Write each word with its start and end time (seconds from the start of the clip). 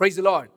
Praise 0.00 0.16
the 0.16 0.22
Lord. 0.22 0.48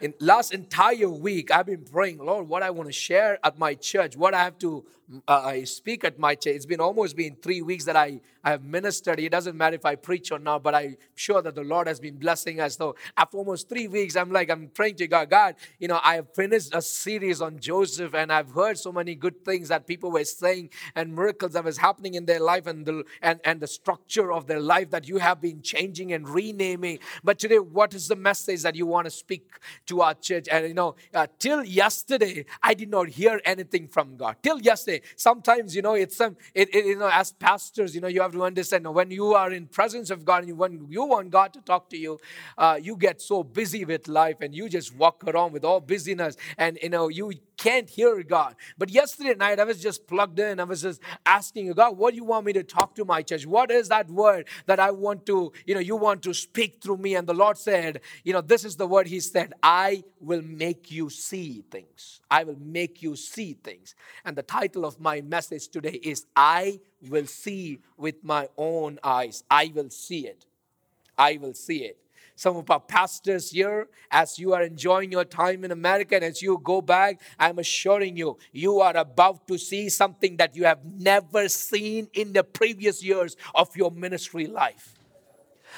In 0.00 0.14
last 0.18 0.54
entire 0.54 1.10
week, 1.10 1.50
I've 1.50 1.66
been 1.66 1.84
praying, 1.84 2.18
Lord, 2.18 2.48
what 2.48 2.62
I 2.62 2.70
want 2.70 2.88
to 2.88 2.92
share 2.92 3.38
at 3.44 3.58
my 3.58 3.74
church, 3.74 4.16
what 4.16 4.32
I 4.32 4.42
have 4.42 4.58
to 4.60 4.84
uh, 5.26 5.64
speak 5.64 6.04
at 6.04 6.18
my 6.18 6.34
church. 6.34 6.54
It's 6.56 6.66
been 6.66 6.80
almost 6.80 7.16
been 7.16 7.36
three 7.36 7.62
weeks 7.62 7.84
that 7.84 7.96
I, 7.96 8.20
I 8.44 8.50
have 8.50 8.64
ministered. 8.64 9.18
It 9.18 9.30
doesn't 9.30 9.56
matter 9.56 9.74
if 9.74 9.84
I 9.84 9.96
preach 9.96 10.30
or 10.30 10.38
not, 10.38 10.62
but 10.62 10.74
I'm 10.74 10.96
sure 11.14 11.42
that 11.42 11.54
the 11.54 11.64
Lord 11.64 11.88
has 11.88 11.98
been 11.98 12.16
blessing 12.16 12.60
us. 12.60 12.76
So 12.76 12.94
after 13.16 13.36
almost 13.36 13.68
three 13.68 13.88
weeks, 13.88 14.16
I'm 14.16 14.30
like, 14.30 14.50
I'm 14.50 14.68
praying 14.68 14.96
to 14.96 15.08
God, 15.08 15.30
God, 15.30 15.56
you 15.78 15.88
know, 15.88 16.00
I 16.02 16.16
have 16.16 16.34
finished 16.34 16.74
a 16.74 16.82
series 16.82 17.40
on 17.40 17.58
Joseph 17.58 18.14
and 18.14 18.32
I've 18.32 18.50
heard 18.52 18.78
so 18.78 18.92
many 18.92 19.14
good 19.14 19.44
things 19.44 19.68
that 19.68 19.86
people 19.86 20.10
were 20.10 20.24
saying 20.24 20.70
and 20.94 21.14
miracles 21.14 21.52
that 21.52 21.64
was 21.64 21.78
happening 21.78 22.14
in 22.14 22.26
their 22.26 22.40
life 22.40 22.66
and 22.66 22.86
the, 22.86 23.04
and, 23.20 23.40
and 23.44 23.60
the 23.60 23.66
structure 23.66 24.32
of 24.32 24.46
their 24.46 24.60
life 24.60 24.90
that 24.90 25.08
you 25.08 25.18
have 25.18 25.40
been 25.40 25.60
changing 25.60 26.12
and 26.12 26.28
renaming. 26.28 27.00
But 27.24 27.38
today, 27.38 27.58
what 27.58 27.94
is 27.94 28.08
the 28.08 28.16
message 28.16 28.62
that 28.62 28.76
you 28.76 28.86
want 28.86 29.06
to 29.06 29.10
speak 29.10 29.58
to 29.90 30.00
our 30.00 30.14
church? 30.14 30.48
And 30.50 30.66
you 30.66 30.74
know, 30.74 30.96
uh, 31.14 31.26
till 31.38 31.62
yesterday, 31.64 32.46
I 32.62 32.74
did 32.74 32.90
not 32.90 33.08
hear 33.08 33.40
anything 33.44 33.88
from 33.88 34.16
God. 34.16 34.36
Till 34.42 34.60
yesterday, 34.60 35.02
sometimes 35.16 35.76
you 35.76 35.82
know 35.82 35.94
it's 35.94 36.16
some 36.16 36.36
it, 36.54 36.74
it, 36.74 36.86
you 36.86 36.98
know 36.98 37.10
as 37.12 37.32
pastors 37.32 37.94
you 37.94 38.00
know 38.00 38.08
you 38.08 38.20
have 38.22 38.32
to 38.32 38.42
understand 38.42 38.86
when 38.94 39.10
you 39.10 39.34
are 39.34 39.50
in 39.52 39.66
presence 39.66 40.10
of 40.10 40.24
god 40.24 40.44
and 40.44 40.56
when 40.56 40.86
you 40.88 41.04
want 41.04 41.30
god 41.30 41.52
to 41.52 41.60
talk 41.60 41.88
to 41.90 41.96
you 41.96 42.18
uh, 42.58 42.78
you 42.80 42.96
get 42.96 43.20
so 43.20 43.42
busy 43.42 43.84
with 43.84 44.08
life 44.08 44.36
and 44.40 44.54
you 44.54 44.68
just 44.68 44.94
walk 44.96 45.22
around 45.26 45.52
with 45.52 45.64
all 45.64 45.80
busyness 45.80 46.36
and 46.58 46.78
you 46.82 46.88
know 46.88 47.08
you 47.08 47.32
can't 47.60 47.90
hear 47.90 48.22
God. 48.22 48.56
But 48.78 48.88
yesterday 48.88 49.34
night, 49.34 49.60
I 49.60 49.64
was 49.64 49.82
just 49.82 50.06
plugged 50.06 50.38
in. 50.38 50.58
I 50.60 50.64
was 50.64 50.80
just 50.80 51.00
asking 51.26 51.70
God, 51.72 51.98
what 51.98 52.12
do 52.12 52.16
you 52.16 52.24
want 52.24 52.46
me 52.46 52.54
to 52.54 52.62
talk 52.62 52.94
to 52.94 53.04
my 53.04 53.20
church? 53.22 53.44
What 53.46 53.70
is 53.70 53.88
that 53.88 54.08
word 54.08 54.48
that 54.64 54.80
I 54.80 54.90
want 54.90 55.26
to, 55.26 55.52
you 55.66 55.74
know, 55.74 55.80
you 55.80 55.96
want 55.96 56.22
to 56.22 56.32
speak 56.32 56.78
through 56.82 56.96
me? 56.96 57.16
And 57.16 57.26
the 57.26 57.34
Lord 57.34 57.58
said, 57.58 58.00
you 58.24 58.32
know, 58.32 58.40
this 58.40 58.64
is 58.64 58.76
the 58.76 58.86
word 58.86 59.06
He 59.06 59.20
said, 59.20 59.52
I 59.62 59.79
will 60.20 60.42
make 60.42 60.90
you 60.90 61.10
see 61.10 61.64
things. 61.70 62.20
I 62.30 62.44
will 62.44 62.58
make 62.60 63.02
you 63.02 63.16
see 63.16 63.54
things. 63.54 63.94
And 64.24 64.36
the 64.36 64.42
title 64.42 64.84
of 64.84 65.00
my 65.00 65.20
message 65.20 65.68
today 65.68 65.98
is, 66.02 66.26
I 66.34 66.80
will 67.08 67.26
see 67.26 67.80
with 67.96 68.22
my 68.22 68.48
own 68.56 68.98
eyes. 69.02 69.44
I 69.50 69.72
will 69.74 69.90
see 69.90 70.26
it. 70.26 70.46
I 71.16 71.38
will 71.40 71.54
see 71.54 71.84
it 71.84 72.00
some 72.40 72.56
of 72.56 72.70
our 72.70 72.80
pastors 72.80 73.50
here, 73.50 73.86
as 74.10 74.38
you 74.38 74.54
are 74.54 74.62
enjoying 74.62 75.12
your 75.12 75.26
time 75.26 75.62
in 75.62 75.70
America 75.70 76.14
and 76.14 76.24
as 76.24 76.40
you 76.40 76.58
go 76.64 76.80
back, 76.80 77.20
I'm 77.38 77.58
assuring 77.58 78.16
you, 78.16 78.38
you 78.50 78.80
are 78.80 78.96
about 78.96 79.46
to 79.48 79.58
see 79.58 79.90
something 79.90 80.38
that 80.38 80.56
you 80.56 80.64
have 80.64 80.82
never 80.82 81.50
seen 81.50 82.08
in 82.14 82.32
the 82.32 82.42
previous 82.42 83.04
years 83.04 83.36
of 83.54 83.76
your 83.76 83.90
ministry 83.90 84.46
life 84.46 84.99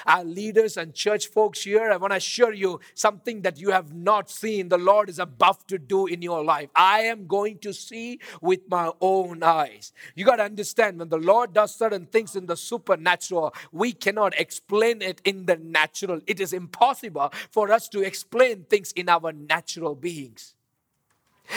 our 0.07 0.25
leaders 0.25 0.77
and 0.77 0.95
church 0.95 1.29
folks 1.29 1.63
here, 1.63 1.91
I 1.91 1.97
want 1.97 2.13
to 2.13 2.17
assure 2.17 2.53
you 2.53 2.81
something 2.95 3.43
that 3.43 3.59
you 3.59 3.71
have 3.71 3.95
not 3.95 4.31
seen, 4.31 4.69
the 4.69 4.79
Lord 4.79 5.09
is 5.09 5.19
about 5.19 5.69
to 5.69 5.79
do 5.79 6.07
in 6.07 6.23
your 6.23 6.45
life. 6.45 6.71
I 6.75 7.01
am 7.03 7.27
going 7.27 7.59
to 7.59 7.73
see 7.73 8.21
with 8.41 8.61
my 8.69 8.91
own 9.01 9.43
eyes. 9.43 9.93
You 10.15 10.25
got 10.25 10.37
to 10.37 10.45
understand 10.45 10.99
when 10.99 11.09
the 11.09 11.19
Lord 11.19 11.53
does 11.53 11.75
certain 11.75 12.07
things 12.07 12.37
in 12.37 12.47
the 12.47 12.57
supernatural, 12.57 13.55
we 13.71 13.93
cannot 13.93 14.39
explain 14.39 15.03
it 15.03 15.21
in 15.25 15.47
the 15.47 15.57
natural. 15.57 16.21
It 16.27 16.41
is 16.41 16.53
impossible 16.53 17.33
for 17.51 17.71
us 17.73 17.89
to 17.91 18.01
explain 18.01 18.65
things 18.65 18.93
in 18.93 19.09
our 19.09 19.33
natural 19.33 19.95
beings. 19.95 20.55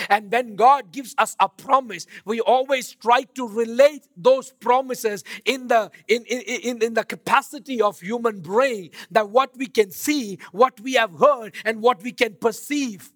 And 0.09 0.31
when 0.31 0.55
God 0.55 0.91
gives 0.91 1.15
us 1.17 1.35
a 1.39 1.47
promise, 1.47 2.05
we 2.25 2.41
always 2.41 2.93
try 2.95 3.23
to 3.35 3.47
relate 3.47 4.07
those 4.17 4.51
promises 4.53 5.23
in 5.45 5.67
the 5.67 5.91
in, 6.07 6.23
in, 6.25 6.81
in, 6.81 6.93
the 6.93 7.03
capacity 7.03 7.81
of 7.81 7.99
human 7.99 8.41
brain 8.41 8.91
that 9.11 9.29
what 9.29 9.55
we 9.57 9.67
can 9.67 9.91
see, 9.91 10.39
what 10.51 10.79
we 10.79 10.93
have 10.93 11.11
heard, 11.19 11.55
and 11.65 11.81
what 11.81 12.01
we 12.03 12.11
can 12.11 12.35
perceive. 12.35 13.11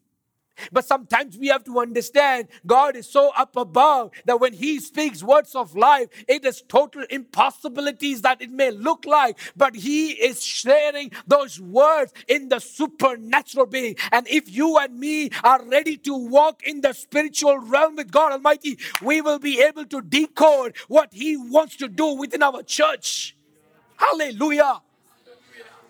But 0.72 0.86
sometimes 0.86 1.38
we 1.38 1.48
have 1.48 1.64
to 1.66 1.80
understand 1.80 2.48
God 2.66 2.96
is 2.96 3.10
so 3.10 3.32
up 3.38 3.56
above 3.56 4.12
that 4.26 4.40
when 4.40 4.54
He 4.54 4.80
speaks 4.80 5.24
words 5.24 5.56
of 5.56 5.76
life, 5.76 6.10
it 6.28 6.46
is 6.46 6.64
total 6.68 7.04
impossibilities 7.10 8.22
that 8.22 8.42
it 8.42 8.52
may 8.52 8.72
look 8.72 9.06
like, 9.06 9.38
but 9.56 9.76
He 9.76 10.12
is 10.12 10.44
sharing 10.44 11.12
those 11.28 11.60
words 11.60 12.14
in 12.28 12.50
the 12.50 12.60
supernatural 12.60 13.66
being. 13.66 13.96
And 14.12 14.28
if 14.28 14.50
you 14.50 14.78
and 14.78 15.00
me 15.00 15.30
are 15.44 15.64
ready 15.64 15.98
to 15.98 16.16
walk 16.16 16.64
in 16.64 16.82
the 16.82 16.94
spiritual 16.94 17.60
realm 17.60 17.96
with 17.96 18.12
God 18.12 18.32
Almighty, 18.32 18.78
we 19.02 19.22
will 19.22 19.40
be 19.40 19.62
able 19.62 19.86
to 19.86 20.02
decode 20.02 20.76
what 20.88 21.14
He 21.14 21.38
wants 21.38 21.76
to 21.78 21.88
do 21.88 22.14
within 22.14 22.44
our 22.44 22.64
church. 22.64 23.36
Hallelujah. 23.98 24.82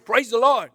Praise 0.06 0.32
the 0.32 0.40
Lord. 0.40 0.72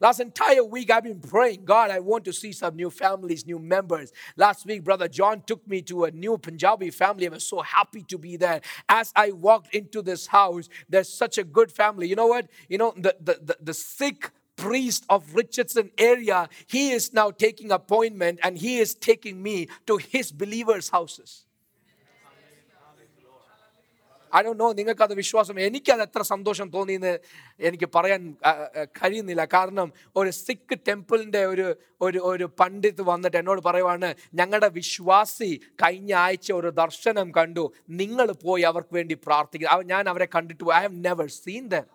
Last 0.00 0.20
entire 0.20 0.64
week, 0.64 0.90
I've 0.90 1.04
been 1.04 1.20
praying, 1.20 1.64
God, 1.64 1.90
I 1.90 2.00
want 2.00 2.24
to 2.26 2.32
see 2.32 2.52
some 2.52 2.76
new 2.76 2.90
families, 2.90 3.46
new 3.46 3.58
members. 3.58 4.12
Last 4.36 4.66
week, 4.66 4.84
Brother 4.84 5.08
John 5.08 5.42
took 5.46 5.66
me 5.66 5.82
to 5.82 6.04
a 6.04 6.10
new 6.10 6.38
Punjabi 6.38 6.90
family. 6.90 7.26
I 7.26 7.30
was 7.30 7.46
so 7.46 7.60
happy 7.60 8.02
to 8.04 8.18
be 8.18 8.36
there. 8.36 8.60
As 8.88 9.12
I 9.16 9.32
walked 9.32 9.74
into 9.74 10.02
this 10.02 10.26
house, 10.26 10.68
there's 10.88 11.08
such 11.08 11.38
a 11.38 11.44
good 11.44 11.70
family. 11.70 12.08
You 12.08 12.16
know 12.16 12.26
what? 12.26 12.48
You 12.68 12.78
know, 12.78 12.92
the, 12.96 13.16
the, 13.20 13.40
the, 13.42 13.56
the 13.60 13.74
Sikh 13.74 14.30
priest 14.56 15.04
of 15.08 15.34
Richardson 15.34 15.90
area, 15.98 16.48
he 16.66 16.92
is 16.92 17.12
now 17.12 17.30
taking 17.30 17.72
appointment 17.72 18.38
and 18.42 18.56
he 18.56 18.78
is 18.78 18.94
taking 18.94 19.42
me 19.42 19.68
to 19.86 19.96
his 19.96 20.30
believers' 20.30 20.88
houses. 20.88 21.44
I 24.33 24.39
do 24.45 24.51
no 24.61 24.67
നിങ്ങൾക്കത് 24.77 25.13
വിശ്വാസം 25.19 25.55
എനിക്കത് 25.65 26.01
എത്ര 26.05 26.21
സന്തോഷം 26.31 26.67
തോന്നിയെന്ന് 26.73 27.11
എനിക്ക് 27.59 27.87
പറയാൻ 27.95 28.21
കഴിയുന്നില്ല 28.99 29.43
കാരണം 29.55 29.89
ഒരു 30.19 30.31
സിഖ് 30.39 30.77
ടെമ്പിളിൻ്റെ 30.87 31.41
ഒരു 31.51 31.67
ഒരു 32.01 32.19
ഒരു 32.31 32.47
പണ്ഡിത് 32.61 33.01
വന്നിട്ട് 33.11 33.37
എന്നോട് 33.41 33.61
പറയുവാണ് 33.67 34.09
ഞങ്ങളുടെ 34.39 34.69
വിശ്വാസി 34.79 35.51
കഴിഞ്ഞ 35.83 36.13
ആഴ്ച 36.25 36.49
ഒരു 36.59 36.71
ദർശനം 36.81 37.29
കണ്ടു 37.37 37.65
നിങ്ങൾ 38.01 38.29
പോയി 38.45 38.65
അവർക്ക് 38.71 38.95
വേണ്ടി 38.95 39.17
പ്രാർത്ഥിക്കുക 39.27 39.77
ഞാൻ 39.93 40.03
അവരെ 40.13 40.29
കണ്ടിട്ട് 40.35 40.73
I 40.79 40.81
have 40.87 40.99
never 41.07 41.29
seen 41.43 41.63
dum 41.75 41.87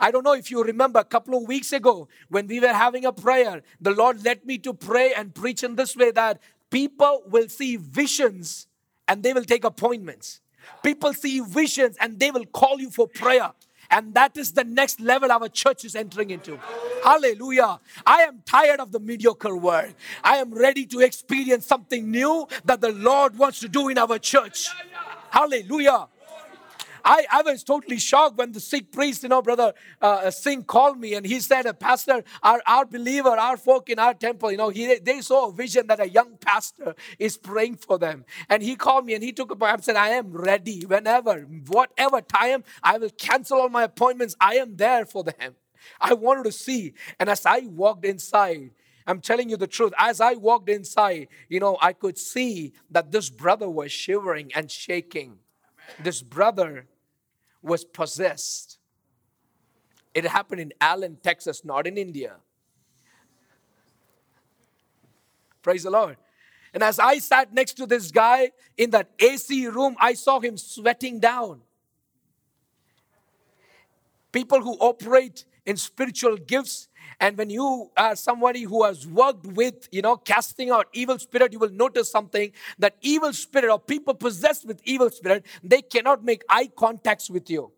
I 0.00 0.10
don't 0.10 0.24
know 0.24 0.34
if 0.34 0.50
you 0.50 0.62
remember 0.64 0.98
a 0.98 1.04
couple 1.06 1.34
of 1.36 1.42
weeks 1.46 1.72
ago 1.72 1.92
when 2.30 2.46
we 2.46 2.60
were 2.60 2.72
having 2.74 3.04
a 3.06 3.12
prayer, 3.14 3.52
the 3.80 3.92
Lord 3.92 4.24
led 4.24 4.44
me 4.44 4.56
to 4.58 4.74
pray 4.74 5.12
and 5.14 5.34
preach 5.34 5.62
in 5.62 5.76
this 5.76 5.96
way 5.96 6.10
that 6.12 6.40
people 6.72 7.22
will 7.26 7.48
see 7.48 7.76
visions 7.76 8.66
and 9.08 9.22
they 9.22 9.32
will 9.32 9.44
take 9.44 9.64
appointments. 9.64 10.28
People 10.83 11.13
see 11.13 11.39
visions 11.39 11.97
and 11.99 12.19
they 12.19 12.31
will 12.31 12.45
call 12.45 12.79
you 12.79 12.89
for 12.89 13.07
prayer. 13.07 13.51
And 13.91 14.13
that 14.13 14.37
is 14.37 14.53
the 14.53 14.63
next 14.63 14.99
level 14.99 15.31
our 15.31 15.49
church 15.49 15.83
is 15.83 15.95
entering 15.95 16.29
into. 16.29 16.59
Hallelujah. 17.03 17.79
I 18.05 18.21
am 18.21 18.43
tired 18.45 18.79
of 18.79 18.91
the 18.91 18.99
mediocre 18.99 19.55
world. 19.55 19.95
I 20.23 20.37
am 20.37 20.53
ready 20.53 20.85
to 20.87 20.99
experience 20.99 21.65
something 21.65 22.11
new 22.11 22.47
that 22.65 22.81
the 22.81 22.91
Lord 22.91 23.37
wants 23.37 23.59
to 23.61 23.67
do 23.67 23.89
in 23.89 23.97
our 23.97 24.19
church. 24.19 24.67
Hallelujah. 25.31 26.07
I, 27.03 27.25
I 27.31 27.41
was 27.41 27.63
totally 27.63 27.97
shocked 27.97 28.37
when 28.37 28.51
the 28.51 28.59
Sikh 28.59 28.91
priest, 28.91 29.23
you 29.23 29.29
know, 29.29 29.41
brother 29.41 29.73
uh, 30.01 30.31
Singh 30.31 30.63
called 30.63 30.99
me 30.99 31.13
and 31.13 31.25
he 31.25 31.39
said, 31.39 31.67
Pastor, 31.79 32.23
our, 32.43 32.61
our 32.67 32.85
believer, 32.85 33.29
our 33.29 33.57
folk 33.57 33.89
in 33.89 33.99
our 33.99 34.13
temple, 34.13 34.51
you 34.51 34.57
know, 34.57 34.69
he, 34.69 34.95
they 34.99 35.21
saw 35.21 35.49
a 35.49 35.51
vision 35.51 35.87
that 35.87 35.99
a 35.99 36.09
young 36.09 36.37
pastor 36.37 36.95
is 37.17 37.37
praying 37.37 37.77
for 37.77 37.97
them. 37.97 38.25
And 38.49 38.63
he 38.63 38.75
called 38.75 39.05
me 39.05 39.13
and 39.13 39.23
he 39.23 39.31
took 39.31 39.51
a 39.51 39.65
and 39.65 39.83
said, 39.83 39.95
I 39.95 40.09
am 40.09 40.31
ready 40.31 40.85
whenever, 40.85 41.41
whatever 41.67 42.21
time, 42.21 42.63
I 42.83 42.97
will 42.97 43.11
cancel 43.11 43.59
all 43.59 43.69
my 43.69 43.83
appointments. 43.83 44.35
I 44.39 44.55
am 44.55 44.75
there 44.75 45.05
for 45.05 45.23
them. 45.23 45.55
I 45.99 46.13
wanted 46.13 46.45
to 46.45 46.51
see. 46.51 46.93
And 47.19 47.29
as 47.29 47.45
I 47.45 47.59
walked 47.59 48.05
inside, 48.05 48.71
I'm 49.07 49.21
telling 49.21 49.49
you 49.49 49.57
the 49.57 49.67
truth. 49.67 49.93
As 49.97 50.21
I 50.21 50.33
walked 50.33 50.69
inside, 50.69 51.29
you 51.47 51.59
know, 51.59 51.77
I 51.81 51.93
could 51.93 52.17
see 52.17 52.73
that 52.91 53.11
this 53.11 53.29
brother 53.29 53.69
was 53.69 53.91
shivering 53.91 54.51
and 54.53 54.69
shaking 54.69 55.39
this 55.97 56.21
brother 56.21 56.85
was 57.61 57.85
possessed. 57.85 58.77
It 60.13 60.25
happened 60.25 60.61
in 60.61 60.73
Allen, 60.81 61.17
Texas, 61.21 61.63
not 61.63 61.87
in 61.87 61.97
India. 61.97 62.35
Praise 65.61 65.83
the 65.83 65.91
Lord. 65.91 66.17
And 66.73 66.83
as 66.83 66.99
I 66.99 67.19
sat 67.19 67.53
next 67.53 67.73
to 67.77 67.85
this 67.85 68.11
guy 68.11 68.51
in 68.77 68.89
that 68.91 69.09
AC 69.19 69.67
room, 69.67 69.95
I 69.99 70.13
saw 70.13 70.39
him 70.39 70.57
sweating 70.57 71.19
down. 71.19 71.61
People 74.31 74.61
who 74.61 74.73
operate 74.73 75.45
in 75.65 75.77
spiritual 75.77 76.37
gifts, 76.37 76.88
and 77.19 77.37
when 77.37 77.49
you 77.49 77.89
are 77.97 78.15
somebody 78.15 78.63
who 78.63 78.83
has 78.83 79.07
worked 79.07 79.45
with, 79.45 79.87
you 79.91 80.01
know, 80.01 80.17
casting 80.17 80.69
out 80.69 80.87
evil 80.93 81.19
spirit, 81.19 81.53
you 81.53 81.59
will 81.59 81.71
notice 81.71 82.09
something 82.11 82.51
that 82.77 82.95
evil 83.01 83.33
spirit 83.33 83.71
or 83.71 83.79
people 83.79 84.13
possessed 84.13 84.65
with 84.65 84.81
evil 84.83 85.09
spirit, 85.09 85.45
they 85.63 85.81
cannot 85.81 86.23
make 86.23 86.43
eye 86.49 86.69
contacts 86.75 87.29
with 87.29 87.49
you. 87.49 87.71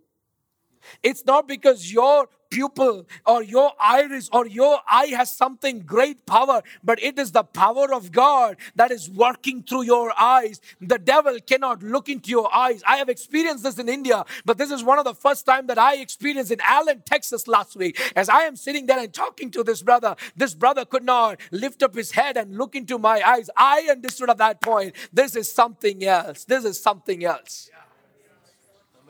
It's 1.04 1.26
not 1.26 1.48
because 1.48 1.92
your 1.92 2.28
pupil 2.52 3.08
or 3.26 3.42
your 3.42 3.72
iris 3.80 4.30
or 4.32 4.46
your 4.46 4.80
eye 4.88 5.08
has 5.08 5.32
something 5.36 5.80
great 5.80 6.26
power, 6.28 6.62
but 6.84 7.02
it 7.02 7.18
is 7.18 7.32
the 7.32 7.44
power 7.44 7.92
of 7.94 8.12
God 8.12 8.58
that 8.76 8.92
is 8.92 9.10
working 9.10 9.64
through 9.64 9.84
your 9.84 10.14
eyes. 10.20 10.62
The 10.80 11.00
devil 11.00 11.38
cannot 11.48 11.82
look 11.82 12.10
into 12.10 12.30
your 12.30 12.54
eyes. 12.54 12.84
I 12.86 12.98
have 12.98 13.10
experienced 13.10 13.64
this 13.64 13.80
in 13.80 13.90
India, 13.90 14.24
but 14.46 14.58
this 14.60 14.70
is 14.70 14.84
one 14.84 15.00
of 15.00 15.06
the 15.06 15.16
first 15.16 15.46
time 15.46 15.68
that 15.68 15.80
I 15.80 15.96
experienced 15.96 16.52
in 16.52 16.60
Allen, 16.68 17.02
Texas 17.06 17.48
last 17.48 17.76
week. 17.76 18.00
As 18.16 18.30
I 18.30 18.42
am 18.42 18.56
sitting 18.56 18.86
there 18.86 19.00
and 19.00 19.12
talking 19.12 19.50
to 19.52 19.64
this 19.64 19.82
brother, 19.82 20.16
this 20.36 20.54
brother 20.54 20.86
could 20.86 21.04
not 21.04 21.40
lift 21.52 21.82
up 21.82 21.96
his 21.96 22.12
head 22.12 22.38
and 22.38 22.58
look 22.58 22.76
into 22.76 23.00
my 23.00 23.22
eyes. 23.26 23.50
I 23.56 23.88
understood 23.90 24.30
at 24.30 24.38
that 24.38 24.62
point, 24.62 24.94
this 25.14 25.36
is 25.36 25.50
something 25.50 26.04
else. 26.04 26.44
This 26.44 26.66
is 26.66 26.80
something 26.80 27.24
else. 27.24 27.70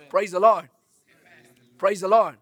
Praise 0.10 0.32
the 0.32 0.40
Lord. 0.40 0.70
Praise 1.82 2.02
the 2.02 2.08
Lord. 2.08 2.36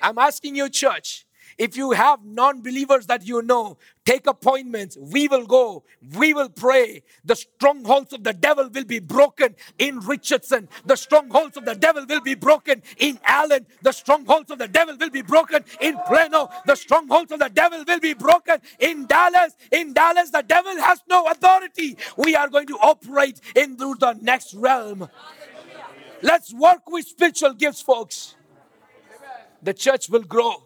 I'm 0.00 0.18
asking 0.18 0.54
you, 0.54 0.68
church, 0.68 1.26
if 1.58 1.76
you 1.76 1.90
have 1.90 2.24
non 2.24 2.62
believers 2.62 3.06
that 3.06 3.26
you 3.26 3.42
know, 3.42 3.76
take 4.04 4.28
appointments. 4.28 4.96
We 4.96 5.26
will 5.26 5.46
go. 5.46 5.82
We 6.16 6.32
will 6.32 6.48
pray. 6.48 7.02
The 7.24 7.34
strongholds 7.34 8.12
of 8.12 8.22
the 8.22 8.32
devil 8.32 8.70
will 8.72 8.84
be 8.84 9.00
broken 9.00 9.56
in 9.80 9.98
Richardson. 9.98 10.68
The 10.86 10.94
strongholds 10.94 11.56
of 11.56 11.64
the 11.64 11.74
devil 11.74 12.06
will 12.08 12.20
be 12.20 12.36
broken 12.36 12.84
in 12.98 13.18
Allen. 13.24 13.66
The 13.82 13.90
strongholds 13.90 14.52
of 14.52 14.58
the 14.58 14.68
devil 14.68 14.96
will 14.96 15.10
be 15.10 15.22
broken 15.22 15.64
in 15.80 15.98
Plano. 16.06 16.48
The 16.64 16.76
strongholds 16.76 17.32
of 17.32 17.40
the 17.40 17.50
devil 17.50 17.82
will 17.84 17.98
be 17.98 18.14
broken 18.14 18.58
in 18.78 19.06
Dallas. 19.06 19.56
In 19.72 19.92
Dallas, 19.92 20.30
the 20.30 20.44
devil 20.46 20.80
has 20.80 21.02
no 21.10 21.26
authority. 21.26 21.96
We 22.16 22.36
are 22.36 22.48
going 22.48 22.68
to 22.68 22.76
operate 22.76 23.40
into 23.56 23.96
the 23.96 24.16
next 24.22 24.54
realm. 24.54 25.08
Let's 26.22 26.54
work 26.54 26.88
with 26.88 27.08
spiritual 27.08 27.54
gifts, 27.54 27.82
folks 27.82 28.36
the 29.62 29.74
church 29.74 30.08
will 30.08 30.22
grow. 30.22 30.64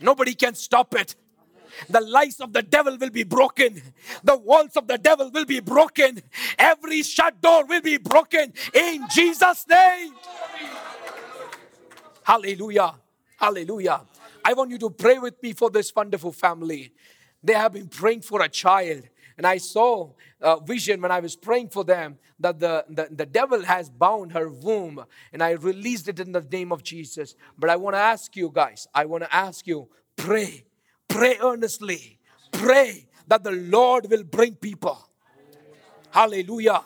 Nobody 0.00 0.34
can 0.34 0.54
stop 0.54 0.94
it. 0.94 1.14
The 1.88 2.00
lies 2.00 2.40
of 2.40 2.52
the 2.52 2.62
devil 2.62 2.96
will 2.98 3.10
be 3.10 3.24
broken. 3.24 3.80
The 4.22 4.36
walls 4.36 4.76
of 4.76 4.86
the 4.86 4.98
devil 4.98 5.30
will 5.30 5.44
be 5.44 5.60
broken. 5.60 6.22
Every 6.58 7.02
shut 7.02 7.40
door 7.40 7.64
will 7.64 7.80
be 7.80 7.96
broken 7.96 8.52
in 8.74 9.06
Jesus' 9.10 9.66
name. 9.68 10.12
Hallelujah. 12.22 12.94
Hallelujah. 13.36 14.02
I 14.44 14.52
want 14.54 14.70
you 14.70 14.78
to 14.78 14.90
pray 14.90 15.18
with 15.18 15.42
me 15.42 15.52
for 15.52 15.70
this 15.70 15.92
wonderful 15.94 16.32
family. 16.32 16.92
They 17.42 17.54
have 17.54 17.72
been 17.72 17.88
praying 17.88 18.22
for 18.22 18.42
a 18.42 18.48
child. 18.48 19.02
And 19.36 19.46
I 19.46 19.58
saw 19.58 20.12
a 20.40 20.60
vision 20.60 21.00
when 21.00 21.10
I 21.10 21.20
was 21.20 21.36
praying 21.36 21.68
for 21.70 21.84
them 21.84 22.18
that 22.40 22.58
the, 22.60 22.84
the, 22.88 23.08
the 23.10 23.26
devil 23.26 23.62
has 23.62 23.88
bound 23.88 24.32
her 24.32 24.48
womb. 24.48 25.04
And 25.32 25.42
I 25.42 25.52
released 25.52 26.08
it 26.08 26.20
in 26.20 26.32
the 26.32 26.40
name 26.40 26.72
of 26.72 26.82
Jesus. 26.82 27.34
But 27.58 27.70
I 27.70 27.76
want 27.76 27.94
to 27.94 28.00
ask 28.00 28.36
you 28.36 28.50
guys, 28.52 28.86
I 28.94 29.04
want 29.04 29.24
to 29.24 29.34
ask 29.34 29.66
you, 29.66 29.88
pray, 30.16 30.64
pray 31.08 31.38
earnestly, 31.40 32.18
pray 32.50 33.06
that 33.28 33.44
the 33.44 33.52
Lord 33.52 34.10
will 34.10 34.24
bring 34.24 34.54
people. 34.54 34.98
Hallelujah. 36.10 36.82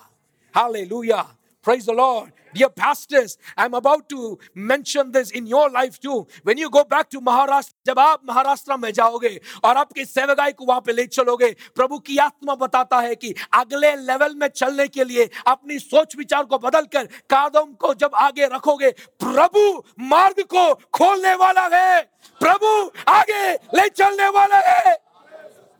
Hallelujah. 0.52 1.26
Praise 1.66 1.86
the 1.86 1.92
Lord. 1.92 2.32
Dear 2.54 2.68
pastors, 2.68 3.38
I'm 3.56 3.74
about 3.74 4.08
to 4.10 4.38
mention 4.54 5.10
this 5.10 5.32
in 5.32 5.48
your 5.48 5.68
life 5.68 5.98
too. 5.98 6.28
When 6.44 6.58
you 6.58 6.70
go 6.70 6.84
back 6.84 7.10
to 7.10 7.20
Maharashtra, 7.20 7.74
जब 7.86 7.98
आप 7.98 8.20
महाराष्ट्र 8.28 8.76
में 8.76 8.92
जाओगे 8.92 9.40
और 9.64 9.76
आपके 9.76 10.04
सेवगाई 10.04 10.52
को 10.52 10.64
वहाँ 10.64 10.80
पे 10.86 10.92
ले 10.92 11.06
चलोगे 11.06 11.50
प्रभु 11.74 11.98
की 12.06 12.18
आत्मा 12.18 12.54
बताता 12.54 13.00
है 13.00 13.14
कि 13.16 13.34
अगले 13.54 13.94
लेवल 13.96 14.34
में 14.34 14.46
चलने 14.48 14.86
के 14.88 15.04
लिए 15.04 15.28
अपनी 15.46 15.78
सोच 15.78 16.16
विचार 16.16 16.44
को 16.44 16.58
बदलकर 16.58 17.06
कादम 17.30 17.72
को 17.82 17.92
जब 17.94 18.14
आगे 18.14 18.46
रखोगे 18.54 18.90
प्रभु 19.24 19.66
मार्ग 20.06 20.42
को 20.54 20.72
खोलने 20.94 21.34
वाला 21.42 21.68
है 21.74 22.00
प्रभु 22.40 22.74
आगे 23.10 23.52
ले 23.74 23.88
चलने 23.88 24.28
वाला 24.38 24.62
है 24.70 24.96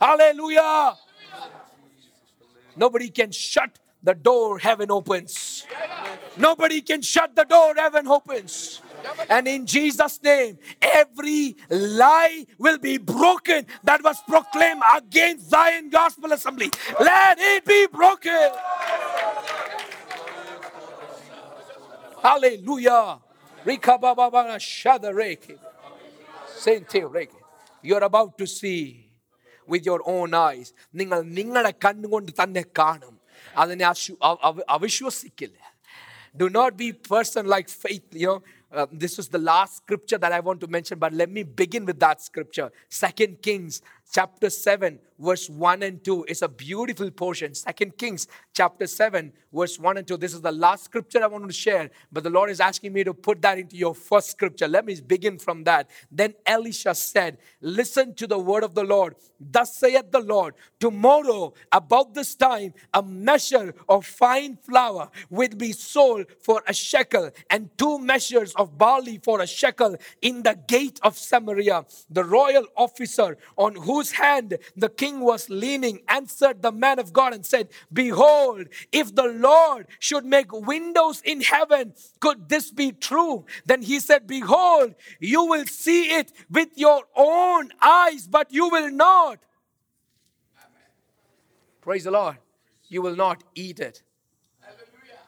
Hallelujah. 0.01 0.95
Nobody 2.77 3.09
can 3.09 3.31
shut 3.33 3.79
the 4.06 4.14
door, 4.14 4.60
heaven 4.60 4.90
opens. 4.92 5.66
Nobody 6.38 6.82
can 6.82 7.02
shut 7.02 7.36
the 7.36 7.44
door, 7.44 7.74
heaven 7.76 8.08
opens. 8.08 8.82
And 9.30 9.48
in 9.48 9.66
Jesus' 9.66 10.20
name, 10.24 10.58
every 10.82 11.56
lie 11.70 12.46
will 12.58 12.78
be 12.78 12.98
broken 12.98 13.66
that 13.84 14.04
was 14.04 14.18
proclaimed 14.28 14.82
against 14.96 15.50
Zion 15.50 15.90
Gospel 15.90 16.32
Assembly. 16.32 16.72
Let 17.00 17.38
it 17.40 17.66
be 17.66 17.88
broken. 17.88 18.52
Hallelujah. 22.22 23.20
You're 27.84 28.04
about 28.04 28.38
to 28.38 28.48
see 28.48 29.12
with 29.68 29.86
your 29.86 30.02
own 30.06 30.34
eyes. 30.34 30.74
നിങ്ങൾ 30.96 31.22
നിങ്ങളുടെ 31.22 31.72
കണ്ണുകൊണ്ട് 31.86 32.32
തന്നെ 32.42 32.64
കാണും 32.80 33.15
അതിനെ 33.62 33.86
അവിശ്വസിക്കില്ല 34.76 35.60
do 36.42 36.50
not 36.50 36.78
be 36.78 36.94
person 36.94 37.46
like 37.46 37.70
faith. 37.70 38.08
You 38.22 38.28
know, 38.28 38.40
know 38.66 38.66
uh, 38.77 38.87
this 38.93 39.19
is 39.19 39.29
the 39.29 39.39
last 39.39 39.79
scripture 39.79 40.19
that 40.19 40.33
I 40.33 40.41
want 40.41 40.61
to 40.61 40.67
mention, 40.67 40.99
but 40.99 41.13
let 41.13 41.31
me 41.31 41.43
begin 41.43 41.87
with 41.87 41.99
that 42.01 42.21
scripture. 42.21 42.71
Second 42.91 43.41
Kings 43.41 43.81
chapter 44.13 44.51
7, 44.51 44.99
verse 45.19 45.49
1 45.49 45.83
and 45.83 46.03
2 46.05 46.25
is 46.29 46.43
a 46.43 46.49
beautiful 46.49 47.11
portion. 47.11 47.55
Second 47.55 47.97
Kings 47.97 48.29
chapter 48.53 48.87
7, 48.87 49.33
verse 49.53 49.79
1 49.79 49.97
and 49.97 50.07
2. 50.07 50.17
This 50.17 50.35
is 50.35 50.41
the 50.41 50.53
last 50.53 50.85
scripture 50.85 51.23
I 51.23 51.27
want 51.27 51.47
to 51.47 51.53
share, 51.53 51.91
but 52.13 52.23
the 52.23 52.31
Lord 52.31 52.51
is 52.51 52.61
asking 52.61 52.93
me 52.93 53.05
to 53.05 53.15
put 53.15 53.43
that 53.43 53.59
into 53.59 53.77
your 53.77 53.95
first 53.95 54.31
scripture. 54.31 54.69
Let 54.69 54.85
me 54.85 55.01
begin 55.01 55.39
from 55.39 55.65
that. 55.65 55.91
Then 56.11 56.35
Elisha 56.45 56.95
said, 56.95 57.39
Listen 57.61 58.15
to 58.15 58.27
the 58.27 58.39
word 58.39 58.63
of 58.63 58.75
the 58.75 58.85
Lord. 58.85 59.17
Thus 59.41 59.77
saith 59.77 60.11
the 60.11 60.21
Lord, 60.21 60.55
Tomorrow, 60.81 61.55
about 61.73 62.15
this 62.15 62.35
time, 62.35 62.75
a 62.95 63.03
measure 63.03 63.75
of 63.89 64.07
fine 64.07 64.57
flour 64.57 65.11
will 65.31 65.49
be 65.49 65.73
sold 65.73 66.27
for 66.41 66.63
a 66.67 66.73
shekel, 66.73 67.31
and 67.51 67.71
two 67.77 67.99
measures 67.99 68.55
of 68.55 68.66
barley 68.67 69.19
for 69.23 69.41
a 69.41 69.47
shekel 69.47 69.97
in 70.23 70.43
the 70.43 70.59
gate 70.67 71.01
of 71.03 71.17
Samaria. 71.19 71.85
The 72.11 72.25
royal 72.25 72.67
officer 72.77 73.39
on 73.57 73.75
whose 73.75 74.13
hand 74.13 74.59
the 74.77 74.89
king 74.89 75.21
was 75.21 75.49
leaning 75.51 76.01
answered 76.09 76.63
the 76.63 76.73
man 76.73 76.99
of 76.99 77.13
God 77.13 77.33
and 77.35 77.45
said, 77.45 77.69
Behold, 77.93 78.67
if 78.93 79.15
the 79.15 79.29
Lord 79.29 79.87
should 79.99 80.25
make 80.25 80.53
windows 80.53 81.23
in 81.25 81.41
heaven, 81.41 81.95
could 82.21 82.49
this 82.49 82.71
be 82.71 82.93
true? 82.93 83.45
Then 83.65 83.83
he 83.83 84.01
said, 84.01 84.27
Behold, 84.27 84.95
you 85.21 85.45
will 85.45 85.67
see 85.67 86.15
it 86.15 86.33
with 86.51 86.69
your 86.77 87.03
own 87.15 87.71
eyes, 87.81 88.27
but 88.27 88.53
you 88.53 88.69
will 88.69 88.91
not. 88.91 89.39
Amen. 90.59 90.91
Praise 91.81 92.05
the 92.05 92.11
Lord. 92.11 92.37
You 92.89 93.03
will 93.03 93.17
not 93.17 93.43
eat 93.55 93.81
it. 93.81 94.03
Hallelujah. 94.61 95.21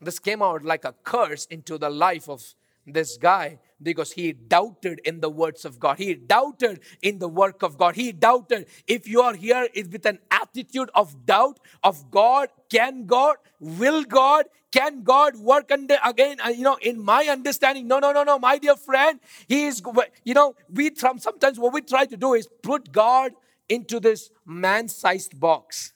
This 0.00 0.18
came 0.18 0.42
out 0.42 0.64
like 0.64 0.84
a 0.84 0.94
curse 1.04 1.46
into 1.46 1.78
the 1.78 1.90
life 1.90 2.28
of 2.28 2.54
this 2.92 3.16
guy 3.16 3.58
because 3.82 4.12
he 4.12 4.32
doubted 4.32 5.00
in 5.04 5.20
the 5.20 5.30
words 5.30 5.64
of 5.64 5.78
God. 5.78 5.98
He 5.98 6.14
doubted 6.14 6.80
in 7.02 7.18
the 7.18 7.28
work 7.28 7.62
of 7.62 7.78
God. 7.78 7.94
He 7.94 8.12
doubted. 8.12 8.66
If 8.86 9.08
you 9.08 9.20
are 9.22 9.34
here 9.34 9.68
with 9.74 10.04
an 10.06 10.18
attitude 10.30 10.90
of 10.94 11.26
doubt 11.26 11.60
of 11.82 12.10
God, 12.10 12.48
can 12.70 13.06
God, 13.06 13.36
will 13.60 14.04
God, 14.04 14.46
can 14.72 15.02
God 15.02 15.36
work 15.36 15.70
under 15.70 15.96
again? 16.04 16.38
Uh, 16.44 16.48
you 16.48 16.64
know, 16.64 16.78
in 16.82 17.02
my 17.02 17.24
understanding, 17.24 17.86
no, 17.86 17.98
no, 17.98 18.12
no, 18.12 18.24
no, 18.24 18.38
my 18.38 18.58
dear 18.58 18.76
friend, 18.76 19.20
He 19.46 19.66
is. 19.66 19.82
You 20.24 20.34
know, 20.34 20.54
we 20.72 20.90
sometimes 20.94 21.58
what 21.58 21.72
we 21.72 21.80
try 21.82 22.06
to 22.06 22.16
do 22.16 22.34
is 22.34 22.48
put 22.62 22.92
God 22.92 23.32
into 23.68 24.00
this 24.00 24.30
man-sized 24.44 25.38
box. 25.38 25.92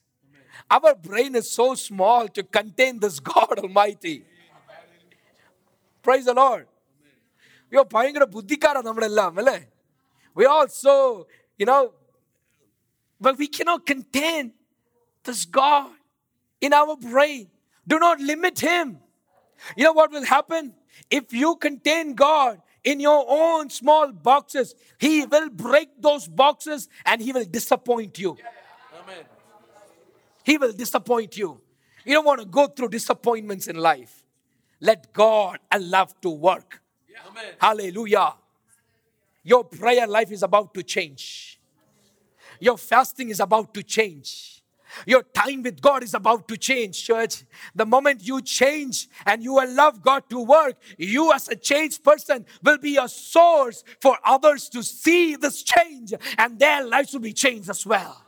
Our 0.70 0.94
brain 0.94 1.34
is 1.34 1.50
so 1.50 1.74
small 1.74 2.28
to 2.28 2.42
contain 2.42 3.00
this 3.00 3.20
God 3.34 3.58
Almighty. 3.58 4.24
Praise 6.02 6.24
the 6.24 6.34
Lord. 6.34 6.66
അയ്യോ 7.71 7.83
ഭയങ്കര 7.95 8.25
ബുദ്ധിക്കാരാണ് 8.35 8.85
നമ്മളെല്ലാം 8.89 9.33
അല്ലേ 9.43 9.57
we 10.39 10.47
also 10.55 10.95
you 11.61 11.67
know 11.73 11.79
but 13.19 13.37
we 13.37 13.47
cannot 13.47 13.85
contain 13.85 14.53
this 15.23 15.45
God 15.45 15.91
in 16.61 16.73
our 16.73 16.95
brain. 16.95 17.49
Do 17.87 17.99
not 17.99 18.19
limit 18.19 18.59
Him. 18.59 18.99
You 19.75 19.85
know 19.85 19.93
what 19.93 20.11
will 20.11 20.25
happen? 20.25 20.73
If 21.09 21.33
you 21.33 21.55
contain 21.55 22.13
God 22.13 22.61
in 22.83 22.99
your 22.99 23.25
own 23.27 23.69
small 23.69 24.11
boxes, 24.11 24.75
He 24.99 25.25
will 25.25 25.49
break 25.49 25.89
those 26.01 26.27
boxes 26.27 26.89
and 27.05 27.21
He 27.21 27.31
will 27.31 27.45
disappoint 27.45 28.19
you. 28.19 28.37
Amen. 29.01 29.23
He 30.43 30.57
will 30.57 30.73
disappoint 30.73 31.37
you. 31.37 31.59
You 32.05 32.13
don't 32.13 32.25
want 32.25 32.39
to 32.39 32.45
go 32.45 32.67
through 32.67 32.89
disappointments 32.89 33.67
in 33.67 33.75
life. 33.75 34.23
Let 34.79 35.11
God 35.11 35.57
allow 35.71 36.05
to 36.21 36.29
work. 36.29 36.80
Amen. 37.28 37.52
Hallelujah. 37.58 38.34
Your 39.44 39.64
prayer 39.64 40.06
life 40.06 40.30
is 40.30 40.42
about 40.42 40.72
to 40.74 40.82
change. 40.82 41.58
Your 42.60 42.78
fasting 42.78 43.30
is 43.30 43.40
about 43.40 43.74
to 43.74 43.82
change. 43.82 44.62
Your 45.06 45.22
time 45.22 45.62
with 45.62 45.80
God 45.80 46.02
is 46.02 46.14
about 46.14 46.46
to 46.48 46.56
change, 46.56 47.02
church. 47.02 47.44
The 47.74 47.86
moment 47.86 48.26
you 48.26 48.40
change 48.42 49.08
and 49.26 49.42
you 49.42 49.58
allow 49.58 49.90
God 49.90 50.28
to 50.30 50.40
work, 50.40 50.76
you 50.98 51.32
as 51.32 51.48
a 51.48 51.56
changed 51.56 52.04
person 52.04 52.44
will 52.62 52.78
be 52.78 52.98
a 52.98 53.08
source 53.08 53.84
for 54.00 54.18
others 54.24 54.68
to 54.70 54.82
see 54.82 55.36
this 55.36 55.62
change 55.62 56.12
and 56.38 56.58
their 56.58 56.84
lives 56.84 57.12
will 57.12 57.20
be 57.20 57.32
changed 57.32 57.70
as 57.70 57.86
well. 57.86 58.22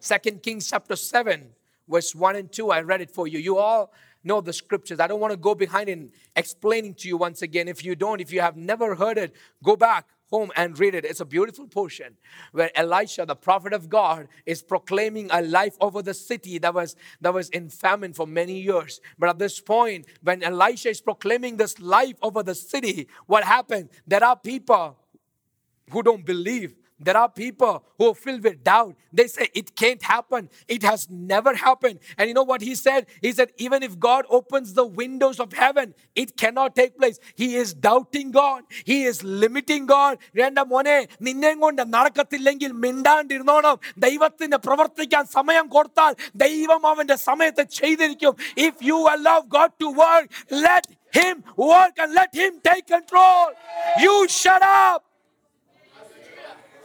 Second 0.00 0.42
Kings 0.42 0.68
chapter 0.68 0.96
7, 0.96 1.48
verse 1.88 2.14
1 2.14 2.36
and 2.36 2.50
2. 2.50 2.70
I 2.70 2.80
read 2.80 3.00
it 3.00 3.10
for 3.10 3.28
you. 3.28 3.38
You 3.38 3.58
all 3.58 3.92
know 4.24 4.40
the 4.40 4.52
scriptures. 4.52 5.00
I 5.00 5.06
don't 5.06 5.20
want 5.20 5.32
to 5.32 5.36
go 5.36 5.54
behind 5.54 5.88
and 5.88 6.10
explaining 6.36 6.94
to 6.96 7.08
you 7.08 7.16
once 7.16 7.42
again. 7.42 7.68
If 7.68 7.84
you 7.84 7.94
don't, 7.96 8.20
if 8.20 8.32
you 8.32 8.40
have 8.40 8.56
never 8.56 8.94
heard 8.94 9.18
it, 9.18 9.34
go 9.62 9.76
back 9.76 10.06
home 10.32 10.50
and 10.56 10.78
read 10.78 10.94
it. 10.94 11.04
It's 11.04 11.20
a 11.20 11.26
beautiful 11.26 11.66
portion 11.68 12.16
where 12.52 12.70
Elisha, 12.74 13.26
the 13.26 13.36
prophet 13.36 13.74
of 13.74 13.90
God, 13.90 14.28
is 14.46 14.62
proclaiming 14.62 15.28
a 15.30 15.42
life 15.42 15.76
over 15.80 16.00
the 16.00 16.14
city 16.14 16.58
that 16.58 16.72
was, 16.72 16.96
that 17.20 17.34
was 17.34 17.50
in 17.50 17.68
famine 17.68 18.14
for 18.14 18.26
many 18.26 18.58
years. 18.60 19.00
But 19.18 19.28
at 19.28 19.38
this 19.38 19.60
point, 19.60 20.06
when 20.22 20.42
Elisha 20.42 20.88
is 20.88 21.02
proclaiming 21.02 21.58
this 21.58 21.78
life 21.78 22.16
over 22.22 22.42
the 22.42 22.54
city, 22.54 23.08
what 23.26 23.44
happened? 23.44 23.90
There 24.06 24.24
are 24.24 24.36
people 24.36 24.96
who 25.90 26.02
don't 26.02 26.24
believe 26.24 26.74
there 27.01 27.15
are 27.15 27.29
people 27.29 27.83
who 27.97 28.09
are 28.09 28.15
filled 28.15 28.43
with 28.43 28.63
doubt. 28.63 28.95
They 29.13 29.27
say 29.27 29.49
it 29.53 29.75
can't 29.75 30.01
happen. 30.01 30.49
It 30.67 30.83
has 30.83 31.07
never 31.09 31.53
happened. 31.53 31.99
And 32.17 32.27
you 32.27 32.33
know 32.33 32.43
what 32.43 32.61
he 32.61 32.73
said? 32.73 33.05
He 33.21 33.31
said, 33.31 33.49
even 33.57 33.83
if 33.83 33.99
God 33.99 34.25
opens 34.29 34.73
the 34.73 34.85
windows 34.85 35.39
of 35.39 35.53
heaven, 35.53 35.93
it 36.15 36.35
cannot 36.37 36.75
take 36.75 36.97
place. 36.97 37.19
He 37.35 37.55
is 37.55 37.73
doubting 37.73 38.31
God. 38.31 38.63
He 38.83 39.03
is 39.03 39.23
limiting 39.23 39.85
God. 39.85 40.17
എൻ്റെ 40.47 40.63
മോനെ 40.71 40.97
നിന്നെ 41.27 41.51
കൊണ്ട് 41.63 41.81
നടക്കത്തില്ലെങ്കിൽ 41.95 42.71
മിണ്ടാണ്ടിരുന്നോണം 42.83 43.77
ദൈവത്തിന് 44.05 44.57
പ്രവർത്തിക്കാൻ 44.67 45.25
സമയം 45.37 45.67
കൊടുത്താൽ 45.75 46.13
ദൈവം 46.45 46.85
അവന്റെ 46.91 47.17
സമയത്ത് 47.29 47.65
ചെയ്തിരിക്കും 47.79 48.33
if 48.67 48.77
U 48.89 48.99
allow 49.15 49.39
God 49.57 49.71
to 49.83 49.89
work, 50.03 50.25
let 50.67 50.85
him 51.19 51.43
work 51.55 51.93
and 51.97 52.13
let 52.13 52.33
him 52.41 52.59
take 52.69 52.87
control. 52.87 53.45
You 54.05 54.27
shut 54.41 54.63
up. 54.63 55.03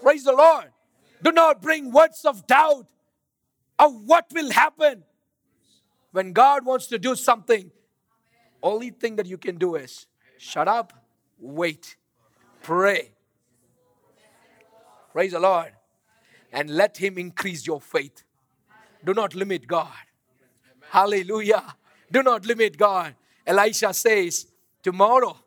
Praise 0.01 0.23
the 0.23 0.33
Lord. 0.33 0.71
Do 1.21 1.31
not 1.31 1.61
bring 1.61 1.91
words 1.91 2.25
of 2.25 2.45
doubt 2.47 2.85
of 3.79 3.93
what 4.05 4.25
will 4.33 4.51
happen. 4.51 5.03
When 6.11 6.33
God 6.33 6.65
wants 6.65 6.87
to 6.87 6.99
do 6.99 7.15
something, 7.15 7.71
only 8.61 8.89
thing 8.89 9.15
that 9.17 9.25
you 9.25 9.37
can 9.37 9.57
do 9.57 9.75
is 9.75 10.07
shut 10.37 10.67
up, 10.67 10.93
wait, 11.39 11.95
pray. 12.63 13.11
Praise 15.11 15.31
the 15.31 15.39
Lord. 15.39 15.73
And 16.51 16.69
let 16.69 16.97
Him 16.97 17.17
increase 17.17 17.67
your 17.67 17.81
faith. 17.81 18.23
Do 19.03 19.13
not 19.13 19.35
limit 19.35 19.67
God. 19.67 19.93
Hallelujah. 20.89 21.75
Do 22.11 22.23
not 22.23 22.45
limit 22.45 22.77
God. 22.77 23.15
Elisha 23.45 23.93
says, 23.93 24.47
Tomorrow, 24.81 25.37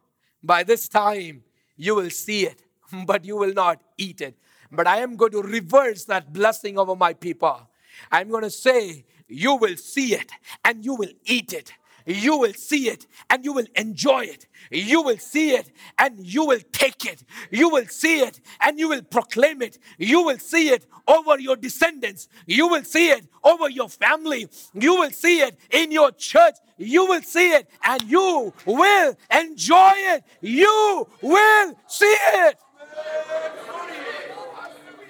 by 0.42 0.62
this 0.62 0.88
time, 0.88 1.42
you 1.76 1.94
will 1.94 2.10
see 2.10 2.46
it, 2.46 2.62
but 3.06 3.24
you 3.24 3.36
will 3.36 3.52
not 3.52 3.80
eat 3.98 4.20
it. 4.20 4.36
But 4.70 4.86
I 4.86 4.98
am 4.98 5.16
going 5.16 5.32
to 5.32 5.42
reverse 5.42 6.04
that 6.06 6.32
blessing 6.32 6.78
over 6.78 6.94
my 6.94 7.12
people. 7.12 7.68
I'm 8.10 8.28
going 8.28 8.44
to 8.44 8.50
say, 8.50 9.04
You 9.28 9.56
will 9.56 9.76
see 9.76 10.14
it 10.14 10.30
and 10.64 10.84
you 10.84 10.94
will 10.94 11.12
eat 11.24 11.52
it. 11.52 11.72
You 12.06 12.38
will 12.38 12.54
see 12.54 12.88
it 12.88 13.06
and 13.28 13.44
you 13.44 13.52
will 13.52 13.66
enjoy 13.76 14.24
it. 14.24 14.46
You 14.70 15.02
will 15.02 15.18
see 15.18 15.50
it 15.50 15.70
and 15.98 16.18
you 16.18 16.44
will 16.46 16.60
take 16.72 17.04
it. 17.04 17.24
You 17.50 17.68
will 17.68 17.86
see 17.86 18.20
it 18.20 18.40
and 18.60 18.78
you 18.78 18.88
will 18.88 19.02
proclaim 19.02 19.62
it. 19.62 19.78
You 19.98 20.24
will 20.24 20.38
see 20.38 20.70
it 20.70 20.86
over 21.06 21.38
your 21.38 21.56
descendants. 21.56 22.28
You 22.46 22.68
will 22.68 22.84
see 22.84 23.10
it 23.10 23.26
over 23.44 23.68
your 23.68 23.88
family. 23.88 24.48
You 24.74 24.94
will 24.96 25.10
see 25.10 25.40
it 25.40 25.58
in 25.70 25.92
your 25.92 26.10
church. 26.12 26.54
You 26.78 27.06
will 27.06 27.22
see 27.22 27.52
it 27.52 27.68
and 27.84 28.02
you 28.02 28.52
will 28.64 29.16
enjoy 29.30 29.92
it. 29.94 30.24
You 30.40 31.06
will 31.22 31.74
see 31.86 32.06
it. 32.06 32.56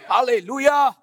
Hallelujah. 0.09 0.97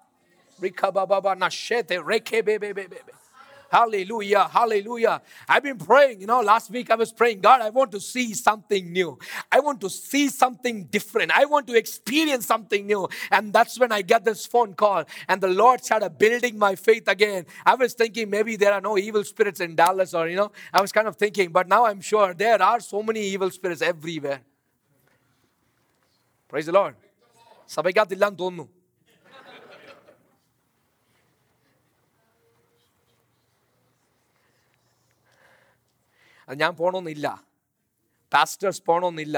Hallelujah. 3.70 4.48
Hallelujah. 4.50 5.20
I've 5.46 5.62
been 5.62 5.76
praying. 5.76 6.22
You 6.22 6.26
know, 6.26 6.40
last 6.40 6.70
week 6.70 6.90
I 6.90 6.94
was 6.94 7.12
praying, 7.12 7.40
God, 7.40 7.60
I 7.60 7.68
want 7.68 7.92
to 7.92 8.00
see 8.00 8.32
something 8.32 8.92
new. 8.92 9.18
I 9.52 9.60
want 9.60 9.80
to 9.82 9.90
see 9.90 10.28
something 10.28 10.84
different. 10.84 11.36
I 11.36 11.44
want 11.44 11.66
to 11.66 11.76
experience 11.76 12.46
something 12.46 12.86
new. 12.86 13.08
And 13.30 13.52
that's 13.52 13.78
when 13.78 13.92
I 13.92 14.00
get 14.00 14.24
this 14.24 14.46
phone 14.46 14.74
call. 14.74 15.04
And 15.28 15.40
the 15.40 15.48
Lord 15.48 15.84
started 15.84 16.16
building 16.18 16.58
my 16.58 16.76
faith 16.76 17.08
again. 17.08 17.44
I 17.66 17.74
was 17.74 17.92
thinking 17.92 18.30
maybe 18.30 18.56
there 18.56 18.72
are 18.72 18.80
no 18.80 18.96
evil 18.96 19.22
spirits 19.24 19.60
in 19.60 19.76
Dallas, 19.76 20.14
or, 20.14 20.28
you 20.28 20.36
know, 20.36 20.50
I 20.72 20.80
was 20.80 20.90
kind 20.90 21.06
of 21.06 21.16
thinking, 21.16 21.50
but 21.50 21.68
now 21.68 21.84
I'm 21.84 22.00
sure 22.00 22.32
there 22.32 22.62
are 22.62 22.80
so 22.80 23.02
many 23.02 23.20
evil 23.20 23.50
spirits 23.50 23.82
everywhere. 23.82 24.40
Praise 26.51 26.67
the 26.69 26.75
Lord. 26.79 26.95
സഭയ്ക്കകത്തില്ലാന്ന് 27.75 28.39
തോന്നുന്നു 28.43 28.65
അത് 36.47 36.55
ഞാൻ 36.63 36.73
പോകണമെന്നില്ല 36.79 37.27
pastors 38.31 38.83
പോകണമെന്നില്ല 38.89 39.37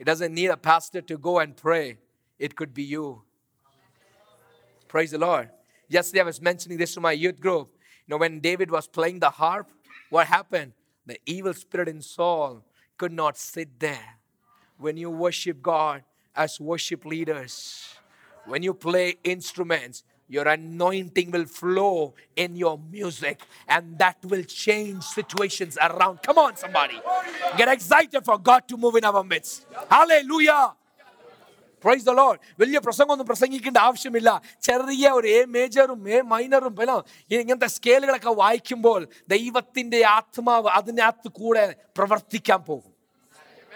It 0.00 0.06
doesn't 0.10 0.32
need 0.32 0.50
a 0.56 0.56
pastor 0.56 1.00
to 1.10 1.14
go 1.18 1.32
and 1.42 1.56
pray. 1.56 1.86
It 2.38 2.52
could 2.58 2.72
be 2.72 2.84
you. 2.84 3.06
Praise 4.92 5.10
the 5.10 5.18
Lord. 5.18 5.46
Yesterday 5.88 6.20
I 6.20 6.28
was 6.32 6.40
mentioning 6.40 6.78
this 6.82 6.94
to 6.94 7.00
my 7.00 7.14
youth 7.24 7.40
group. 7.46 7.66
You 8.04 8.10
know, 8.10 8.20
when 8.24 8.34
David 8.38 8.70
was 8.76 8.86
playing 8.86 9.18
the 9.24 9.30
harp, 9.30 9.66
what 10.14 10.28
happened? 10.28 10.70
The 11.10 11.18
evil 11.26 11.54
spirit 11.62 11.88
in 11.94 12.00
Saul 12.00 12.52
could 13.00 13.12
not 13.12 13.36
sit 13.36 13.70
there. 13.80 14.08
When 14.82 14.96
you 14.96 15.10
worship 15.10 15.62
God 15.62 16.02
as 16.36 16.60
worship 16.60 17.04
leaders, 17.04 17.54
when 18.46 18.62
you 18.62 18.74
play 18.74 19.16
instruments, 19.24 20.04
your 20.30 20.46
anointing 20.48 21.30
will 21.30 21.46
flow 21.46 22.14
in 22.36 22.54
your 22.54 22.78
music 22.78 23.40
and 23.68 23.98
that 23.98 24.16
will 24.24 24.44
change 24.44 25.02
situations 25.02 25.78
around. 25.80 26.22
Come 26.22 26.38
on, 26.38 26.56
somebody. 26.56 26.98
Get 27.56 27.68
excited 27.68 28.24
for 28.24 28.38
God 28.40 28.62
to 28.68 28.76
move 28.76 28.96
in 28.96 29.04
our 29.04 29.24
midst. 29.24 29.66
Hallelujah. 29.90 30.74
Praise 31.84 32.04
the 32.08 32.12
Lord 32.18 32.38
വലിയ 32.60 32.78
പ്രസംഗമൊന്നും 32.86 33.26
പ്രസംഗിക്കേണ്ട 33.26 33.78
ആവശ്യമില്ല 33.88 34.30
ചെറിയ 34.66 35.10
ഒരു 35.18 35.28
A 35.34 35.40
മേജറും 35.54 36.00
A 36.14 36.20
മൈനറും 36.32 36.72
പിന്നെ 36.78 36.96
ഇങ്ങനത്തെ 37.42 37.68
സ്കെയിലുകളൊക്കെ 37.76 38.32
വായിക്കുമ്പോൾ 38.42 39.00
ദൈവത്തിൻ്റെ 39.34 40.00
ആത്മാവ് 40.16 40.68
അതിനകത്ത് 40.78 41.30
കൂടെ 41.40 41.64
പ്രവർത്തിക്കാൻ 41.98 42.60
പോകും 42.70 42.90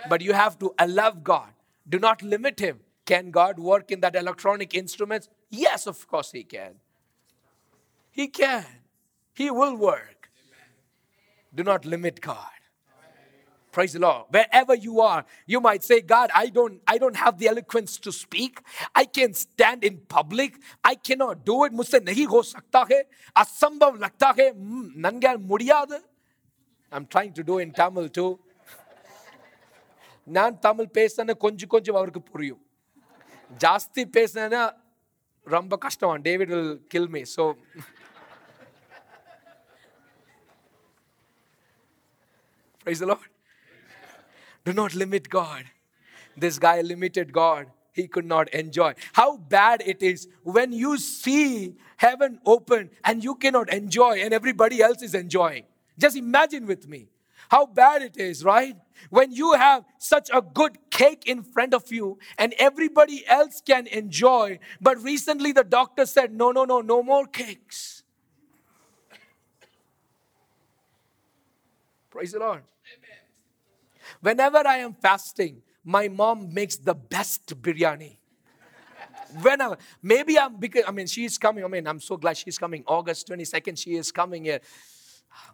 but 0.10 0.22
you 0.22 0.34
have 0.34 0.58
to 0.60 0.74
allow 0.80 1.12
God. 1.12 1.50
Do 1.88 2.00
not 2.00 2.22
limit 2.22 2.60
Him. 2.60 2.80
Can 3.06 3.32
God 3.32 3.58
work 3.58 3.92
in 3.92 4.02
that 4.02 4.16
electronic 4.16 4.74
instruments? 4.74 5.30
Yes, 5.50 5.88
of 5.88 6.08
course 6.08 6.32
He 6.32 6.44
can. 6.44 6.76
He 8.12 8.28
can. 8.28 8.66
He 9.34 9.50
will 9.52 9.76
work. 9.76 10.30
Do 11.54 11.64
not 11.64 11.86
limit 11.86 12.20
God. 12.22 12.58
Praise 13.72 13.94
the 13.94 14.00
Lord. 14.00 14.26
Wherever 14.32 14.74
you 14.74 15.02
are, 15.02 15.24
you 15.46 15.62
might 15.62 15.84
say, 15.84 16.02
God, 16.02 16.32
I 16.34 16.48
don't, 16.48 16.82
I 16.88 16.98
don't 16.98 17.16
have 17.16 17.38
the 17.38 17.48
eloquence 17.48 18.00
to 18.00 18.12
speak. 18.12 18.60
I 18.96 19.06
can't 19.06 19.36
stand 19.36 19.84
in 19.84 19.98
public. 20.10 20.56
I 20.84 20.96
cannot 20.96 21.46
do 21.46 21.64
it. 21.66 21.74
मुझसे 21.74 22.00
नहीं 22.06 22.26
हो 22.26 22.42
सकता 22.44 22.86
है 22.92 23.04
असंभव 23.38 23.96
लगता 24.02 24.34
है 24.40 24.52
नंगा 25.06 25.36
मुड़ियाद 25.38 26.02
I'm 26.92 27.06
trying 27.06 27.34
to 27.34 27.44
do 27.44 27.60
in 27.60 27.72
Tamil 27.72 28.10
too. 28.10 28.40
நான் 30.37 30.59
தமிழ் 30.67 30.95
பேசுன 30.99 31.37
கொஞ்சம் 31.45 31.73
கொஞ்சம் 31.75 31.99
அவருக்கு 32.01 32.23
புரியும் 32.33 32.63
ஜாஸ்தி 33.65 34.03
பேசினேன்னா 34.17 34.63
ரொம்ப 35.55 35.77
கஷ்டம் 35.85 36.23
David 36.29 36.53
will 36.55 36.75
kill 36.95 37.11
me 37.17 37.25
so 37.37 37.47
Praise 42.85 42.99
the 42.99 43.07
Lord. 43.07 43.29
Do 44.67 44.73
not 44.73 44.95
limit 44.95 45.29
God. 45.29 45.65
This 46.37 46.59
guy 46.59 46.81
limited 46.81 47.33
God. 47.33 47.67
He 47.93 48.09
could 48.09 48.25
not 48.25 48.49
enjoy. 48.49 48.95
How 49.13 49.37
bad 49.37 49.83
it 49.87 50.03
is 50.03 50.27
when 50.43 50.73
you 50.73 50.99
see 50.99 51.77
heaven 51.97 52.41
open 52.45 52.91
and 53.05 53.23
you 53.23 53.35
cannot 53.35 53.73
enjoy 53.73 54.15
and 54.23 54.33
everybody 54.33 54.81
else 54.81 55.03
is 55.03 55.15
enjoying. 55.15 55.65
Just 55.99 56.17
imagine 56.17 56.67
with 56.67 56.89
me 56.89 57.09
how 57.50 57.66
bad 57.66 58.02
it 58.02 58.18
is, 58.18 58.44
right? 58.44 58.76
When 59.10 59.32
you 59.32 59.54
have 59.54 59.86
such 59.98 60.30
a 60.34 60.42
good 60.42 60.78
cake 60.90 61.24
in 61.26 61.44
front 61.44 61.74
of 61.74 61.92
you 61.92 62.18
and 62.38 62.54
everybody 62.60 63.26
else 63.28 63.62
can 63.66 63.88
enjoy, 63.88 64.60
but 64.82 65.02
recently 65.02 65.52
the 65.52 65.64
doctor 65.64 66.06
said, 66.06 66.34
no, 66.34 66.52
no, 66.52 66.66
no, 66.66 66.82
no 66.82 67.04
more 67.04 67.26
cakes. 67.26 68.04
Praise 72.10 72.32
the 72.32 72.40
Lord. 72.40 72.64
Amen. 72.98 73.18
Whenever 74.22 74.68
I 74.68 74.78
am 74.78 74.94
fasting, 74.94 75.62
my 75.84 76.08
mom 76.08 76.54
makes 76.54 76.78
the 76.78 76.96
best 76.96 77.62
biryani. 77.62 78.18
Whenever. 79.42 79.78
Maybe 80.02 80.40
I'm 80.40 80.56
because 80.56 80.84
I 80.88 80.92
mean 80.92 81.06
she's 81.06 81.38
coming. 81.38 81.64
I 81.64 81.68
mean, 81.68 81.86
I'm 81.86 82.00
so 82.00 82.18
glad 82.18 82.38
she's 82.38 82.58
coming. 82.58 82.84
August 82.88 83.28
22nd, 83.28 83.78
she 83.78 83.96
is 83.96 84.12
coming 84.12 84.46
here. 84.46 84.62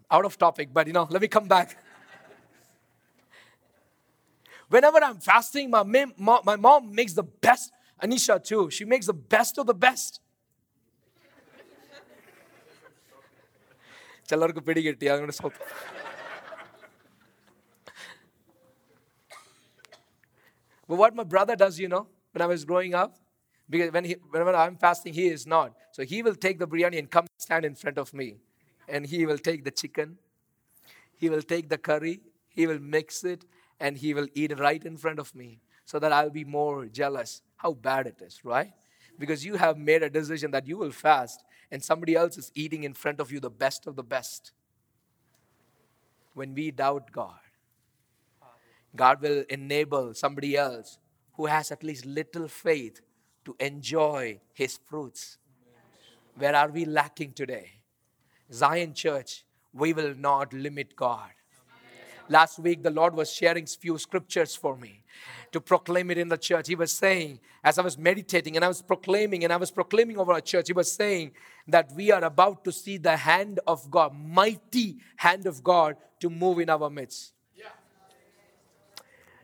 Out 0.09 0.23
of 0.23 0.37
topic, 0.37 0.69
but 0.71 0.87
you 0.87 0.93
know, 0.93 1.07
let 1.09 1.21
me 1.21 1.27
come 1.27 1.47
back. 1.47 1.82
Whenever 4.72 4.98
I'm 5.02 5.18
fasting, 5.18 5.70
my, 5.70 5.82
my 5.82 6.56
mom 6.56 6.94
makes 6.94 7.14
the 7.14 7.22
best. 7.22 7.72
Anisha, 8.02 8.42
too. 8.42 8.70
She 8.70 8.84
makes 8.84 9.06
the 9.06 9.12
best 9.14 9.58
of 9.58 9.66
the 9.66 9.74
best. 9.74 10.20
ചിലർക്ക് 14.30 14.62
പിടികിട്ടി 14.68 15.06
അതുകൊണ്ട് 15.12 15.36
സ്വന്തം 15.40 15.64
But 20.88 20.96
what 21.00 21.14
my 21.14 21.24
brother 21.32 21.54
does, 21.62 21.74
you 21.82 21.88
know, 21.94 22.04
when 22.32 22.42
I 22.44 22.46
was 22.52 22.64
growing 22.64 22.94
up, 23.00 23.10
because 23.68 23.92
when 23.92 24.04
he, 24.04 24.14
whenever 24.30 24.54
I'm 24.54 24.76
fasting, 24.84 25.12
he 25.12 25.26
is 25.28 25.46
not. 25.46 25.76
So 25.92 26.02
he 26.02 26.22
will 26.22 26.34
take 26.34 26.58
the 26.58 26.66
biryani 26.66 26.98
and 26.98 27.10
come 27.16 27.26
stand 27.36 27.64
in 27.66 27.74
front 27.74 27.98
of 27.98 28.14
me. 28.20 28.28
And 28.88 29.04
he 29.04 29.26
will 29.26 29.36
take 29.48 29.64
the 29.64 29.70
chicken, 29.70 30.16
he 31.22 31.28
will 31.28 31.42
take 31.42 31.68
the 31.68 31.76
curry, 31.76 32.20
he 32.48 32.66
will 32.66 32.78
mix 32.78 33.22
it, 33.32 33.44
and 33.83 33.97
he 33.97 34.13
will 34.13 34.29
eat 34.33 34.57
right 34.57 34.83
in 34.85 34.95
front 34.95 35.19
of 35.19 35.35
me 35.35 35.59
so 35.83 35.99
that 35.99 36.13
I'll 36.13 36.29
be 36.29 36.45
more 36.45 36.85
jealous. 36.85 37.41
How 37.57 37.73
bad 37.73 38.07
it 38.07 38.21
is, 38.21 38.39
right? 38.45 38.71
Because 39.19 39.45
you 39.45 39.55
have 39.57 39.77
made 39.77 40.01
a 40.01 40.09
decision 40.09 40.51
that 40.51 40.65
you 40.65 40.77
will 40.77 40.91
fast 40.91 41.43
and 41.69 41.83
somebody 41.83 42.15
else 42.15 42.37
is 42.37 42.49
eating 42.55 42.85
in 42.85 42.93
front 42.93 43.19
of 43.19 43.29
you 43.29 43.41
the 43.41 43.49
best 43.49 43.85
of 43.85 43.97
the 43.97 44.03
best. 44.03 44.53
When 46.33 46.55
we 46.55 46.71
doubt 46.71 47.11
God, 47.11 47.43
God 48.95 49.21
will 49.21 49.43
enable 49.49 50.13
somebody 50.13 50.55
else 50.55 50.97
who 51.33 51.47
has 51.47 51.69
at 51.69 51.83
least 51.83 52.05
little 52.05 52.47
faith 52.47 53.01
to 53.43 53.53
enjoy 53.59 54.39
his 54.53 54.79
fruits. 54.85 55.37
Where 56.37 56.55
are 56.55 56.69
we 56.69 56.85
lacking 56.85 57.33
today? 57.33 57.71
Zion 58.51 58.93
Church, 58.93 59.43
we 59.73 59.91
will 59.91 60.15
not 60.15 60.53
limit 60.53 60.95
God. 60.95 61.31
Last 62.29 62.59
week, 62.59 62.83
the 62.83 62.89
Lord 62.89 63.15
was 63.15 63.31
sharing 63.31 63.65
few 63.65 63.97
scriptures 63.97 64.55
for 64.55 64.77
me 64.77 65.01
to 65.51 65.61
proclaim 65.61 66.09
it 66.11 66.17
in 66.17 66.29
the 66.29 66.37
church. 66.37 66.67
He 66.67 66.75
was 66.75 66.91
saying, 66.91 67.39
as 67.63 67.77
I 67.77 67.81
was 67.81 67.97
meditating 67.97 68.55
and 68.55 68.65
I 68.65 68.67
was 68.67 68.81
proclaiming 68.81 69.43
and 69.43 69.53
I 69.53 69.57
was 69.57 69.71
proclaiming 69.71 70.17
over 70.17 70.33
our 70.33 70.41
church, 70.41 70.67
he 70.67 70.73
was 70.73 70.91
saying 70.91 71.31
that 71.67 71.91
we 71.93 72.11
are 72.11 72.23
about 72.23 72.63
to 72.65 72.71
see 72.71 72.97
the 72.97 73.15
hand 73.15 73.59
of 73.67 73.89
God, 73.91 74.15
mighty 74.15 74.97
hand 75.17 75.45
of 75.45 75.63
God 75.63 75.95
to 76.19 76.29
move 76.29 76.59
in 76.59 76.69
our 76.69 76.89
midst. 76.89 77.33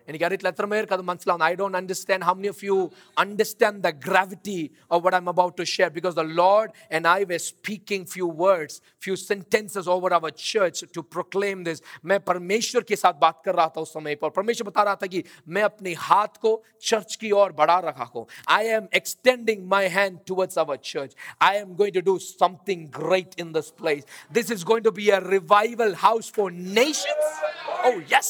എനിക്കറിയത്തില്ല 0.09 0.51
എത്ര 0.55 0.67
പേർക്ക് 0.73 0.95
അത് 0.97 1.03
മനസ്സിലാവുന്നു 1.11 1.47
I 1.51 1.55
don't 1.61 1.77
understand 1.81 2.25
how 2.29 2.33
many 2.39 2.51
of 2.55 2.65
you 2.69 2.77
understand 3.17 3.81
the 3.87 3.91
gravity 4.07 4.59
of 4.91 5.01
what 5.05 5.17
I 5.19 5.21
am 5.25 5.31
about 5.35 5.55
to 5.61 5.65
share 5.75 5.89
because 5.97 6.15
the 6.21 6.25
Lord 6.41 6.71
and 6.97 7.09
I 7.11 7.21
were 7.31 7.41
speaking 7.45 8.05
few 8.15 8.27
words 8.43 8.75
few 9.03 9.15
sentences 9.23 9.87
over 9.95 10.13
our 10.13 10.33
church 10.43 10.85
to 10.95 11.03
proclaim 11.15 11.65
this 11.65 11.83
मैं 12.05 12.19
परमेश्वर 12.31 12.83
के 12.91 12.97
साथ 12.97 13.17
बात 13.25 13.41
कर 13.47 13.55
रहा 13.55 13.69
था 13.77 13.81
उस 13.81 13.93
समय 13.93 14.15
पर 14.23 14.35
परमेश्वर 14.39 14.69
बता 14.69 14.83
रहा 14.83 14.97
था 15.03 15.07
कि 15.07 15.23
मैं 15.49 15.63
अपने 15.65 15.95
हाथ 16.01 16.41
को 16.45 16.53
चर्च 16.83 17.17
की 17.23 17.31
ओर 17.41 17.53
बढ़ा 17.55 17.79
रखा 17.89 18.09
हूं 18.15 18.25
I 18.51 18.75
am 18.79 18.89
extending 18.95 19.67
my 19.69 19.89
hand 19.97 20.19
towards 20.29 20.59
our 20.59 20.77
church 20.85 21.17
I 21.43 21.57
am 21.59 21.75
going 21.77 21.95
to 21.95 22.05
do 22.11 22.19
something 22.25 22.87
great 22.99 23.41
in 23.41 23.53
this 23.53 23.71
place 23.81 24.05
this 24.33 24.51
is 24.53 24.65
going 24.65 24.85
to 24.85 24.95
be 25.01 25.09
a 25.11 25.21
revival 25.29 25.95
house 25.99 26.33
for 26.33 26.53
Nations 26.81 27.43
oh 27.85 27.97
yes 28.11 28.29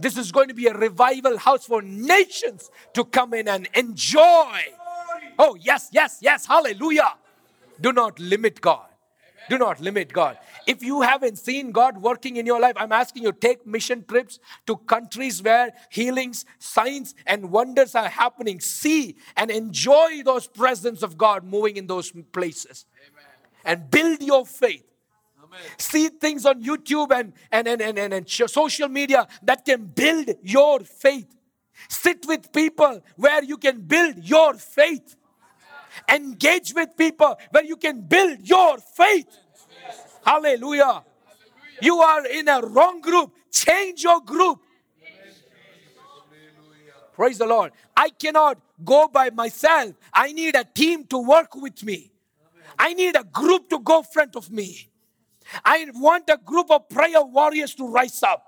this 0.00 0.16
is 0.16 0.32
going 0.32 0.48
to 0.48 0.54
be 0.54 0.66
a 0.66 0.74
revival 0.74 1.38
house 1.38 1.66
for 1.66 1.82
nations 1.82 2.70
to 2.94 3.04
come 3.04 3.34
in 3.34 3.48
and 3.48 3.68
enjoy. 3.74 4.60
Oh, 5.38 5.56
yes, 5.60 5.88
yes, 5.92 6.18
yes. 6.20 6.46
Hallelujah. 6.46 7.14
Do 7.80 7.92
not 7.92 8.18
limit 8.18 8.60
God. 8.60 8.86
Do 9.48 9.58
not 9.58 9.80
limit 9.80 10.12
God. 10.12 10.38
If 10.66 10.82
you 10.82 11.00
haven't 11.00 11.36
seen 11.36 11.72
God 11.72 11.98
working 11.98 12.36
in 12.36 12.46
your 12.46 12.60
life, 12.60 12.74
I'm 12.76 12.92
asking 12.92 13.24
you 13.24 13.32
take 13.32 13.66
mission 13.66 14.04
trips 14.06 14.38
to 14.66 14.76
countries 14.76 15.42
where 15.42 15.72
healings, 15.88 16.44
signs, 16.58 17.14
and 17.26 17.50
wonders 17.50 17.94
are 17.94 18.08
happening. 18.08 18.60
See 18.60 19.16
and 19.36 19.50
enjoy 19.50 20.22
those 20.24 20.46
presence 20.46 21.02
of 21.02 21.18
God 21.18 21.42
moving 21.42 21.76
in 21.76 21.86
those 21.86 22.12
places. 22.32 22.86
Amen. 23.02 23.26
And 23.64 23.90
build 23.90 24.22
your 24.22 24.46
faith 24.46 24.89
see 25.78 26.08
things 26.08 26.46
on 26.46 26.62
YouTube 26.62 27.12
and, 27.12 27.32
and, 27.50 27.68
and, 27.68 27.82
and, 27.82 27.98
and, 27.98 28.12
and 28.14 28.28
social 28.28 28.88
media 28.88 29.26
that 29.42 29.64
can 29.64 29.86
build 29.86 30.30
your 30.42 30.80
faith. 30.80 31.26
Sit 31.88 32.26
with 32.26 32.52
people 32.52 33.00
where 33.16 33.42
you 33.42 33.56
can 33.56 33.80
build 33.80 34.24
your 34.24 34.54
faith. 34.54 35.16
Engage 36.08 36.72
with 36.74 36.96
people 36.96 37.36
where 37.50 37.64
you 37.64 37.76
can 37.76 38.00
build 38.02 38.38
your 38.42 38.78
faith. 38.78 39.26
Hallelujah. 40.24 41.02
You 41.80 41.98
are 41.98 42.26
in 42.26 42.48
a 42.48 42.60
wrong 42.60 43.00
group. 43.00 43.32
Change 43.50 44.02
your 44.02 44.20
group. 44.20 44.60
Praise 47.14 47.38
the 47.38 47.46
Lord. 47.46 47.72
I 47.96 48.10
cannot 48.10 48.58
go 48.82 49.08
by 49.08 49.30
myself. 49.30 49.92
I 50.12 50.32
need 50.32 50.54
a 50.56 50.64
team 50.64 51.04
to 51.06 51.18
work 51.18 51.54
with 51.54 51.82
me. 51.82 52.12
I 52.78 52.94
need 52.94 53.16
a 53.16 53.24
group 53.24 53.68
to 53.70 53.78
go 53.78 54.02
front 54.02 54.36
of 54.36 54.50
me. 54.50 54.88
I 55.64 55.86
want 55.94 56.28
a 56.28 56.38
group 56.38 56.70
of 56.70 56.88
prayer 56.88 57.22
warriors 57.22 57.74
to 57.76 57.88
rise 57.88 58.22
up. 58.22 58.46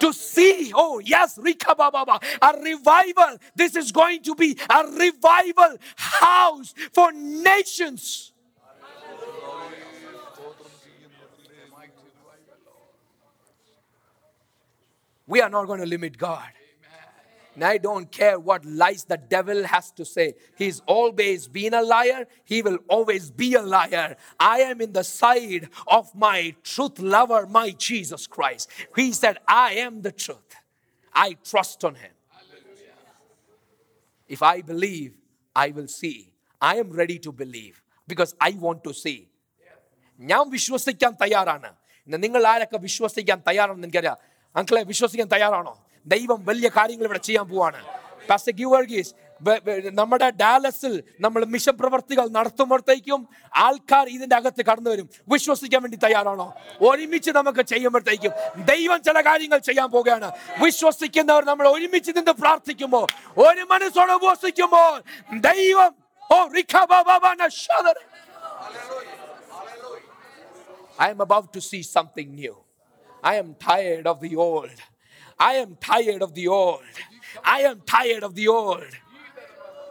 To 0.00 0.12
see, 0.12 0.72
oh 0.74 1.00
yes, 1.00 1.38
Baba, 1.66 2.20
a 2.40 2.60
revival. 2.60 3.38
This 3.54 3.74
is 3.74 3.90
going 3.90 4.22
to 4.22 4.34
be 4.34 4.56
a 4.68 4.84
revival 4.86 5.76
house 5.96 6.74
for 6.92 7.12
nations. 7.12 8.32
We 15.26 15.40
are 15.40 15.48
not 15.48 15.66
going 15.66 15.80
to 15.80 15.86
limit 15.86 16.18
God. 16.18 16.50
And 17.55 17.63
I 17.63 17.77
don't 17.79 18.11
care 18.11 18.37
what 18.39 18.63
lies 18.65 19.03
the 19.05 19.17
devil 19.17 19.63
has 19.63 19.89
to 19.93 20.05
say. 20.05 20.35
He's 20.55 20.79
always 20.85 21.47
been 21.47 21.73
a 21.73 21.81
liar. 21.81 22.27
He 22.45 22.61
will 22.61 22.77
always 22.87 23.31
be 23.31 23.55
a 23.55 23.63
liar. 23.63 24.15
I 24.39 24.59
am 24.59 24.79
in 24.79 24.93
the 24.93 25.03
side 25.03 25.69
of 25.87 26.13
my 26.13 26.53
truth 26.63 26.99
lover, 26.99 27.47
my 27.47 27.71
Jesus 27.71 28.27
Christ. 28.27 28.69
He 28.95 29.11
said, 29.11 29.39
I 29.47 29.73
am 29.85 30.03
the 30.03 30.11
truth. 30.11 30.51
I 31.11 31.35
trust 31.43 31.83
on 31.83 31.95
him. 31.95 32.11
If 34.27 34.43
I 34.43 34.61
believe, 34.61 35.17
I 35.55 35.69
will 35.71 35.87
see. 35.87 36.31
I 36.61 36.75
am 36.75 36.91
ready 36.91 37.17
to 37.19 37.31
believe 37.31 37.81
because 38.07 38.35
I 38.39 38.51
want 38.51 38.83
to 38.83 38.93
see. 38.93 39.19
ഞാൻ 40.19 40.43
വിശ്വസിക്കാൻ 40.53 41.11
തയ്യാറാണ് 41.23 41.69
നിങ്ങൾ 42.25 42.43
ആരൊക്കെ 42.51 42.77
വിശ്വസിക്കാൻ 42.87 43.39
തയ്യാറാണെന്ന് 43.49 43.87
എനിക്കറിയാം 43.87 44.17
അങ്കിളെ 44.59 44.81
വിശ്വസിക്കാൻ 44.91 45.27
തയ്യാറാണോ 45.33 45.73
ദൈവം 46.06 46.44
വലിയ 46.44 46.68
കാര്യങ്ങൾ 46.68 47.04
ഇവിടെ 47.04 47.18
ചെയ്യാൻ 47.18 47.48
പോവാണ്. 47.48 47.80
നമ്മുടെ 50.00 50.30
ഡാലസിൽ 50.42 50.92
നമ്മൾ 51.20 51.44
മിഷൻ 51.44 51.74
പ്രവർത്തികൾ 51.76 52.26
നടത്തുമ്പോഴത്തേക്കും 52.36 53.20
ആൾക്കാർ 53.64 54.06
ഇതിന്റെ 54.08 54.36
അകത്ത് 54.36 54.62
കടന്നു 54.68 54.90
വരും. 54.90 55.08
വിശ്വസിക്കാൻ 55.32 55.82
വേണ്ടി 55.82 55.98
തയ്യാറാണോ? 56.04 56.46
ഒരുമിച്ച് 56.88 57.30
നമുക്ക് 57.30 57.62
ചെയ്യുമ്പോഴത്തേക്കും 57.72 58.32
ദൈവം 58.72 59.02
ചില 59.02 59.20
കാര്യങ്ങൾ 59.20 59.58
ചെയ്യാൻ 59.58 59.90
പോവുകയാണ്. 59.90 60.28
വിശ്വസിക്കുന്നവർ 60.64 61.44
നമ്മൾ 61.44 61.68
ഒരുമിച്ച് 61.68 62.12
നിന്ന് 62.18 62.32
പ്രാർത്ഥിക്കുമ്പോൾ 62.42 63.06
ഒരു 63.46 63.62
മനസ്സോടെ 63.72 64.12
ഉപവസിക്കുമ്പോൾ 64.12 64.92
ദൈവം 65.50 65.92
ഓ 66.34 66.38
I 71.04 71.10
am 71.10 71.20
about 71.20 71.52
to 71.54 71.60
see 71.60 71.82
something 71.82 72.34
new. 72.34 72.54
I 73.22 73.34
am 73.36 73.54
tired 73.54 74.06
of 74.06 74.20
the 74.20 74.36
old. 74.36 74.78
I 75.41 75.53
am 75.55 75.77
tired 75.79 76.21
of 76.21 76.33
the 76.33 76.47
old. 76.47 76.81
I 77.43 77.61
am 77.61 77.81
tired 77.81 78.23
of 78.23 78.35
the 78.35 78.47
old. 78.47 78.83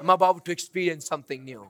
I'm 0.00 0.10
about 0.10 0.44
to 0.44 0.52
experience 0.52 1.06
something 1.06 1.44
new. 1.44 1.68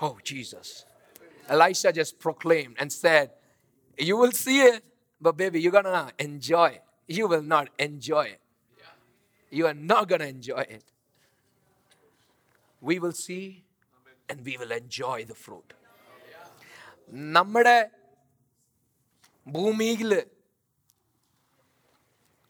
Oh, 0.00 0.18
Jesus. 0.22 0.84
Elisha 1.48 1.92
just 1.92 2.18
proclaimed 2.18 2.76
and 2.78 2.92
said, 2.92 3.30
You 3.98 4.16
will 4.16 4.32
see 4.32 4.60
it, 4.60 4.84
but 5.20 5.36
baby, 5.36 5.60
you're 5.60 5.72
gonna 5.72 6.12
enjoy 6.18 6.66
it. 6.66 6.82
You 7.08 7.28
will 7.28 7.42
not 7.42 7.68
enjoy 7.78 8.24
it. 8.24 8.40
You 9.50 9.66
are 9.66 9.74
not 9.74 10.08
gonna 10.08 10.26
enjoy 10.26 10.60
it. 10.68 10.84
We 12.80 12.98
will 12.98 13.12
see 13.12 13.64
and 14.28 14.44
we 14.44 14.56
will 14.56 14.72
enjoy 14.72 15.24
the 15.24 15.34
fruit. 15.34 15.72
നമ്മുടെ 17.34 17.78
ഭൂമിയിൽ 19.46 20.12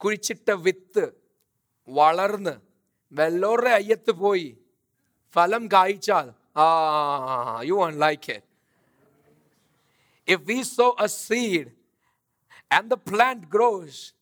കുഴിച്ചിട്ട 0.00 0.50
വിത്ത് 0.66 1.04
വളർന്ന് 1.88 2.54
വെല്ലോരുടെ 3.12 3.72
അയ്യത്ത് 3.80 4.12
പോയി 4.24 4.48
ഫലം 5.36 5.64
കായ്ച്ചാൽ 5.74 6.28
ആ 6.64 6.66
you 7.70 7.76
one 7.84 7.94
like 8.04 8.28
it 8.34 8.44
if 10.26 10.44
we 10.44 10.62
sow 10.64 10.94
a 10.98 11.08
seed 11.08 11.66
and 12.70 12.90
the 12.90 12.96
plant 12.96 13.48
grows 13.48 14.12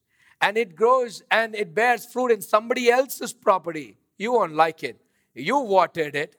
and 0.41 0.59
it 0.59 0.77
grows 0.77 1.23
and 1.31 1.55
it 1.55 1.75
bears 1.75 2.05
fruit 2.05 2.31
in 2.31 2.43
somebody 2.43 2.91
else's 2.91 3.33
property, 3.33 3.97
you 4.19 4.33
won't 4.33 4.55
like 4.55 4.83
it. 4.85 5.01
You 5.37 5.59
watered 5.59 6.15
it. 6.15 6.37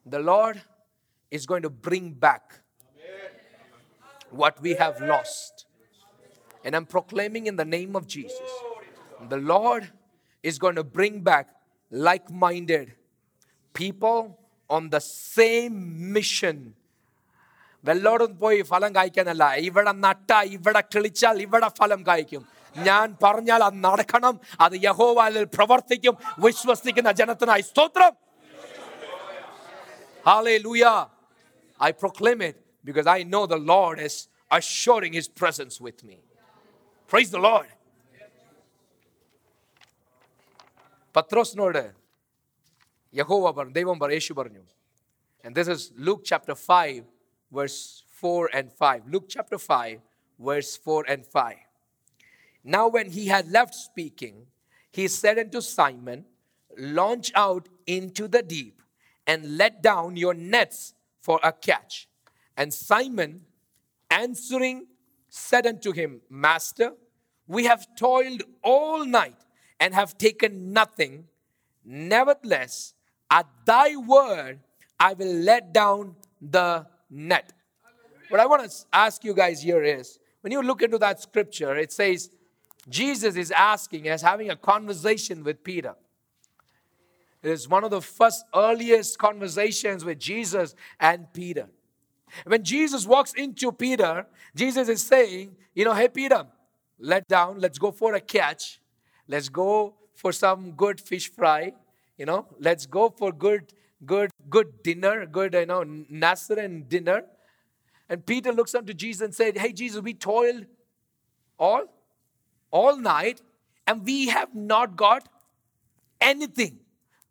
You 0.00 0.10
watered 0.10 0.10
it. 0.10 0.10
The 0.10 0.18
Lord 0.20 0.60
is 1.30 1.46
going 1.46 1.62
to 1.62 1.70
bring 1.70 2.12
back 2.12 2.60
what 4.30 4.60
we 4.60 4.74
have 4.74 5.00
lost. 5.00 5.66
And 6.64 6.76
I'm 6.76 6.86
proclaiming 6.86 7.46
in 7.46 7.56
the 7.56 7.64
name 7.64 7.96
of 7.96 8.06
Jesus 8.06 8.40
the 9.28 9.36
Lord 9.36 9.90
is 10.42 10.58
going 10.58 10.76
to 10.76 10.84
bring 10.84 11.20
back 11.20 11.48
like 11.90 12.30
minded 12.30 12.92
people 13.72 14.38
on 14.70 14.90
the 14.90 15.00
same 15.00 16.12
mission. 16.12 16.74
വെല്ലോടും 17.84 18.38
പോയി 18.38 18.62
ഫലം 18.62 18.94
കായ്ക്കാനല്ല 18.94 19.44
ഇവിടെ 19.66 19.92
നട്ട 20.04 20.30
ഇവിടെ 20.54 20.80
കിളിച്ചാൽ 20.92 21.36
ഇവിടെ 21.44 21.68
ഫലം 21.78 22.00
കായ്ക്കും 22.08 22.46
ഞാൻ 22.76 23.16
പറഞ്ഞാൽ 23.24 23.62
അത് 23.62 23.76
നടക്കണം 23.84 24.40
അത് 24.60 24.74
യഹോവാലിൽ 24.86 25.44
പ്രവർത്തിക്കും 25.56 26.14
വിശ്വസിക്കുന്ന 26.44 27.10
ജനത്തിനായി 27.20 27.62
സ്തോത്രം 27.70 28.12
Hallelujah. 30.24 31.08
I 31.78 31.92
proclaim 31.92 32.40
it 32.42 32.56
because 32.84 33.06
I 33.06 33.22
know 33.22 33.46
the 33.46 33.58
Lord 33.58 34.00
is 34.00 34.28
assuring 34.50 35.12
his 35.12 35.28
presence 35.28 35.80
with 35.80 36.02
me. 36.04 36.18
Praise 37.06 37.30
the 37.30 37.38
Lord. 37.38 37.66
പത്രോസിനോട് 41.16 41.84
യഹോവ 43.18 43.52
പറഞ്ഞു 43.58 43.74
ദൈവം 43.76 43.98
പറഞ്ഞു 44.00 44.16
യേശു 44.18 44.32
പറഞ്ഞു 44.40 44.62
and 45.44 45.52
this 45.58 45.68
is 45.74 45.80
Luke 46.06 46.22
chapter 46.30 46.54
5 46.54 47.04
verse 47.58 47.78
4 48.20 48.50
and 48.58 48.66
5 48.72 49.06
Luke 49.12 49.26
chapter 49.34 49.58
5 49.58 50.00
verse 50.48 50.72
4 50.76 51.04
and 51.12 51.22
5 51.24 51.56
Now 52.74 52.84
when 52.96 53.08
he 53.16 53.24
had 53.34 53.46
left 53.58 53.74
speaking 53.88 54.36
he 54.98 55.04
said 55.20 55.38
unto 55.44 55.60
Simon 55.76 56.20
launch 56.98 57.28
out 57.44 57.64
into 57.96 58.24
the 58.34 58.42
deep 58.54 58.76
and 59.27 59.57
let 59.57 59.81
down 59.81 60.15
your 60.17 60.33
nets 60.33 60.93
for 61.21 61.39
a 61.43 61.51
catch 61.51 62.07
and 62.57 62.73
Simon 62.73 63.41
answering 64.09 64.87
said 65.29 65.65
unto 65.65 65.91
him 65.91 66.21
master 66.29 66.93
we 67.47 67.65
have 67.65 67.85
toiled 67.95 68.43
all 68.63 69.05
night 69.05 69.37
and 69.79 69.93
have 69.93 70.17
taken 70.17 70.73
nothing 70.73 71.25
Nevertheless, 71.83 72.93
at 73.29 73.47
thy 73.65 73.95
word, 73.95 74.59
I 74.99 75.13
will 75.13 75.33
let 75.33 75.73
down 75.73 76.15
the 76.39 76.85
net. 77.09 77.53
What 78.29 78.39
I 78.39 78.45
want 78.45 78.69
to 78.69 78.85
ask 78.93 79.23
you 79.23 79.33
guys 79.33 79.61
here 79.61 79.83
is 79.83 80.19
when 80.41 80.51
you 80.51 80.61
look 80.61 80.81
into 80.81 80.97
that 80.99 81.21
scripture, 81.21 81.75
it 81.75 81.91
says 81.91 82.29
Jesus 82.87 83.35
is 83.35 83.51
asking, 83.51 84.07
as 84.07 84.21
having 84.21 84.49
a 84.49 84.55
conversation 84.55 85.43
with 85.43 85.63
Peter. 85.63 85.95
It 87.43 87.49
is 87.49 87.67
one 87.67 87.83
of 87.83 87.91
the 87.91 88.01
first 88.01 88.45
earliest 88.53 89.17
conversations 89.17 90.05
with 90.05 90.19
Jesus 90.19 90.75
and 90.99 91.31
Peter. 91.33 91.67
When 92.45 92.63
Jesus 92.63 93.05
walks 93.05 93.33
into 93.33 93.71
Peter, 93.71 94.25
Jesus 94.55 94.87
is 94.89 95.03
saying, 95.03 95.55
You 95.73 95.85
know, 95.85 95.93
hey, 95.93 96.07
Peter, 96.07 96.45
let 96.99 97.27
down, 97.27 97.59
let's 97.59 97.77
go 97.77 97.91
for 97.91 98.13
a 98.13 98.21
catch. 98.21 98.79
Let's 99.27 99.49
go 99.49 99.95
for 100.13 100.31
some 100.31 100.71
good 100.73 101.01
fish 101.01 101.31
fry. 101.31 101.73
You 102.17 102.25
know, 102.25 102.45
let's 102.59 102.85
go 102.85 103.09
for 103.09 103.31
good, 103.31 103.73
good, 104.05 104.29
good 104.49 104.83
dinner, 104.83 105.25
good, 105.25 105.53
you 105.53 105.65
know, 105.65 105.83
Nazarene 105.83 106.85
dinner. 106.87 107.23
And 108.07 108.25
Peter 108.25 108.51
looks 108.51 108.75
up 108.75 108.85
to 108.87 108.93
Jesus 108.93 109.21
and 109.21 109.33
said, 109.33 109.57
Hey, 109.57 109.73
Jesus, 109.73 110.01
we 110.01 110.13
toiled 110.13 110.65
all, 111.57 111.85
all 112.69 112.97
night, 112.97 113.41
and 113.87 114.05
we 114.05 114.27
have 114.27 114.53
not 114.53 114.95
got 114.95 115.27
anything. 116.19 116.80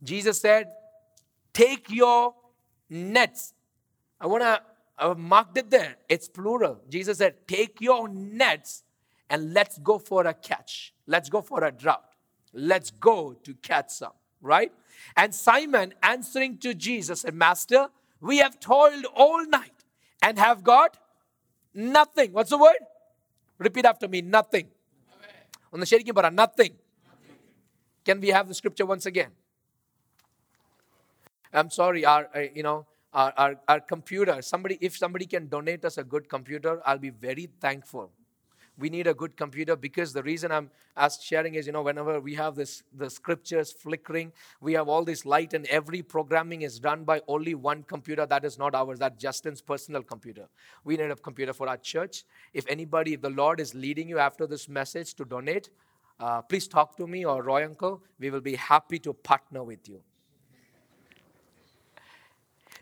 Jesus 0.02 0.40
said, 0.40 0.72
Take 1.52 1.90
your 1.90 2.34
nets. 2.88 3.54
I 4.20 4.26
want 4.26 4.42
to 4.42 5.14
mark 5.14 5.48
it 5.56 5.70
there. 5.70 5.96
It's 6.08 6.28
plural. 6.28 6.80
Jesus 6.88 7.18
said, 7.18 7.46
Take 7.46 7.80
your 7.80 8.08
nets 8.08 8.84
and 9.28 9.54
let's 9.54 9.78
go 9.78 9.98
for 9.98 10.26
a 10.26 10.34
catch. 10.34 10.92
Let's 11.06 11.28
go 11.28 11.42
for 11.42 11.64
a 11.64 11.72
drought. 11.72 12.04
Let's 12.52 12.90
go 12.90 13.32
to 13.32 13.54
catch 13.54 13.90
some, 13.90 14.12
right? 14.42 14.72
And 15.16 15.34
Simon 15.34 15.94
answering 16.02 16.58
to 16.58 16.74
Jesus 16.74 17.20
said, 17.22 17.34
Master, 17.34 17.88
we 18.20 18.38
have 18.38 18.58
toiled 18.60 19.06
all 19.14 19.44
night 19.46 19.84
and 20.22 20.38
have 20.38 20.62
got 20.64 20.98
nothing. 21.72 22.32
What's 22.32 22.50
the 22.50 22.58
word? 22.58 22.78
Repeat 23.58 23.84
after 23.84 24.08
me 24.08 24.20
nothing. 24.22 24.68
On 25.72 25.78
the 25.78 25.86
sherikim 25.86 26.14
bara, 26.14 26.30
nothing. 26.30 26.72
Can 28.04 28.20
we 28.20 28.28
have 28.28 28.48
the 28.48 28.54
scripture 28.54 28.86
once 28.86 29.06
again? 29.06 29.30
I'm 31.52 31.70
sorry, 31.70 32.04
our, 32.04 32.28
uh, 32.34 32.40
you 32.54 32.62
know, 32.62 32.86
our, 33.12 33.32
our, 33.36 33.54
our 33.68 33.80
computer, 33.80 34.40
somebody, 34.42 34.78
if 34.80 34.96
somebody 34.96 35.26
can 35.26 35.48
donate 35.48 35.84
us 35.84 35.98
a 35.98 36.04
good 36.04 36.28
computer, 36.28 36.80
I'll 36.86 36.98
be 36.98 37.10
very 37.10 37.48
thankful. 37.60 38.12
We 38.78 38.88
need 38.88 39.06
a 39.06 39.14
good 39.14 39.36
computer 39.36 39.76
because 39.76 40.12
the 40.12 40.22
reason 40.22 40.50
I'm 40.50 40.70
as 40.96 41.18
sharing 41.22 41.54
is, 41.54 41.66
you 41.66 41.72
know, 41.72 41.82
whenever 41.82 42.20
we 42.20 42.34
have 42.34 42.54
this, 42.54 42.82
the 42.96 43.10
scriptures 43.10 43.72
flickering, 43.72 44.32
we 44.60 44.72
have 44.74 44.88
all 44.88 45.04
this 45.04 45.26
light 45.26 45.54
and 45.54 45.66
every 45.66 46.02
programming 46.02 46.62
is 46.62 46.78
done 46.78 47.04
by 47.04 47.20
only 47.28 47.54
one 47.54 47.82
computer 47.82 48.26
that 48.26 48.44
is 48.44 48.58
not 48.58 48.74
ours, 48.74 48.98
that's 48.98 49.20
Justin's 49.20 49.60
personal 49.60 50.02
computer. 50.02 50.48
We 50.84 50.96
need 50.96 51.10
a 51.10 51.16
computer 51.16 51.52
for 51.52 51.68
our 51.68 51.76
church. 51.76 52.24
If 52.54 52.66
anybody, 52.68 53.14
if 53.14 53.22
the 53.22 53.30
Lord 53.30 53.60
is 53.60 53.74
leading 53.74 54.08
you 54.08 54.18
after 54.18 54.46
this 54.46 54.68
message 54.68 55.14
to 55.14 55.24
donate, 55.24 55.70
uh, 56.18 56.42
please 56.42 56.68
talk 56.68 56.96
to 56.96 57.06
me 57.06 57.24
or 57.24 57.42
Roy 57.42 57.64
Uncle. 57.64 58.02
We 58.18 58.30
will 58.30 58.40
be 58.40 58.54
happy 58.54 58.98
to 59.00 59.12
partner 59.12 59.62
with 59.62 59.88
you. 59.88 60.00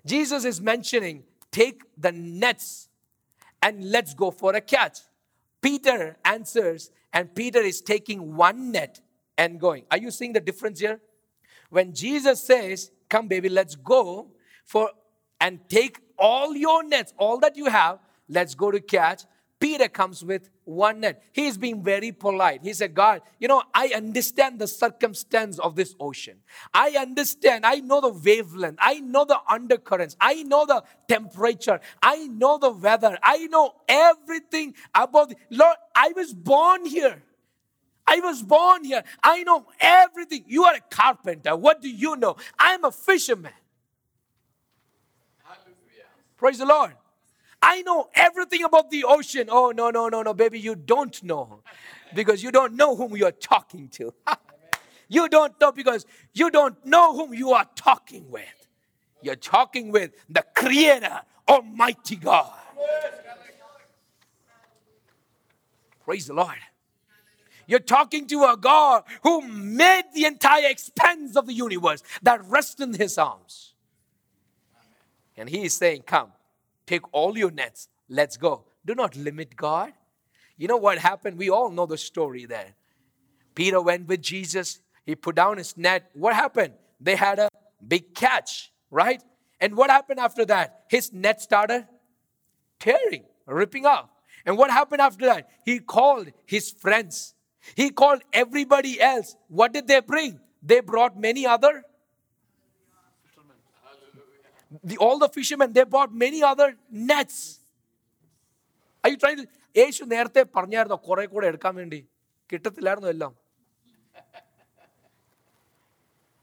Jesus 0.08 0.44
is 0.44 0.60
mentioning 0.60 1.24
take 1.50 1.82
the 1.96 2.12
nets 2.12 2.88
and 3.62 3.90
let's 3.90 4.14
go 4.14 4.30
for 4.30 4.54
a 4.54 4.60
catch. 4.60 4.98
Peter 5.60 6.16
answers, 6.24 6.90
and 7.12 7.34
Peter 7.34 7.60
is 7.60 7.80
taking 7.80 8.36
one 8.36 8.72
net 8.72 9.00
and 9.36 9.60
going. 9.60 9.84
Are 9.90 9.98
you 9.98 10.10
seeing 10.10 10.32
the 10.32 10.40
difference 10.40 10.80
here? 10.80 11.00
When 11.70 11.94
Jesus 11.94 12.42
says, 12.42 12.90
Come, 13.08 13.28
baby, 13.28 13.48
let's 13.48 13.74
go 13.74 14.32
for 14.64 14.90
and 15.40 15.60
take 15.68 16.00
all 16.18 16.54
your 16.54 16.82
nets, 16.82 17.14
all 17.16 17.38
that 17.38 17.56
you 17.56 17.66
have, 17.66 17.98
let's 18.28 18.54
go 18.54 18.70
to 18.70 18.80
catch. 18.80 19.22
Peter 19.60 19.88
comes 19.88 20.24
with 20.24 20.50
one 20.64 21.00
net. 21.00 21.22
He's 21.32 21.58
being 21.58 21.82
very 21.82 22.12
polite. 22.12 22.60
He 22.62 22.72
said, 22.72 22.94
God, 22.94 23.22
you 23.40 23.48
know, 23.48 23.62
I 23.74 23.88
understand 23.88 24.60
the 24.60 24.68
circumstance 24.68 25.58
of 25.58 25.74
this 25.74 25.96
ocean. 25.98 26.38
I 26.72 26.90
understand. 26.90 27.66
I 27.66 27.76
know 27.76 28.00
the 28.00 28.10
wavelength. 28.10 28.78
I 28.80 29.00
know 29.00 29.24
the 29.24 29.38
undercurrents. 29.48 30.16
I 30.20 30.44
know 30.44 30.64
the 30.64 30.84
temperature. 31.08 31.80
I 32.00 32.28
know 32.28 32.58
the 32.58 32.70
weather. 32.70 33.18
I 33.20 33.48
know 33.48 33.74
everything 33.88 34.74
about 34.94 35.30
the 35.30 35.36
Lord. 35.50 35.76
I 35.94 36.12
was 36.14 36.32
born 36.32 36.86
here. 36.86 37.22
I 38.06 38.20
was 38.20 38.42
born 38.42 38.84
here. 38.84 39.02
I 39.22 39.42
know 39.42 39.66
everything. 39.80 40.44
You 40.46 40.64
are 40.64 40.74
a 40.76 40.80
carpenter. 40.80 41.56
What 41.56 41.82
do 41.82 41.90
you 41.90 42.16
know? 42.16 42.36
I'm 42.58 42.84
a 42.84 42.92
fisherman. 42.92 43.52
Hallelujah. 45.42 46.06
Praise 46.36 46.58
the 46.58 46.66
Lord. 46.66 46.94
I 47.60 47.82
know 47.82 48.08
everything 48.14 48.64
about 48.64 48.90
the 48.90 49.04
ocean. 49.04 49.48
Oh, 49.50 49.72
no, 49.74 49.90
no, 49.90 50.08
no, 50.08 50.22
no, 50.22 50.34
baby, 50.34 50.60
you 50.60 50.74
don't 50.74 51.20
know 51.22 51.62
because 52.14 52.42
you 52.42 52.50
don't 52.50 52.74
know 52.74 52.96
whom 52.96 53.16
you're 53.16 53.32
talking 53.32 53.88
to. 53.90 54.14
you 55.08 55.28
don't 55.28 55.60
know 55.60 55.72
because 55.72 56.06
you 56.32 56.50
don't 56.50 56.84
know 56.86 57.14
whom 57.16 57.34
you 57.34 57.52
are 57.52 57.66
talking 57.74 58.30
with. 58.30 58.44
You're 59.22 59.36
talking 59.36 59.90
with 59.90 60.12
the 60.28 60.44
Creator, 60.54 61.22
Almighty 61.48 62.16
God. 62.16 62.52
Praise 66.04 66.26
the 66.26 66.34
Lord. 66.34 66.56
You're 67.66 67.80
talking 67.80 68.26
to 68.28 68.44
a 68.44 68.56
God 68.56 69.02
who 69.22 69.42
made 69.42 70.04
the 70.14 70.24
entire 70.24 70.70
expanse 70.70 71.36
of 71.36 71.46
the 71.46 71.52
universe 71.52 72.02
that 72.22 72.42
rests 72.44 72.80
in 72.80 72.94
His 72.94 73.18
arms. 73.18 73.74
And 75.36 75.50
He 75.50 75.64
is 75.64 75.76
saying, 75.76 76.02
Come, 76.06 76.32
take 76.88 77.02
all 77.12 77.36
your 77.36 77.50
nets, 77.50 77.88
let's 78.08 78.36
go. 78.36 78.64
Do 78.84 78.94
not 78.94 79.14
limit 79.16 79.54
God. 79.54 79.92
You 80.56 80.66
know 80.66 80.78
what 80.78 80.98
happened? 80.98 81.38
We 81.38 81.50
all 81.50 81.70
know 81.70 81.86
the 81.86 81.98
story 81.98 82.46
there. 82.46 82.74
Peter 83.54 83.80
went 83.80 84.08
with 84.08 84.22
Jesus, 84.22 84.80
he 85.04 85.14
put 85.14 85.36
down 85.36 85.58
his 85.58 85.76
net. 85.76 86.10
What 86.14 86.34
happened? 86.34 86.74
They 87.00 87.16
had 87.16 87.38
a 87.38 87.48
big 87.86 88.14
catch, 88.14 88.72
right? 88.90 89.22
And 89.60 89.76
what 89.76 89.90
happened 89.90 90.20
after 90.20 90.44
that? 90.46 90.84
His 90.88 91.12
net 91.12 91.40
started 91.40 91.86
tearing, 92.78 93.24
ripping 93.46 93.86
off. 93.86 94.08
And 94.46 94.56
what 94.56 94.70
happened 94.70 95.00
after 95.00 95.26
that? 95.26 95.48
He 95.64 95.80
called 95.80 96.28
his 96.46 96.70
friends. 96.70 97.34
He 97.74 97.90
called 97.90 98.22
everybody 98.32 99.00
else. 99.00 99.36
What 99.48 99.72
did 99.72 99.88
they 99.88 100.00
bring? 100.00 100.40
They 100.62 100.80
brought 100.80 101.18
many 101.18 101.46
other 101.46 101.84
The, 104.83 104.97
all 104.97 105.19
the 105.19 105.29
fishermen, 105.29 105.71
they 105.73 105.83
brought 105.83 106.13
many 106.25 106.41
other 106.51 106.69
nets. 107.11 107.37
I 109.07 109.11
try 109.21 109.31
യേശു 109.79 110.03
നേരത്തെ 110.13 110.41
പറഞ്ഞായിരുന്നോ 110.55 110.97
കുറെ 111.07 111.23
കൂടെ 111.33 111.45
എടുക്കാൻ 111.51 111.73
വേണ്ടി 111.81 112.01
കിട്ടത്തില്ലായിരുന്നു 112.51 113.11
എല്ലാം 113.15 113.33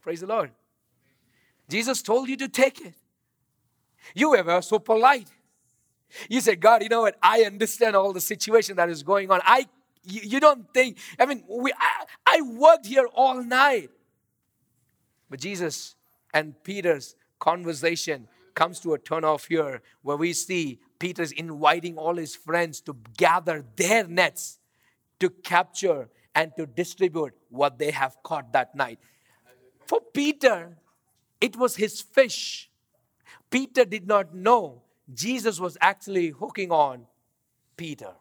Praise 0.04 0.20
the 0.24 0.26
Lord. 0.26 0.50
Jesus 1.74 1.98
told 2.08 2.28
you 2.30 2.36
to 2.42 2.48
take 2.48 2.78
it. 2.88 2.94
You 4.20 4.30
were 4.30 4.62
so 4.68 4.78
polite. 4.78 5.28
You 6.28 6.40
said, 6.40 6.60
God, 6.60 6.82
you 6.82 6.88
know 6.88 7.02
what? 7.02 7.16
I 7.22 7.42
understand 7.42 7.94
all 7.96 8.12
the 8.12 8.20
situation 8.20 8.76
that 8.76 8.88
is 8.88 9.02
going 9.02 9.30
on. 9.30 9.40
I, 9.44 9.68
you, 10.02 10.20
you 10.32 10.40
don't 10.40 10.72
think, 10.74 10.98
I 11.18 11.26
mean, 11.26 11.44
we, 11.48 11.72
I, 11.72 12.04
I 12.26 12.40
worked 12.40 12.86
here 12.86 13.06
all 13.14 13.42
night. 13.42 13.90
But 15.28 15.40
Jesus 15.40 15.94
and 16.34 16.60
Peter's 16.64 17.14
conversation 17.38 18.28
comes 18.54 18.80
to 18.80 18.94
a 18.94 18.98
turn 18.98 19.24
off 19.24 19.46
here 19.46 19.82
where 20.02 20.16
we 20.16 20.32
see 20.32 20.80
Peter's 20.98 21.32
inviting 21.32 21.96
all 21.96 22.16
his 22.16 22.34
friends 22.36 22.80
to 22.82 22.96
gather 23.16 23.64
their 23.76 24.06
nets 24.06 24.58
to 25.20 25.30
capture 25.30 26.08
and 26.34 26.52
to 26.56 26.66
distribute 26.66 27.34
what 27.50 27.78
they 27.78 27.90
have 27.90 28.16
caught 28.22 28.52
that 28.52 28.74
night. 28.74 28.98
For 29.86 30.00
Peter, 30.00 30.76
it 31.40 31.56
was 31.56 31.76
his 31.76 32.00
fish. 32.00 32.70
Peter 33.50 33.84
did 33.84 34.06
not 34.06 34.34
know 34.34 34.82
Jesus 35.12 35.58
was 35.58 35.76
actually 35.80 36.28
hooking 36.30 36.70
on 36.70 37.06
Peter. 37.76 38.12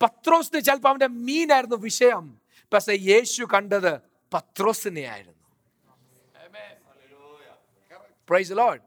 പത്രോസിന് 0.00 0.60
ചിലപ്പോൾ 0.66 0.90
അവന്റെ 0.92 1.08
മീനായിരുന്നു 1.28 1.76
വിഷയം 1.88 2.24
പക്ഷെ 2.72 2.94
യേശു 3.10 3.42
കണ്ടത് 3.52 3.92
പത്രോസിനെ 4.34 5.04
ആയിരുന്നു 5.14 5.39
Praise 8.31 8.47
the 8.47 8.55
Lord. 8.55 8.79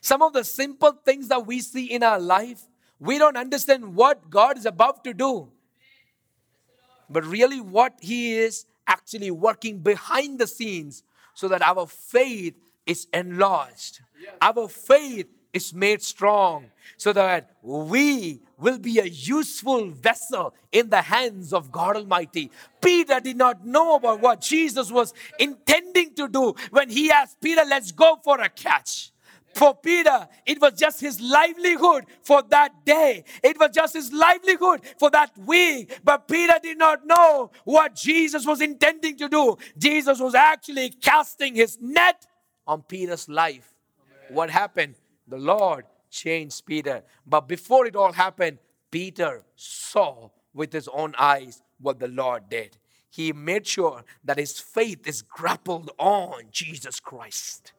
Some 0.00 0.22
of 0.22 0.32
the 0.32 0.44
simple 0.44 0.92
things 0.92 1.26
that 1.26 1.44
we 1.44 1.58
see 1.58 1.86
in 1.86 2.04
our 2.04 2.20
life, 2.20 2.68
we 3.00 3.18
don't 3.18 3.36
understand 3.36 3.96
what 3.96 4.30
God 4.30 4.56
is 4.56 4.64
about 4.64 5.02
to 5.02 5.12
do. 5.12 5.50
But 7.08 7.24
really, 7.24 7.60
what 7.60 7.94
He 8.00 8.38
is 8.38 8.66
actually 8.86 9.32
working 9.32 9.80
behind 9.80 10.38
the 10.38 10.46
scenes 10.46 11.02
so 11.34 11.48
that 11.48 11.62
our 11.62 11.84
faith 11.88 12.54
is 12.86 13.08
enlarged, 13.12 14.02
our 14.40 14.68
faith 14.68 15.26
is 15.52 15.74
made 15.74 16.02
strong, 16.02 16.66
so 16.96 17.12
that 17.12 17.56
we 17.62 18.40
will 18.58 18.78
be 18.78 18.98
a 18.98 19.06
useful 19.06 19.90
vessel 19.90 20.54
in 20.70 20.90
the 20.90 21.02
hands 21.02 21.52
of 21.52 21.72
God 21.72 21.96
Almighty. 21.96 22.50
Peter 22.80 23.20
did 23.20 23.36
not 23.36 23.66
know 23.66 23.96
about 23.96 24.20
what 24.20 24.40
Jesus 24.40 24.90
was 24.90 25.14
intending 25.38 26.14
to 26.14 26.28
do 26.28 26.54
when 26.70 26.88
he 26.88 27.10
asked 27.10 27.40
Peter, 27.40 27.62
Let's 27.66 27.92
go 27.92 28.18
for 28.22 28.40
a 28.40 28.48
catch. 28.48 29.12
For 29.54 29.74
Peter, 29.74 30.28
it 30.46 30.60
was 30.60 30.74
just 30.74 31.00
his 31.00 31.20
livelihood 31.20 32.04
for 32.22 32.42
that 32.50 32.84
day. 32.84 33.24
It 33.42 33.58
was 33.58 33.70
just 33.72 33.94
his 33.94 34.12
livelihood 34.12 34.82
for 34.98 35.10
that 35.10 35.36
week. 35.38 35.98
But 36.04 36.28
Peter 36.28 36.54
did 36.62 36.78
not 36.78 37.04
know 37.04 37.50
what 37.64 37.96
Jesus 37.96 38.46
was 38.46 38.60
intending 38.60 39.16
to 39.16 39.28
do. 39.28 39.58
Jesus 39.76 40.20
was 40.20 40.36
actually 40.36 40.90
casting 40.90 41.56
his 41.56 41.78
net 41.80 42.26
on 42.66 42.82
Peter's 42.82 43.28
life. 43.28 43.74
What 44.28 44.50
happened? 44.50 44.94
The 45.30 45.38
Lord 45.38 45.86
changed 46.10 46.66
Peter. 46.66 47.02
But 47.26 47.48
before 47.48 47.86
it 47.86 47.96
all 47.96 48.12
happened, 48.12 48.58
Peter 48.90 49.42
saw 49.56 50.30
with 50.52 50.72
his 50.72 50.88
own 50.88 51.14
eyes 51.18 51.62
what 51.80 51.98
the 51.98 52.08
Lord 52.08 52.50
did. 52.50 52.76
He 53.08 53.32
made 53.32 53.66
sure 53.66 54.04
that 54.24 54.38
his 54.38 54.60
faith 54.60 55.06
is 55.06 55.22
grappled 55.22 55.90
on 55.98 56.44
Jesus 56.50 57.00
Christ 57.00 57.72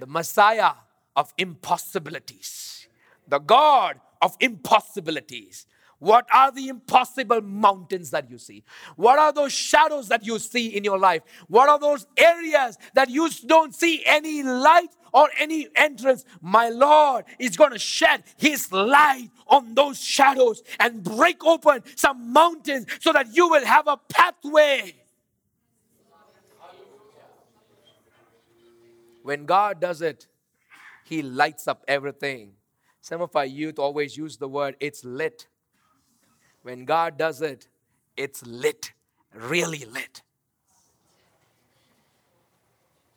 the 0.00 0.06
Messiah 0.06 0.72
of 1.14 1.32
impossibilities, 1.36 2.88
the 3.28 3.38
God 3.38 4.00
of 4.22 4.36
impossibilities. 4.40 5.66
What 6.00 6.26
are 6.32 6.50
the 6.50 6.68
impossible 6.68 7.42
mountains 7.42 8.10
that 8.10 8.30
you 8.30 8.38
see? 8.38 8.64
What 8.96 9.18
are 9.18 9.32
those 9.32 9.52
shadows 9.52 10.08
that 10.08 10.24
you 10.24 10.38
see 10.38 10.68
in 10.68 10.82
your 10.82 10.98
life? 10.98 11.22
What 11.46 11.68
are 11.68 11.78
those 11.78 12.06
areas 12.16 12.78
that 12.94 13.10
you 13.10 13.28
don't 13.46 13.74
see 13.74 14.02
any 14.06 14.42
light 14.42 14.96
or 15.12 15.28
any 15.38 15.68
entrance? 15.76 16.24
My 16.40 16.70
Lord 16.70 17.26
is 17.38 17.54
going 17.58 17.72
to 17.72 17.78
shed 17.78 18.24
His 18.38 18.72
light 18.72 19.28
on 19.46 19.74
those 19.74 20.02
shadows 20.02 20.62
and 20.78 21.04
break 21.04 21.44
open 21.44 21.82
some 21.96 22.32
mountains 22.32 22.86
so 23.00 23.12
that 23.12 23.36
you 23.36 23.48
will 23.48 23.66
have 23.66 23.86
a 23.86 23.98
pathway. 23.98 24.94
When 29.22 29.44
God 29.44 29.80
does 29.82 30.00
it, 30.00 30.28
He 31.04 31.20
lights 31.20 31.68
up 31.68 31.84
everything. 31.86 32.52
Some 33.02 33.20
of 33.20 33.36
our 33.36 33.44
youth 33.44 33.78
always 33.78 34.16
use 34.16 34.38
the 34.38 34.48
word, 34.48 34.76
it's 34.80 35.04
lit. 35.04 35.46
When 36.62 36.84
God 36.84 37.16
does 37.16 37.42
it, 37.42 37.68
it's 38.16 38.44
lit, 38.44 38.92
really 39.34 39.84
lit. 39.84 40.22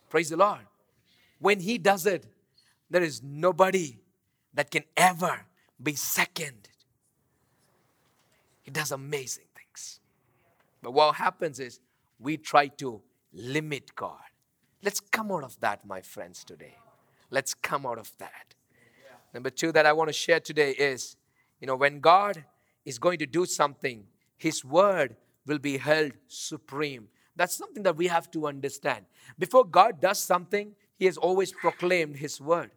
Praise 0.10 0.29
the 0.29 0.38
Lord. 0.38 0.62
When 1.39 1.60
He 1.60 1.77
does 1.77 2.06
it, 2.06 2.25
there 2.89 3.03
is 3.03 3.21
nobody 3.23 3.97
that 4.53 4.71
can 4.71 4.84
ever 4.95 5.45
be 5.82 5.95
second. 5.95 6.69
He 8.62 8.71
does 8.71 8.91
amazing 8.91 9.45
things. 9.56 9.99
But 10.82 10.91
what 10.91 11.15
happens 11.15 11.60
is 11.60 11.79
we 12.19 12.38
try 12.38 12.67
to 12.67 13.01
limit 13.34 13.95
God. 13.95 14.19
Let's 14.84 14.99
come 14.99 15.32
out 15.32 15.43
of 15.43 15.60
that, 15.60 15.86
my 15.86 16.01
friends, 16.01 16.43
today. 16.43 16.75
Let's 17.29 17.53
come 17.53 17.86
out 17.86 17.97
of 17.97 18.12
that. 18.19 18.53
Number 19.34 19.49
two 19.49 19.71
that 19.71 19.86
I 19.86 19.93
want 19.93 20.10
to 20.10 20.13
share 20.13 20.39
today 20.39 20.71
is 20.71 21.17
you 21.63 21.67
know, 21.67 21.77
when 21.77 22.01
God 22.01 22.43
is 22.86 23.00
going 23.00 23.19
to 23.19 23.26
do 23.26 23.46
something, 23.46 24.06
His 24.38 24.63
word 24.63 25.15
will 25.46 25.60
be 25.60 25.78
held 25.78 26.13
supreme. 26.28 27.08
That's 27.36 27.56
something 27.56 27.84
that 27.84 27.96
we 27.96 28.08
have 28.08 28.30
to 28.32 28.48
understand. 28.48 29.06
Before 29.39 29.65
God 29.65 30.00
does 30.00 30.19
something, 30.19 30.74
He 30.98 31.06
has 31.06 31.17
always 31.17 31.52
proclaimed 31.52 32.17
His 32.17 32.39
word. 32.39 32.72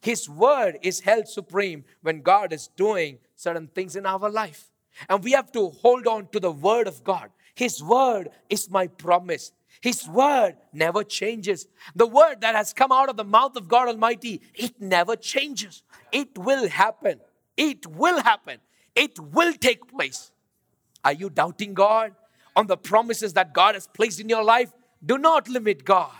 His 0.00 0.28
word 0.28 0.78
is 0.82 1.00
held 1.00 1.28
supreme 1.28 1.84
when 2.02 2.22
God 2.22 2.52
is 2.52 2.68
doing 2.68 3.18
certain 3.34 3.68
things 3.68 3.96
in 3.96 4.06
our 4.06 4.30
life. 4.30 4.70
And 5.08 5.24
we 5.24 5.32
have 5.32 5.50
to 5.52 5.70
hold 5.70 6.06
on 6.06 6.28
to 6.28 6.40
the 6.40 6.50
word 6.50 6.86
of 6.86 7.02
God. 7.02 7.30
His 7.54 7.82
word 7.82 8.30
is 8.48 8.70
my 8.70 8.86
promise. 8.86 9.52
His 9.80 10.06
word 10.08 10.56
never 10.72 11.04
changes. 11.04 11.66
The 11.94 12.06
word 12.06 12.40
that 12.40 12.54
has 12.54 12.72
come 12.72 12.92
out 12.92 13.08
of 13.08 13.16
the 13.16 13.24
mouth 13.24 13.56
of 13.56 13.68
God 13.68 13.88
Almighty, 13.88 14.42
it 14.54 14.80
never 14.80 15.16
changes. 15.16 15.82
It 16.12 16.36
will 16.36 16.68
happen. 16.68 17.20
It 17.56 17.86
will 17.86 18.22
happen. 18.22 18.58
It 18.94 19.18
will 19.18 19.52
take 19.54 19.88
place. 19.88 20.30
Are 21.04 21.12
you 21.12 21.30
doubting 21.30 21.74
God 21.74 22.14
on 22.54 22.66
the 22.66 22.76
promises 22.76 23.32
that 23.34 23.54
God 23.54 23.74
has 23.74 23.86
placed 23.86 24.20
in 24.20 24.28
your 24.28 24.42
life? 24.44 24.72
Do 25.04 25.18
not 25.18 25.48
limit 25.48 25.84
God. 25.84 26.12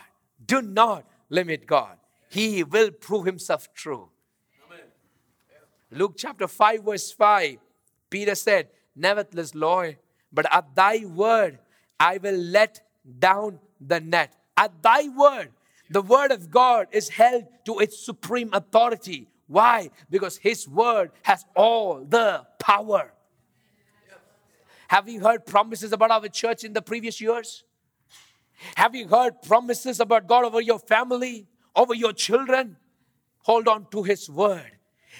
Do 0.46 0.62
not 0.62 1.04
limit 1.28 1.66
God. 1.66 1.96
He 2.28 2.62
will 2.64 2.90
prove 2.90 3.26
himself 3.26 3.72
true. 3.74 4.08
Luke 5.90 6.14
chapter 6.16 6.46
5, 6.46 6.84
verse 6.84 7.10
5, 7.10 7.56
Peter 8.08 8.36
said, 8.36 8.68
Nevertheless, 8.94 9.54
Lord, 9.54 9.96
but 10.32 10.46
at 10.52 10.74
thy 10.74 11.04
word 11.04 11.58
I 11.98 12.18
will 12.18 12.36
let 12.36 12.80
down 13.18 13.58
the 13.80 14.00
net. 14.00 14.36
At 14.56 14.82
thy 14.82 15.08
word, 15.08 15.50
the 15.90 16.02
word 16.02 16.30
of 16.30 16.50
God 16.50 16.86
is 16.92 17.08
held 17.08 17.44
to 17.66 17.80
its 17.80 17.98
supreme 17.98 18.50
authority. 18.52 19.26
Why? 19.50 19.90
Because 20.08 20.36
his 20.36 20.68
word 20.68 21.10
has 21.22 21.44
all 21.56 22.04
the 22.04 22.46
power. 22.60 23.12
Have 24.86 25.08
you 25.08 25.18
heard 25.18 25.44
promises 25.44 25.92
about 25.92 26.12
our 26.12 26.28
church 26.28 26.62
in 26.62 26.72
the 26.72 26.80
previous 26.80 27.20
years? 27.20 27.64
Have 28.76 28.94
you 28.94 29.08
heard 29.08 29.42
promises 29.42 29.98
about 29.98 30.28
God 30.28 30.44
over 30.44 30.60
your 30.60 30.78
family, 30.78 31.48
over 31.74 31.94
your 31.94 32.12
children? 32.12 32.76
Hold 33.40 33.66
on 33.66 33.86
to 33.90 34.04
his 34.04 34.30
word. 34.30 34.70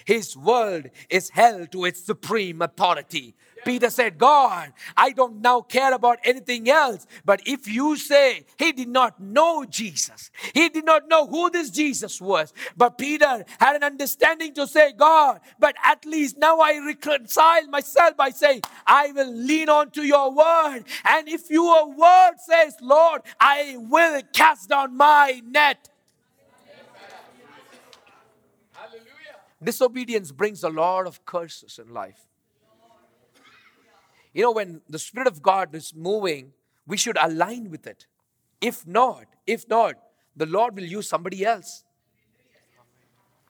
His 0.05 0.37
word 0.37 0.91
is 1.09 1.31
held 1.31 1.73
to 1.73 1.85
its 1.85 2.03
supreme 2.05 2.63
authority. 2.63 3.35
Peter 3.65 3.91
said, 3.91 4.17
God, 4.17 4.73
I 4.97 5.11
don't 5.11 5.41
now 5.41 5.61
care 5.61 5.93
about 5.93 6.19
anything 6.25 6.71
else. 6.71 7.07
But 7.25 7.43
if 7.47 7.69
you 7.69 7.97
say 7.97 8.47
he 8.59 8.73
did 8.73 8.89
not 8.89 9.21
know 9.21 9.65
Jesus, 9.65 10.31
he 10.55 10.69
did 10.69 10.85
not 10.85 11.09
know 11.09 11.27
who 11.27 11.51
this 11.51 11.71
Jesus 11.71 12.21
was. 12.21 12.53
But 12.77 12.99
Peter 12.99 13.45
had 13.59 13.77
an 13.77 13.85
understanding 13.85 14.55
to 14.55 14.67
say, 14.67 14.93
God, 14.93 15.41
but 15.59 15.75
at 15.85 16.05
least 16.07 16.39
now 16.39 16.61
I 16.61 16.79
reconcile 16.79 17.67
myself 17.69 18.17
by 18.17 18.31
saying, 18.31 18.63
I 18.87 19.13
will 19.13 19.33
lean 19.33 19.69
on 19.69 19.91
to 19.91 20.03
your 20.03 20.33
word. 20.33 20.85
And 21.05 21.29
if 21.29 21.51
your 21.51 21.91
word 21.91 22.35
says, 22.39 22.77
Lord, 22.81 23.23
I 23.39 23.77
will 23.77 24.23
cast 24.33 24.71
down 24.71 24.97
my 24.97 25.43
net. 25.45 25.90
Disobedience 29.63 30.33
brings 30.33 30.65
a 30.65 30.69
lot 30.69 31.07
of 31.07 31.25
curses 31.25 31.79
in 31.79 31.93
life. 31.93 32.27
You 34.33 34.43
know, 34.43 34.53
when 34.53 34.81
the 34.89 34.99
Spirit 34.99 35.27
of 35.27 35.43
God 35.43 35.75
is 35.75 35.95
moving, 35.95 36.53
we 36.87 36.97
should 36.97 37.19
align 37.21 37.71
with 37.71 37.87
it. 37.87 38.07
If 38.61 38.87
not, 38.87 39.25
if 39.47 39.69
not, 39.69 39.95
the 40.37 40.47
Lord 40.47 40.77
will 40.77 40.85
use 40.85 41.09
somebody 41.09 41.45
else. 41.45 41.85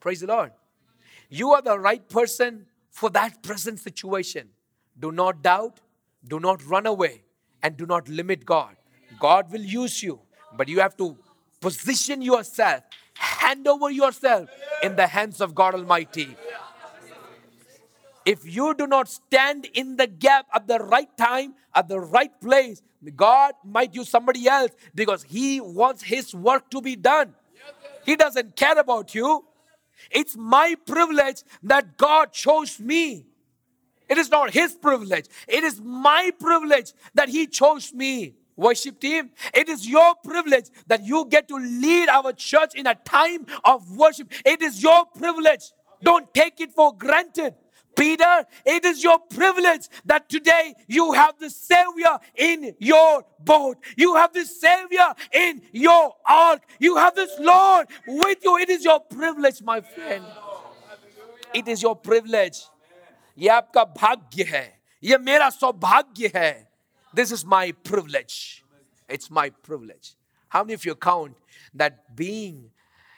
Praise 0.01 0.21
the 0.21 0.27
Lord. 0.27 0.53
You 1.29 1.51
are 1.53 1.63
the 1.63 1.79
right 1.79 2.07
person 2.09 2.67
for 2.91 3.11
that 3.11 3.43
present 3.43 3.79
situation. 3.79 4.49
Do 4.99 5.13
not 5.13 5.43
doubt, 5.43 5.81
do 6.27 6.41
not 6.41 6.65
run 6.67 6.87
away, 6.87 7.23
and 7.63 7.77
do 7.77 7.87
not 7.87 8.09
limit 8.09 8.45
God. 8.45 8.77
God 9.19 9.53
will 9.53 9.63
use 9.63 10.03
you, 10.03 10.21
but 10.57 10.69
you 10.69 10.81
have 10.81 10.97
to 10.97 11.17
position 11.61 12.23
yourself, 12.23 12.83
hand 13.21 13.69
over 13.69 13.91
yourself 13.91 14.49
in 14.83 14.97
the 14.97 15.07
hands 15.07 15.41
of 15.41 15.55
God 15.55 15.75
Almighty. 15.75 16.37
If 18.25 18.45
you 18.45 18.75
do 18.75 18.87
not 18.87 19.09
stand 19.09 19.67
in 19.75 19.97
the 19.97 20.07
gap 20.07 20.47
at 20.55 20.67
the 20.67 20.79
right 20.79 21.15
time, 21.17 21.55
at 21.75 21.89
the 21.89 22.01
right 22.01 22.33
place, 22.41 22.83
God 23.17 23.55
might 23.65 23.95
use 23.95 24.09
somebody 24.09 24.47
else 24.49 24.71
because 24.95 25.23
He 25.23 25.61
wants 25.61 26.03
His 26.03 26.35
work 26.35 26.71
to 26.71 26.81
be 26.81 26.97
done. 26.97 27.35
He 28.05 28.17
doesn't 28.17 28.57
care 28.57 28.79
about 28.79 29.15
you. 29.15 29.45
It's 30.11 30.37
my 30.37 30.77
privilege 30.87 31.43
that 31.63 31.97
God 31.97 32.33
chose 32.33 32.81
me. 32.81 33.27
It 34.09 34.19
is 34.19 34.31
not 34.31 34.51
His 34.51 34.73
privilege, 34.75 35.27
it 35.47 35.63
is 35.63 35.81
my 35.81 36.33
privilege 36.39 36.93
that 37.15 37.29
He 37.29 37.47
chose 37.47 37.93
me 37.93 38.35
Worship 38.60 39.02
team, 39.02 39.32
it 39.54 39.68
is 39.68 39.88
your 39.88 40.16
privilege 40.24 40.68
that 40.88 41.04
you 41.04 41.26
get 41.30 41.50
to 41.50 41.56
lead 41.56 42.08
our 42.08 42.32
church 42.32 42.74
in 42.74 42.88
a 42.88 42.96
time 42.96 43.46
of 43.66 43.98
worship. 43.98 44.32
It 44.46 44.62
is 44.62 44.82
your 44.82 45.06
privilege. 45.08 45.74
Don't 46.02 46.34
take 46.34 46.62
it 46.62 46.72
for 46.72 46.96
granted. 46.96 47.54
Peter, 47.96 48.46
it 48.66 48.84
is 48.86 49.04
your 49.04 49.20
privilege 49.20 49.88
that 50.06 50.30
today 50.30 50.74
you 50.88 51.14
have 51.14 51.36
the 51.40 51.50
Savior 51.50 52.18
in 52.36 52.76
your 52.80 53.24
boat. 53.40 53.78
You 53.98 54.16
have 54.16 54.34
the 54.34 54.46
Savior 54.46 55.14
in 55.34 55.62
your 55.72 56.14
ark. 56.26 56.62
You 56.80 56.98
have 56.98 57.16
this 57.16 57.32
Lord 57.40 57.88
with 58.08 58.40
you. 58.44 58.58
It 58.58 58.70
is 58.70 58.84
your 58.84 59.00
privilege, 59.00 59.62
my 59.62 59.82
friend. 59.82 60.26
It 61.54 61.68
is 61.68 61.82
your 61.82 61.96
privilege. 61.96 62.70
ये 63.38 63.50
आपका 63.50 63.84
भाग्य 64.00 64.44
है 64.44 64.80
ये 65.04 65.18
मेरा 65.18 65.50
सौभाग्य 65.50 66.32
है 66.36 66.69
this 67.13 67.33
is 67.33 67.45
my 67.45 67.73
privilege. 67.73 68.65
It's 69.09 69.31
my 69.31 69.51
privilege. 69.51 70.15
How 70.49 70.63
many 70.63 70.75
of 70.75 70.85
you 70.85 70.95
count 70.95 71.37
that 71.75 72.15
being 72.15 72.71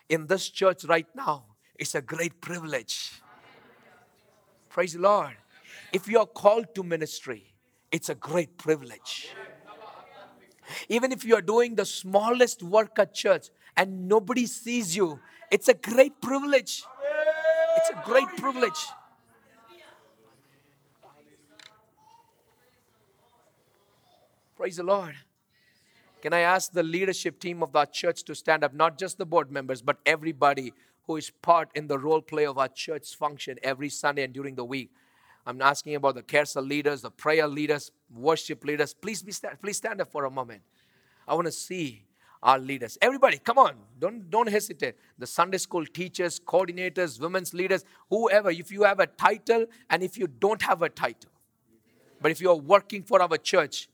in 0.09 0.27
this 0.27 0.49
church 0.49 0.85
right 0.85 1.07
now 1.15 1.45
is 1.79 1.95
a 1.95 2.01
great 2.01 2.41
privilege? 2.41 3.21
Praise 4.71 4.95
the 4.95 5.01
Lord. 5.01 5.37
If 5.93 6.09
you 6.09 6.19
are 6.19 6.27
called 6.27 6.75
to 6.75 6.83
ministry, 6.83 7.55
it's 7.91 8.09
a 8.09 8.15
great 8.15 8.57
privilege. 8.57 9.29
Even 10.89 11.13
if 11.13 11.25
you 11.25 11.35
are 11.35 11.43
doing 11.43 11.75
the 11.75 11.85
smallest 11.85 12.63
work 12.63 12.99
at 12.99 13.13
church 13.13 13.49
and 13.77 14.09
nobody 14.09 14.47
sees 14.47 14.97
you, 14.97 15.21
it's 15.51 15.69
a 15.69 15.75
great 15.75 16.21
privilege. 16.23 16.83
It's 17.77 17.91
a 17.91 18.03
great 18.05 18.29
privilege. 18.39 18.87
Praise 24.63 24.77
the 24.77 24.85
Lord. 24.85 25.17
Can 26.21 26.33
I 26.33 26.39
ask 26.43 26.71
the 26.71 26.85
leadership 26.85 27.41
team 27.41 27.65
of 27.65 27.75
our 27.75 27.85
church 27.85 28.23
to 28.23 28.35
stand 28.37 28.63
up? 28.63 28.73
Not 28.73 28.97
just 28.97 29.19
the 29.19 29.27
board 29.27 29.51
members, 29.51 29.83
but 29.83 29.97
everybody 30.07 30.73
who 31.09 31.17
is 31.17 31.31
part 31.31 31.69
in 31.75 31.89
the 31.89 31.99
role 31.99 32.21
play 32.21 32.47
of 32.47 32.59
our 32.59 32.69
church 32.69 33.17
function 33.17 33.59
every 33.65 33.89
Sunday 33.89 34.23
and 34.23 34.33
during 34.33 34.55
the 34.55 34.65
week. 34.65 34.93
I'm 35.45 35.61
asking 35.61 35.97
about 35.97 36.15
the 36.15 36.23
carousel 36.23 36.63
leaders, 36.63 37.03
the 37.03 37.11
prayer 37.11 37.49
leaders, 37.49 37.91
worship 38.15 38.65
leaders. 38.65 38.95
Please 38.95 39.21
be 39.21 39.33
stand, 39.33 39.61
please 39.61 39.79
stand 39.79 40.01
up 40.01 40.13
for 40.13 40.27
a 40.27 40.31
moment. 40.31 40.63
I 41.27 41.35
want 41.35 41.47
to 41.47 41.53
see 41.53 42.05
our 42.41 42.61
leaders. 42.61 42.97
Everybody, 43.03 43.39
come 43.39 43.59
on. 43.59 43.75
Don't, 43.99 44.31
don't 44.31 44.49
hesitate. 44.49 44.95
The 45.19 45.27
Sunday 45.27 45.59
school 45.59 45.85
teachers, 45.85 46.39
coordinators, 46.39 47.21
women's 47.21 47.53
leaders, 47.53 47.85
whoever, 48.11 48.53
if 48.53 48.71
you 48.71 48.85
have 48.85 49.01
a 49.01 49.09
title 49.09 49.67
and 49.91 50.05
if 50.05 50.17
you 50.17 50.29
don't 50.29 50.63
have 50.63 50.83
a 50.83 50.89
title, 50.89 51.33
but 52.21 52.31
if 52.31 52.41
you 52.41 52.49
are 52.49 52.57
working 52.57 53.03
for 53.03 53.21
our 53.21 53.37
church, 53.39 53.89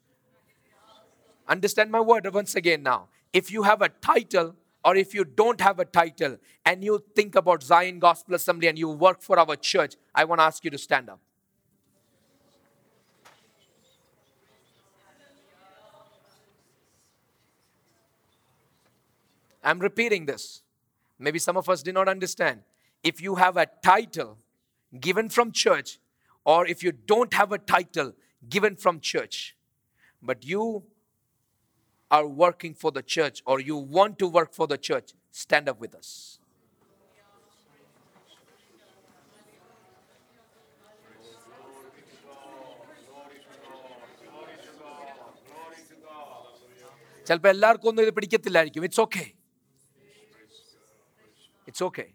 understand 1.49 1.91
my 1.91 2.01
word 2.01 2.33
once 2.33 2.55
again 2.55 2.83
now. 2.83 3.09
If 3.33 3.51
you 3.51 3.63
have 3.63 3.83
a 3.83 3.89
title 3.89 4.55
or 4.85 4.97
if 4.97 5.15
you 5.15 5.25
don't 5.25 5.61
have 5.61 5.79
a 5.79 5.85
title 5.85 6.39
and 6.65 6.85
you 6.85 7.03
think 7.15 7.35
about 7.35 7.63
Zion 7.63 7.99
Gospel 7.99 8.35
Assembly 8.35 8.69
and 8.69 8.79
you 8.79 8.89
work 8.89 9.23
for 9.23 9.39
our 9.39 9.57
church, 9.57 9.97
I 10.15 10.25
want 10.25 10.41
to 10.41 10.45
ask 10.45 10.65
you 10.65 10.71
to 10.71 10.79
stand 10.79 11.11
up. 11.11 11.21
I'm 19.63 19.81
repeating 19.81 20.25
this. 20.25 20.63
Maybe 21.19 21.39
some 21.39 21.57
of 21.57 21.69
us 21.69 21.83
did 21.83 21.95
not 21.95 22.09
understand. 22.09 22.63
If 23.03 23.21
you 23.21 23.35
have 23.35 23.57
a 23.57 23.67
title 23.83 24.39
given 24.99 25.29
from 25.29 25.53
church, 25.53 25.99
or 26.45 26.67
if 26.67 26.83
you 26.83 26.93
don't 26.93 27.35
have 27.35 27.53
a 27.53 27.59
title 27.59 28.15
given 28.49 28.77
from 28.77 29.01
church, 29.01 29.55
but 30.23 30.45
you 30.45 30.85
are 32.12 32.28
working 32.28 32.74
for 32.74 32.92
the 32.92 33.02
church 33.02 33.42
or 33.46 33.60
you 33.60 33.76
want 33.76 34.20
to 34.20 34.28
work 34.28 34.54
for 34.54 34.68
the 34.68 34.78
church, 34.78 35.10
stand 35.32 35.68
up 35.70 35.80
with 35.80 35.96
us. 35.96 36.10
ചിലപ്പോൾ 47.28 47.52
എല്ലാവർക്കും 47.56 47.90
ഒന്നും 47.90 48.04
ഇത് 48.06 48.12
പിടിക്കത്തില്ലായിരിക്കും 48.16 48.86
it's 48.88 49.02
okay 49.06 49.24
it's 51.68 51.86
okay 51.90 52.06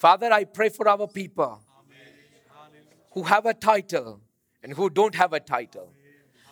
Father, 0.00 0.28
I 0.32 0.44
pray 0.44 0.68
for 0.68 0.88
our 0.88 1.08
people 1.08 1.60
who 3.14 3.22
have 3.24 3.46
a 3.46 3.54
title 3.54 4.20
and 4.63 4.73
who 4.73 4.89
don't 4.89 5.15
have 5.15 5.33
a 5.33 5.39
title. 5.39 5.89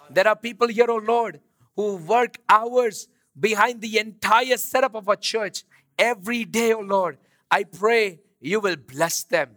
There 0.09 0.27
are 0.27 0.35
people 0.35 0.67
here, 0.67 0.87
oh 0.89 0.97
Lord, 0.97 1.39
who 1.75 1.95
work 1.95 2.37
hours 2.49 3.07
behind 3.39 3.81
the 3.81 3.97
entire 3.97 4.57
setup 4.57 4.95
of 4.95 5.07
a 5.07 5.15
church 5.15 5.63
every 5.97 6.43
day, 6.43 6.73
oh 6.73 6.81
Lord. 6.81 7.17
I 7.49 7.63
pray 7.63 8.19
you 8.41 8.59
will 8.59 8.75
bless 8.75 9.23
them. 9.23 9.51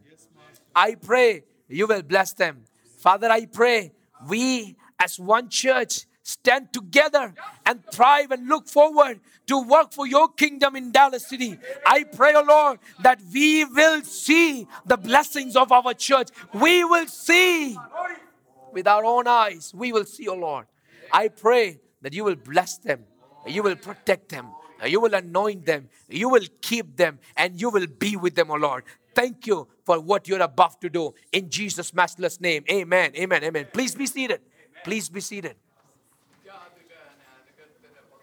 I 0.74 0.94
pray 0.94 1.44
you 1.68 1.86
will 1.86 2.02
bless 2.02 2.32
them. 2.32 2.64
Father, 2.98 3.28
I 3.30 3.46
pray 3.46 3.92
we 4.28 4.76
as 4.98 5.18
one 5.18 5.48
church 5.48 6.06
stand 6.22 6.72
together 6.72 7.34
and 7.66 7.84
thrive 7.92 8.30
and 8.30 8.48
look 8.48 8.66
forward 8.66 9.20
to 9.46 9.62
work 9.62 9.92
for 9.92 10.06
your 10.06 10.28
kingdom 10.28 10.74
in 10.74 10.90
Dallas 10.90 11.26
City. 11.26 11.58
I 11.86 12.04
pray, 12.04 12.32
oh 12.34 12.44
Lord, 12.46 12.78
that 13.02 13.20
we 13.32 13.64
will 13.64 14.02
see 14.02 14.66
the 14.86 14.96
blessings 14.96 15.54
of 15.54 15.70
our 15.70 15.92
church. 15.92 16.28
We 16.54 16.82
will 16.84 17.06
see 17.06 17.76
with 18.74 18.86
our 18.86 19.04
own 19.04 19.26
eyes, 19.26 19.72
we 19.74 19.92
will 19.92 20.04
see, 20.04 20.28
oh 20.28 20.34
Lord. 20.34 20.66
I 21.12 21.28
pray 21.28 21.80
that 22.02 22.12
you 22.12 22.24
will 22.24 22.34
bless 22.34 22.78
them, 22.78 23.04
you 23.46 23.62
will 23.62 23.76
protect 23.76 24.28
them, 24.28 24.48
you 24.84 25.00
will 25.00 25.14
anoint 25.14 25.64
them, 25.64 25.88
you 26.08 26.28
will 26.28 26.44
keep 26.60 26.96
them, 26.96 27.18
and 27.36 27.58
you 27.60 27.70
will 27.70 27.86
be 27.86 28.16
with 28.16 28.34
them, 28.34 28.50
oh 28.50 28.56
Lord. 28.56 28.84
Thank 29.14 29.46
you 29.46 29.68
for 29.84 30.00
what 30.00 30.26
you're 30.26 30.42
about 30.42 30.80
to 30.80 30.90
do. 30.90 31.14
In 31.32 31.48
Jesus' 31.48 31.94
matchless 31.94 32.40
name. 32.40 32.64
Amen. 32.68 33.12
Amen. 33.14 33.44
Amen. 33.44 33.68
Please 33.72 33.94
be 33.94 34.06
seated. 34.06 34.40
Please 34.82 35.08
be 35.08 35.20
seated. 35.20 35.54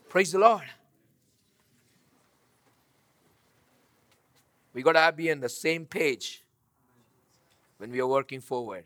Praise 0.10 0.34
the 0.34 0.40
Lord. 0.40 0.64
We 4.74 4.84
got 4.84 4.94
to 4.94 5.12
be 5.16 5.32
on 5.32 5.40
the 5.40 5.50
same 5.50 5.86
page 5.86 6.44
when 7.78 7.92
we 7.92 8.00
are 8.02 8.08
working 8.08 8.42
forward. 8.42 8.84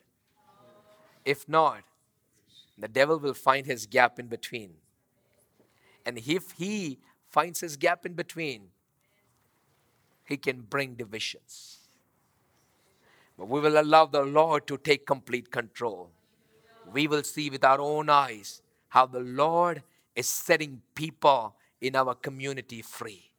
If 1.26 1.50
not, 1.50 1.84
the 2.78 2.88
devil 2.88 3.18
will 3.18 3.34
find 3.34 3.66
his 3.66 3.86
gap 3.86 4.20
in 4.20 4.28
between. 4.28 4.76
And 6.06 6.20
if 6.20 6.52
he 6.52 7.00
finds 7.30 7.60
his 7.60 7.76
gap 7.78 8.06
in 8.06 8.14
between, 8.14 8.68
he 10.24 10.38
can 10.38 10.62
bring 10.62 10.94
divisions. 10.94 11.80
But 13.38 13.50
we 13.50 13.60
will 13.60 13.80
allow 13.80 14.06
the 14.06 14.22
Lord 14.22 14.68
to 14.68 14.78
take 14.78 15.06
complete 15.06 15.52
control. 15.52 16.12
We 16.94 17.08
will 17.08 17.24
see 17.24 17.50
with 17.50 17.64
our 17.64 17.82
own 17.82 18.10
eyes 18.10 18.62
how 18.90 19.08
the 19.08 19.20
Lord 19.20 19.84
is 20.16 20.28
setting 20.28 20.82
people 20.94 21.56
in 21.82 21.96
our 21.96 22.16
community 22.16 22.82
free. 22.82 23.32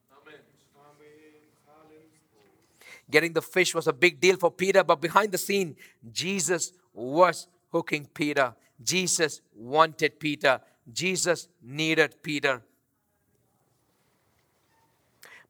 Getting 3.08 3.32
the 3.32 3.42
fish 3.42 3.74
was 3.74 3.86
a 3.86 3.92
big 3.92 4.20
deal 4.20 4.36
for 4.36 4.50
Peter, 4.50 4.82
but 4.82 5.00
behind 5.00 5.30
the 5.30 5.38
scene, 5.38 5.76
Jesus 6.12 6.72
was 6.92 7.46
hooking 7.76 8.06
Peter. 8.14 8.54
Jesus 8.82 9.42
wanted 9.54 10.18
Peter. 10.18 10.60
Jesus 10.90 11.48
needed 11.62 12.14
Peter. 12.22 12.62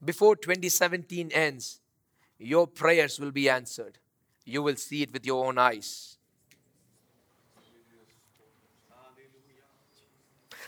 Before 0.04 0.34
2017 0.34 1.30
ends, 1.30 1.80
your 2.38 2.66
prayers 2.66 3.20
will 3.20 3.30
be 3.30 3.48
answered. 3.48 3.98
You 4.44 4.60
will 4.62 4.74
see 4.74 5.02
it 5.02 5.12
with 5.12 5.24
your 5.24 5.46
own 5.46 5.56
eyes. 5.56 6.18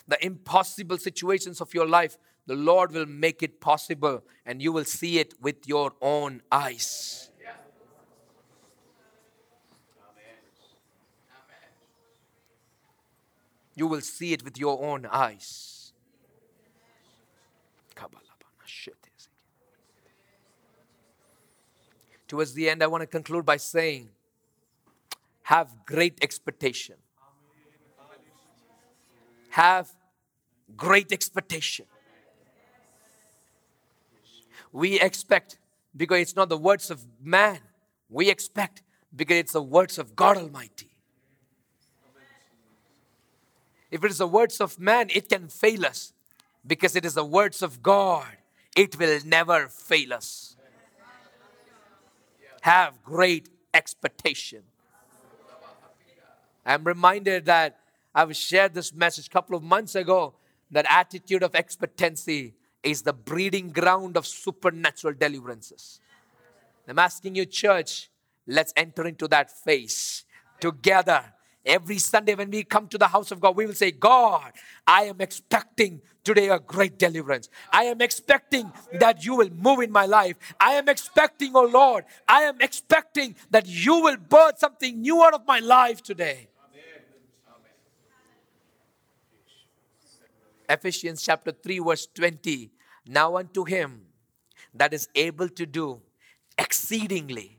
The 0.06 0.24
impossible 0.24 0.98
situations 0.98 1.60
of 1.60 1.74
your 1.74 1.86
life, 1.86 2.16
the 2.46 2.54
Lord 2.54 2.92
will 2.92 3.06
make 3.06 3.42
it 3.42 3.60
possible 3.60 4.22
and 4.46 4.62
you 4.62 4.72
will 4.72 4.84
see 4.84 5.18
it 5.18 5.34
with 5.42 5.66
your 5.66 5.92
own 6.00 6.40
eyes. 6.52 7.30
You 13.78 13.86
will 13.86 14.00
see 14.00 14.32
it 14.32 14.42
with 14.44 14.58
your 14.58 14.84
own 14.84 15.06
eyes. 15.06 15.92
Towards 22.26 22.54
the 22.54 22.68
end, 22.68 22.82
I 22.82 22.88
want 22.88 23.02
to 23.02 23.06
conclude 23.06 23.46
by 23.46 23.56
saying 23.56 24.08
have 25.44 25.68
great 25.86 26.18
expectation. 26.20 26.96
Have 29.50 29.88
great 30.76 31.12
expectation. 31.12 31.86
We 34.72 35.00
expect 35.00 35.56
because 35.96 36.20
it's 36.20 36.36
not 36.36 36.48
the 36.48 36.58
words 36.58 36.90
of 36.90 37.06
man, 37.22 37.60
we 38.10 38.28
expect 38.28 38.82
because 39.14 39.36
it's 39.36 39.52
the 39.52 39.62
words 39.62 39.98
of 39.98 40.16
God 40.16 40.36
Almighty. 40.36 40.87
If 43.90 44.04
it 44.04 44.10
is 44.10 44.18
the 44.18 44.26
words 44.26 44.60
of 44.60 44.78
man, 44.78 45.08
it 45.14 45.28
can 45.28 45.48
fail 45.48 45.86
us 45.86 46.12
because 46.66 46.94
it 46.94 47.04
is 47.04 47.14
the 47.14 47.24
words 47.24 47.62
of 47.62 47.82
God. 47.82 48.26
It 48.76 48.98
will 48.98 49.18
never 49.24 49.68
fail 49.68 50.12
us. 50.12 50.56
Have 52.60 53.02
great 53.02 53.48
expectation. 53.72 54.62
I'm 56.66 56.84
reminded 56.84 57.46
that 57.46 57.78
I've 58.14 58.36
shared 58.36 58.74
this 58.74 58.92
message 58.92 59.28
a 59.28 59.30
couple 59.30 59.56
of 59.56 59.62
months 59.62 59.94
ago 59.94 60.34
that 60.70 60.84
attitude 60.90 61.42
of 61.42 61.54
expectancy 61.54 62.54
is 62.82 63.02
the 63.02 63.12
breeding 63.12 63.70
ground 63.70 64.16
of 64.16 64.26
supernatural 64.26 65.14
deliverances. 65.14 66.00
I'm 66.86 66.98
asking 66.98 67.34
you, 67.34 67.44
church, 67.46 68.10
let's 68.46 68.72
enter 68.76 69.06
into 69.06 69.28
that 69.28 69.50
phase 69.50 70.24
together. 70.60 71.22
Every 71.68 71.98
Sunday, 71.98 72.34
when 72.34 72.50
we 72.50 72.64
come 72.64 72.88
to 72.88 72.96
the 72.96 73.08
house 73.08 73.30
of 73.30 73.40
God, 73.40 73.54
we 73.54 73.66
will 73.66 73.74
say, 73.74 73.90
God, 73.90 74.52
I 74.86 75.04
am 75.04 75.20
expecting 75.20 76.00
today 76.24 76.48
a 76.48 76.58
great 76.58 76.98
deliverance. 76.98 77.50
I 77.70 77.84
am 77.84 78.00
expecting 78.00 78.72
that 78.94 79.22
you 79.22 79.36
will 79.36 79.50
move 79.50 79.80
in 79.80 79.92
my 79.92 80.06
life. 80.06 80.36
I 80.58 80.72
am 80.72 80.88
expecting, 80.88 81.52
oh 81.54 81.66
Lord, 81.66 82.06
I 82.26 82.42
am 82.42 82.60
expecting 82.62 83.36
that 83.50 83.66
you 83.66 84.00
will 84.00 84.16
birth 84.16 84.58
something 84.58 85.02
new 85.02 85.22
out 85.22 85.34
of 85.34 85.46
my 85.46 85.58
life 85.58 86.02
today. 86.02 86.48
Ephesians 90.70 91.22
chapter 91.22 91.52
3, 91.52 91.80
verse 91.80 92.08
20. 92.14 92.70
Now 93.06 93.36
unto 93.36 93.64
him 93.64 94.06
that 94.72 94.94
is 94.94 95.08
able 95.14 95.50
to 95.50 95.66
do 95.66 96.00
exceedingly, 96.56 97.58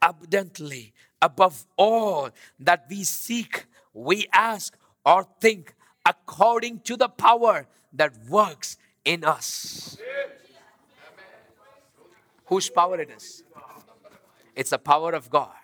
abundantly, 0.00 0.92
above 1.20 1.66
all 1.76 2.30
that 2.60 2.86
we 2.88 3.04
seek, 3.04 3.66
we 3.92 4.26
ask, 4.32 4.76
or 5.04 5.26
think, 5.40 5.74
according 6.06 6.80
to 6.80 6.96
the 6.96 7.08
power 7.08 7.66
that 7.92 8.12
works 8.28 8.76
in 9.04 9.24
us. 9.24 9.96
Whose 12.46 12.70
power 12.70 13.00
it 13.00 13.10
is? 13.10 13.42
It's 14.54 14.70
the 14.70 14.78
power 14.78 15.12
of 15.12 15.30
God. 15.30 15.54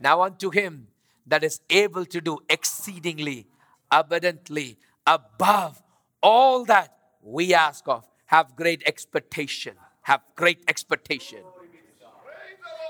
Now 0.00 0.22
unto 0.22 0.50
him 0.50 0.88
that 1.26 1.44
is 1.44 1.60
able 1.70 2.04
to 2.06 2.20
do 2.20 2.40
exceedingly, 2.48 3.46
abundantly, 3.90 4.78
above 5.06 5.82
all 6.22 6.64
that 6.64 6.96
we 7.22 7.54
ask 7.54 7.86
of. 7.88 8.04
Have 8.26 8.56
great 8.56 8.82
expectation. 8.86 9.74
Have 10.02 10.22
great 10.34 10.62
expectation. 10.68 11.40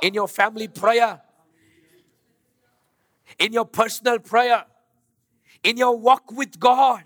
In 0.05 0.13
your 0.13 0.29
family 0.29 0.69
prayer, 0.69 1.21
in 3.39 3.53
your 3.53 3.65
personal 3.65 4.19
prayer, 4.19 4.65
in 5.63 5.79
your 5.79 5.97
walk 5.97 6.31
with 6.31 6.61
God, 6.61 7.05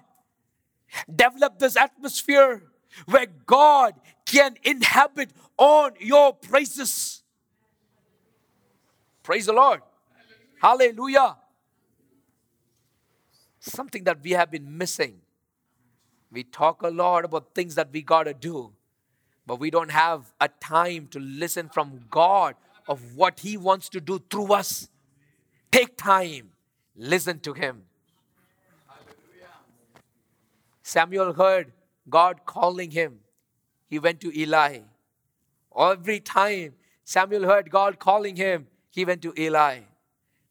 develop 1.08 1.58
this 1.58 1.76
atmosphere 1.76 2.62
where 3.06 3.26
God 3.46 3.94
can 4.26 4.56
inhabit 4.64 5.30
on 5.56 5.92
your 6.00 6.34
praises. 6.34 7.22
Praise 9.22 9.46
the 9.46 9.52
Lord. 9.52 9.80
Hallelujah 10.60 11.36
something 13.60 14.04
that 14.04 14.22
we 14.22 14.32
have 14.32 14.50
been 14.50 14.76
missing. 14.76 15.20
We 16.30 16.44
talk 16.44 16.82
a 16.82 16.88
lot 16.88 17.24
about 17.24 17.54
things 17.54 17.74
that 17.76 17.90
we 17.92 18.02
got 18.02 18.24
to 18.24 18.34
do, 18.34 18.72
but 19.46 19.58
we 19.58 19.70
don't 19.70 19.90
have 19.90 20.32
a 20.40 20.48
time 20.48 21.06
to 21.08 21.20
listen 21.20 21.68
from 21.68 22.04
God 22.10 22.54
of 22.87 23.15
what 23.15 23.39
He 23.39 23.57
wants 23.57 23.89
to 23.89 23.99
do 23.99 24.19
through 24.29 24.53
us. 24.53 24.89
Take 25.71 25.97
time, 25.97 26.51
listen 26.95 27.39
to 27.39 27.53
Him. 27.53 27.83
Samuel 30.83 31.33
heard 31.33 31.71
God 32.09 32.45
calling 32.45 32.91
him. 32.91 33.19
He 33.89 33.99
went 33.99 34.19
to 34.21 34.37
Eli. 34.37 34.79
Every 35.77 36.19
time 36.19 36.73
Samuel 37.05 37.45
heard 37.45 37.71
God 37.71 37.99
calling 37.99 38.35
him, 38.35 38.67
he 38.89 39.05
went 39.05 39.21
to 39.21 39.33
Eli. 39.37 39.79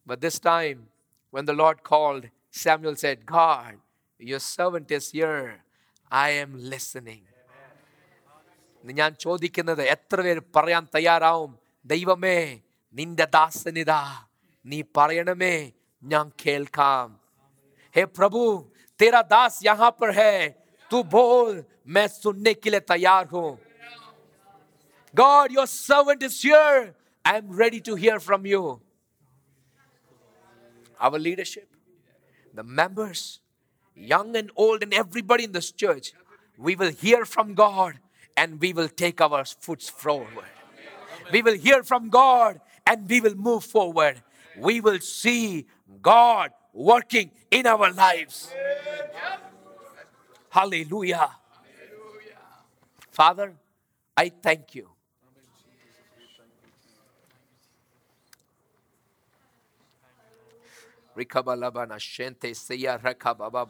But 0.05 0.21
this 0.21 0.39
time, 0.39 0.87
when 1.29 1.45
the 1.45 1.53
Lord 1.53 1.83
called, 1.83 2.29
Samuel 2.51 2.95
said, 2.95 3.25
God, 3.25 3.75
your 4.19 4.39
servant 4.39 4.91
is 4.91 5.11
here. 5.11 5.63
I 6.11 6.29
am 6.43 6.51
listening. 6.73 7.23
ഞാൻ 8.99 9.11
ചോദിക്കുന്നത് 9.23 9.81
എത്ര 9.93 10.17
പേര് 10.25 10.41
പറയാൻ 10.55 10.83
തയ്യാറാവും 10.95 11.51
ദൈവമേ 11.85 12.37
നിന്റെ 12.99 13.25
ദാസനിതാ 13.37 14.01
നീ 14.65 14.79
പറയണമേ 14.97 15.55
ഞാൻ 16.03 16.27
കേൾക്കാം 16.43 17.09
हे 17.95 18.03
प्रभु 18.17 18.39
तेरा 18.99 19.21
दास 19.31 19.59
यहां 19.65 19.89
पर 19.99 20.09
है 20.19 20.35
तू 20.91 20.97
बोल 21.15 21.51
मैं 21.95 22.07
सुनने 22.13 22.53
के 22.61 22.69
लिए 22.73 22.79
तैयार 22.93 23.25
हूं 23.33 23.49
God, 25.13 25.51
your 25.51 25.67
servant 25.67 26.23
is 26.23 26.41
here. 26.41 26.95
I 27.25 27.37
am 27.37 27.51
ready 27.51 27.79
to 27.81 27.95
hear 27.95 28.19
from 28.19 28.45
you. 28.45 28.81
Our 30.99 31.19
leadership, 31.19 31.67
the 32.53 32.63
members, 32.63 33.39
young 33.97 34.35
and 34.35 34.49
old, 34.55 34.81
and 34.81 34.93
everybody 34.93 35.43
in 35.43 35.51
this 35.51 35.71
church, 35.71 36.13
we 36.59 36.75
will 36.75 36.91
hear 36.91 37.25
from 37.25 37.53
God 37.53 37.99
and 38.37 38.59
we 38.59 38.73
will 38.73 38.89
take 38.89 39.21
our 39.21 39.45
foot 39.45 39.83
forward. 39.83 40.49
we 41.32 41.42
will 41.42 41.56
hear 41.56 41.82
from 41.82 42.08
God 42.08 42.60
and 42.86 43.08
we 43.08 43.20
will 43.20 43.34
move 43.34 43.64
forward. 43.64 44.22
We 44.56 44.80
will 44.80 45.00
see 45.00 45.66
God 46.02 46.50
working 46.72 47.30
in 47.50 47.66
our 47.66 47.92
lives. 47.92 48.52
Hallelujah. 50.50 51.30
Father, 53.10 53.54
I 54.16 54.30
thank 54.30 54.74
you 54.74 54.88
Rikabalabana 61.18 61.98
shente 61.98 62.54
seya 62.54 62.96
rakababa 62.96 63.66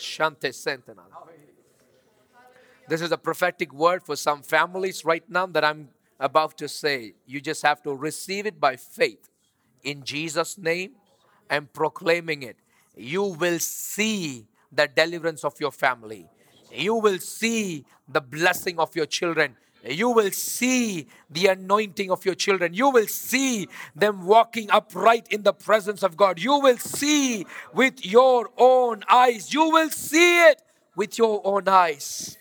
nasete 0.00 0.52
rekebebe. 0.52 1.02
This 2.88 3.02
is 3.02 3.12
a 3.12 3.18
prophetic 3.18 3.72
word 3.72 4.02
for 4.02 4.16
some 4.16 4.42
families 4.42 5.04
right 5.04 5.22
now 5.28 5.46
that 5.46 5.64
I'm 5.64 5.90
about 6.18 6.58
to 6.58 6.68
say. 6.68 7.14
You 7.26 7.40
just 7.40 7.62
have 7.62 7.82
to 7.82 7.94
receive 7.94 8.46
it 8.46 8.60
by 8.60 8.76
faith 8.76 9.30
in 9.84 10.02
Jesus' 10.02 10.58
name 10.58 10.92
and 11.48 11.72
proclaiming 11.72 12.42
it. 12.42 12.56
You 12.96 13.22
will 13.22 13.60
see 13.60 14.46
the 14.72 14.88
deliverance 14.88 15.44
of 15.44 15.60
your 15.60 15.70
family. 15.70 16.28
You 16.72 16.96
will 16.96 17.18
see 17.18 17.84
the 18.08 18.20
blessing 18.20 18.78
of 18.78 18.96
your 18.96 19.06
children 19.06 19.56
you 19.84 20.10
will 20.10 20.30
see 20.30 21.06
the 21.30 21.46
anointing 21.46 22.10
of 22.10 22.24
your 22.24 22.34
children. 22.34 22.74
You 22.74 22.90
will 22.90 23.06
see 23.06 23.68
them 23.96 24.26
walking 24.26 24.70
upright 24.70 25.28
in 25.30 25.42
the 25.42 25.52
presence 25.52 26.02
of 26.02 26.16
God. 26.16 26.38
You 26.38 26.58
will 26.58 26.78
see 26.78 27.46
with 27.72 28.04
your 28.04 28.50
own 28.58 29.04
eyes. 29.08 29.54
You 29.54 29.70
will 29.70 29.90
see 29.90 30.48
it 30.48 30.62
with 30.94 31.16
your 31.18 31.40
own 31.44 31.68
eyes. 31.68 32.36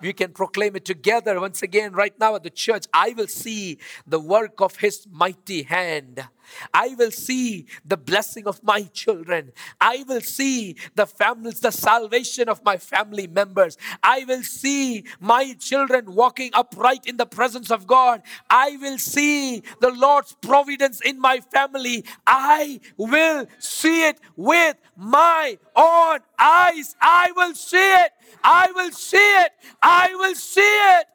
We 0.00 0.12
can 0.12 0.32
proclaim 0.32 0.76
it 0.76 0.84
together 0.84 1.40
once 1.40 1.62
again 1.62 1.92
right 1.92 2.12
now 2.20 2.34
at 2.34 2.42
the 2.42 2.50
church. 2.50 2.84
I 2.92 3.14
will 3.16 3.28
see 3.28 3.78
the 4.06 4.20
work 4.20 4.60
of 4.60 4.76
His 4.76 5.06
mighty 5.10 5.62
hand. 5.62 6.28
I 6.72 6.94
will 6.98 7.10
see 7.10 7.66
the 7.84 7.96
blessing 7.96 8.46
of 8.46 8.62
my 8.62 8.82
children. 8.82 9.52
I 9.80 10.04
will 10.08 10.20
see 10.20 10.76
the 10.94 11.06
families, 11.06 11.60
the 11.60 11.70
salvation 11.70 12.48
of 12.48 12.64
my 12.64 12.76
family 12.76 13.26
members. 13.26 13.76
I 14.02 14.24
will 14.24 14.42
see 14.42 15.04
my 15.20 15.54
children 15.58 16.14
walking 16.14 16.50
upright 16.52 17.06
in 17.06 17.16
the 17.16 17.26
presence 17.26 17.70
of 17.70 17.86
God. 17.86 18.22
I 18.50 18.76
will 18.80 18.98
see 18.98 19.62
the 19.80 19.90
Lord's 19.90 20.34
providence 20.40 21.00
in 21.00 21.20
my 21.20 21.40
family. 21.40 22.04
I 22.26 22.80
will 22.96 23.46
see 23.58 24.08
it 24.08 24.20
with 24.36 24.76
my 24.96 25.58
own 25.74 26.20
eyes. 26.38 26.94
I 27.00 27.32
will 27.36 27.54
see 27.54 27.92
it. 27.94 28.12
I 28.42 28.70
will 28.72 28.92
see 28.92 29.16
it. 29.16 29.52
I 29.82 30.14
will 30.14 30.34
see 30.34 30.60
it. 30.60 31.06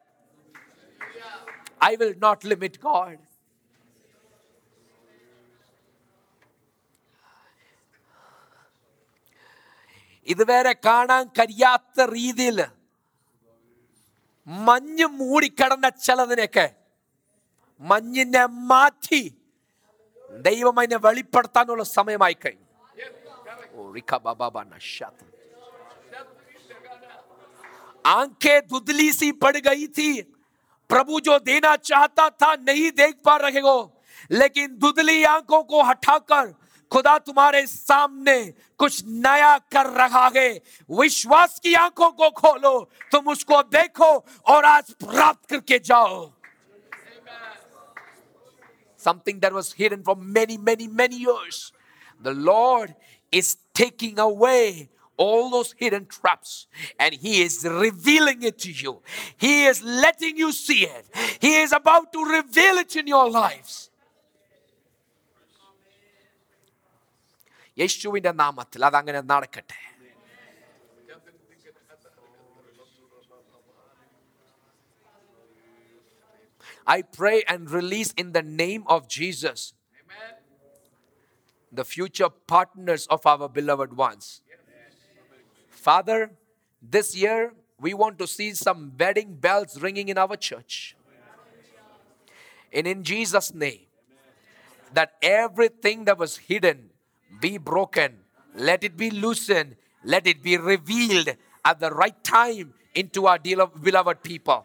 I 1.81 1.95
will 1.95 2.13
not 2.19 2.43
limit 2.43 2.79
God. 2.79 3.17
ഇതുവരെ 10.26 10.72
കാണാൻ 10.86 11.24
കഴിയാത്ത 11.38 11.98
രീതിയിൽ 12.10 12.58
മഞ്ഞ് 14.48 15.06
മൂടിക്കിടന്ന 15.18 15.88
ചിലതിനെയൊക്കെ 15.98 16.66
മഞ്ഞിനെ 17.80 18.44
മാറ്റി 18.70 19.22
ദൈവം 20.40 20.78
അതിനെ 20.78 20.98
വെളിപ്പെടുത്താനുള്ള 21.04 21.84
സമയമായി 21.96 22.36
കഴിഞ്ഞു 22.44 22.64
ഓ, 23.76 23.92
റിക്ക 23.92 24.12
ബാബാ 24.24 24.60
നശാത്ത്. 24.66 25.24
आंखें 28.04 28.58
धुंधली 28.66 29.12
सी 29.12 29.28
पड़ 29.34 29.56
गई 29.58 29.86
थी 29.88 30.10
प्रभु 30.90 31.20
जो 31.20 31.38
देना 31.40 31.74
चाहता 31.82 32.28
था 32.32 32.50
नहीं 32.58 32.90
देख 32.92 33.14
पा 33.24 33.36
रहे 33.36 33.60
हो 33.60 33.72
लेकिन 34.30 34.76
धुंधली 34.76 35.16
आंखों 35.26 35.62
को 35.64 35.82
हटाकर 35.82 36.44
खुदा 36.92 37.16
तुम्हारे 37.26 37.66
सामने 37.66 38.38
कुछ 38.78 39.02
नया 39.06 39.56
कर 39.72 39.86
रहा 39.98 40.26
है 40.36 40.48
विश्वास 41.00 41.58
की 41.62 41.74
आंखों 41.74 42.10
को 42.20 42.30
खोलो 42.40 42.78
तुम 43.12 43.28
उसको 43.32 43.62
देखो 43.62 44.12
और 44.54 44.64
आज 44.64 44.92
प्राप्त 45.04 45.48
करके 45.50 45.78
जाओ 45.90 46.32
something 49.06 49.40
that 49.40 49.52
was 49.52 49.72
hidden 49.72 50.02
for 50.02 50.16
many, 50.16 50.56
many, 50.58 50.88
many 50.88 51.16
years. 51.16 51.72
The 52.20 52.34
Lord 52.34 52.94
is 53.30 53.56
taking 53.74 54.18
away 54.18 54.88
all 55.16 55.50
those 55.50 55.72
hidden 55.72 56.06
traps 56.06 56.66
and 56.98 57.14
He 57.14 57.42
is 57.42 57.64
revealing 57.64 58.42
it 58.42 58.58
to 58.60 58.72
you. 58.72 59.02
He 59.36 59.64
is 59.64 59.82
letting 59.82 60.36
you 60.36 60.52
see 60.52 60.84
it. 60.84 61.06
He 61.40 61.56
is 61.60 61.72
about 61.72 62.12
to 62.12 62.24
reveal 62.24 62.76
it 62.84 62.96
in 62.96 63.06
your 63.06 63.30
lives. 63.30 63.89
യേശുവിന്റെ 67.82 68.32
നാമത്തിൽ 68.42 68.82
അതങ്ങനെ 68.90 69.22
നടക്കട്ടെ 69.32 69.80
I 76.96 77.02
pray 77.02 77.38
and 77.52 77.62
release 77.70 78.10
in 78.22 78.28
the 78.36 78.42
name 78.42 78.84
of 78.86 79.08
Jesus 79.08 79.60
the 81.72 81.84
future 81.84 82.28
partners 82.28 83.06
of 83.08 83.26
our 83.26 83.48
beloved 83.48 83.96
ones. 83.96 84.40
Father, 85.68 86.30
this 86.80 87.16
year 87.16 87.52
we 87.78 87.92
want 87.92 88.18
to 88.18 88.26
see 88.26 88.54
some 88.54 88.92
wedding 88.98 89.34
bells 89.34 89.80
ringing 89.80 90.08
in 90.08 90.18
our 90.18 90.36
church. 90.36 90.96
And 92.72 92.86
in 92.86 93.02
Jesus' 93.02 93.52
name, 93.54 93.82
that 94.92 95.14
everything 95.22 96.04
that 96.04 96.18
was 96.18 96.36
hidden 96.36 96.89
be 97.32 97.58
broken, 97.60 98.10
let 98.54 98.84
it 98.84 98.96
be 98.96 99.10
loosened, 99.12 99.70
let 100.04 100.26
it 100.26 100.42
be 100.42 100.56
revealed 100.56 101.28
at 101.64 101.80
the 101.80 101.90
right 101.92 102.18
time 102.24 102.68
into 102.94 103.26
our 103.26 103.38
deal 103.38 103.60
of 103.60 103.70
beloved 103.82 104.18
people. 104.22 104.60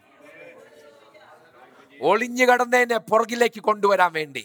ഒളിഞ്ഞു 2.00 2.44
കടന്നതിനെ 2.50 2.98
പുറകിലേക്ക് 3.10 3.60
കൊണ്ടുവരാൻ 3.66 4.10
വേണ്ടി 4.12 4.44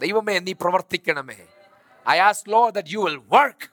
ദൈവമേ 0.00 0.34
നീ 0.46 0.52
പ്രവർത്തിക്കണമേ 0.62 1.38
I 2.06 2.16
as 2.28 2.44
law 2.54 2.60
that 2.76 2.92
you 2.94 3.00
will 3.06 3.18
work 3.34 3.66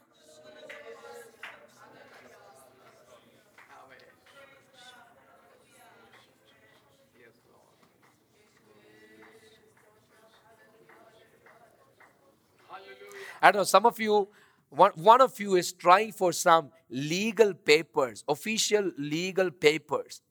I 13.43 13.51
don't 13.51 13.61
know, 13.61 13.65
some 13.65 13.87
of 13.87 13.99
you, 14.01 14.29
one, 14.71 14.93
one 14.95 15.21
of 15.21 15.39
you 15.41 15.57
is 15.57 15.73
trying 15.73 16.13
for 16.13 16.33
some 16.33 16.71
legal 16.91 17.55
papers, 17.55 18.25
official 18.29 18.93
legal 18.99 19.51
papers. 19.51 20.23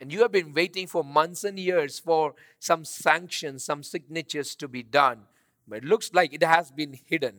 And 0.00 0.12
you 0.12 0.22
have 0.22 0.32
been 0.32 0.54
waiting 0.54 0.86
for 0.86 1.02
months 1.02 1.44
and 1.44 1.58
years 1.58 1.98
for 1.98 2.34
some 2.60 2.84
sanctions, 2.84 3.64
some 3.64 3.82
signatures 3.82 4.54
to 4.56 4.68
be 4.68 4.82
done. 4.82 5.22
But 5.66 5.78
it 5.78 5.84
looks 5.84 6.12
like 6.14 6.32
it 6.32 6.42
has 6.42 6.70
been 6.70 6.98
hidden. 7.06 7.34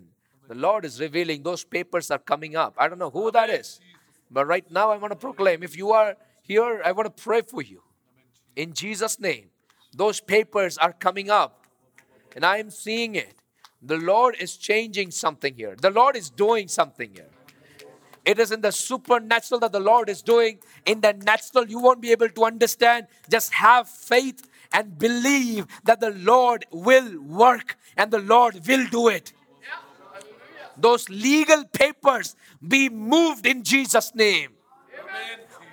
The 0.47 0.55
Lord 0.55 0.83
is 0.83 0.99
revealing 0.99 1.43
those 1.43 1.63
papers 1.63 2.11
are 2.11 2.19
coming 2.19 2.55
up. 2.55 2.75
I 2.77 2.87
don't 2.87 2.99
know 2.99 3.09
who 3.09 3.31
that 3.31 3.49
is. 3.49 3.79
But 4.31 4.45
right 4.45 4.69
now, 4.69 4.91
I 4.91 4.97
want 4.97 5.11
to 5.11 5.17
proclaim 5.17 5.63
if 5.63 5.77
you 5.77 5.91
are 5.91 6.15
here, 6.41 6.81
I 6.83 6.91
want 6.91 7.05
to 7.15 7.23
pray 7.23 7.41
for 7.41 7.61
you. 7.61 7.81
In 8.55 8.73
Jesus' 8.73 9.19
name, 9.19 9.49
those 9.93 10.19
papers 10.19 10.77
are 10.77 10.93
coming 10.93 11.29
up. 11.29 11.65
And 12.35 12.45
I 12.45 12.57
am 12.57 12.69
seeing 12.69 13.15
it. 13.15 13.33
The 13.81 13.97
Lord 13.97 14.35
is 14.39 14.57
changing 14.57 15.11
something 15.11 15.55
here. 15.55 15.75
The 15.79 15.89
Lord 15.89 16.15
is 16.15 16.29
doing 16.29 16.67
something 16.67 17.11
here. 17.13 17.29
It 18.25 18.37
is 18.37 18.51
in 18.51 18.61
the 18.61 18.71
supernatural 18.71 19.59
that 19.61 19.71
the 19.71 19.79
Lord 19.79 20.09
is 20.09 20.21
doing. 20.21 20.59
In 20.85 21.01
the 21.01 21.13
natural, 21.13 21.67
you 21.67 21.79
won't 21.79 22.01
be 22.01 22.11
able 22.11 22.29
to 22.29 22.43
understand. 22.43 23.07
Just 23.29 23.53
have 23.53 23.87
faith 23.87 24.47
and 24.71 24.97
believe 24.97 25.65
that 25.85 25.99
the 25.99 26.11
Lord 26.11 26.65
will 26.71 27.21
work 27.21 27.77
and 27.97 28.11
the 28.11 28.19
Lord 28.19 28.67
will 28.67 28.85
do 28.87 29.07
it. 29.07 29.33
Those 30.77 31.09
legal 31.09 31.65
papers 31.65 32.35
be 32.65 32.89
moved 32.89 33.45
in 33.45 33.63
Jesus' 33.63 34.13
name. 34.13 34.51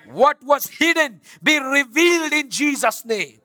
What 0.07 0.43
was 0.43 0.67
hidden 0.67 1.21
be 1.43 1.59
revealed 1.59 2.33
in 2.33 2.51
Jesus' 2.51 3.05
name. 3.05 3.41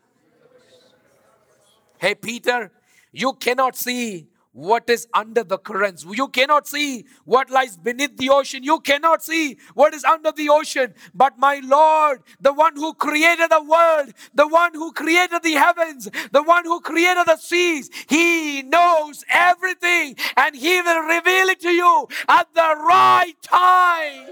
Hey, 1.98 2.16
Peter, 2.16 2.72
you 3.12 3.34
cannot 3.34 3.76
see 3.76 4.28
what 4.54 4.90
is 4.90 5.08
under 5.14 5.44
the 5.44 5.58
currents. 5.58 6.06
You 6.10 6.28
cannot 6.28 6.68
see 6.68 7.06
what 7.26 7.50
lies 7.50 7.78
beneath 7.78 8.18
the 8.18 8.30
ocean. 8.30 8.64
You 8.64 8.80
cannot 8.80 9.24
see 9.24 9.58
what 9.74 9.94
is 9.94 10.04
under 10.04 10.32
the 10.32 10.50
ocean. 10.50 10.94
But 11.14 11.38
my 11.38 11.62
Lord, 11.64 12.22
the 12.40 12.54
one 12.54 12.76
who 12.76 12.94
created 12.94 13.50
the 13.50 13.64
world, 13.64 14.14
the 14.34 14.48
one 14.48 14.74
who 14.74 14.92
created 14.92 15.44
the 15.44 15.54
heavens, 15.54 16.10
the 16.32 16.44
one 16.44 16.66
who 16.66 16.82
created 16.82 17.26
the 17.26 17.38
seas, 17.38 17.90
he 18.08 18.62
knows 18.64 19.24
everything 19.30 20.16
and 20.36 20.56
he 20.56 20.82
will 20.82 21.02
reveal 21.02 21.48
it 21.50 21.60
to 21.62 21.70
you 21.70 22.08
at 22.28 22.54
the 22.54 22.76
right 22.88 23.36
time. 23.42 24.28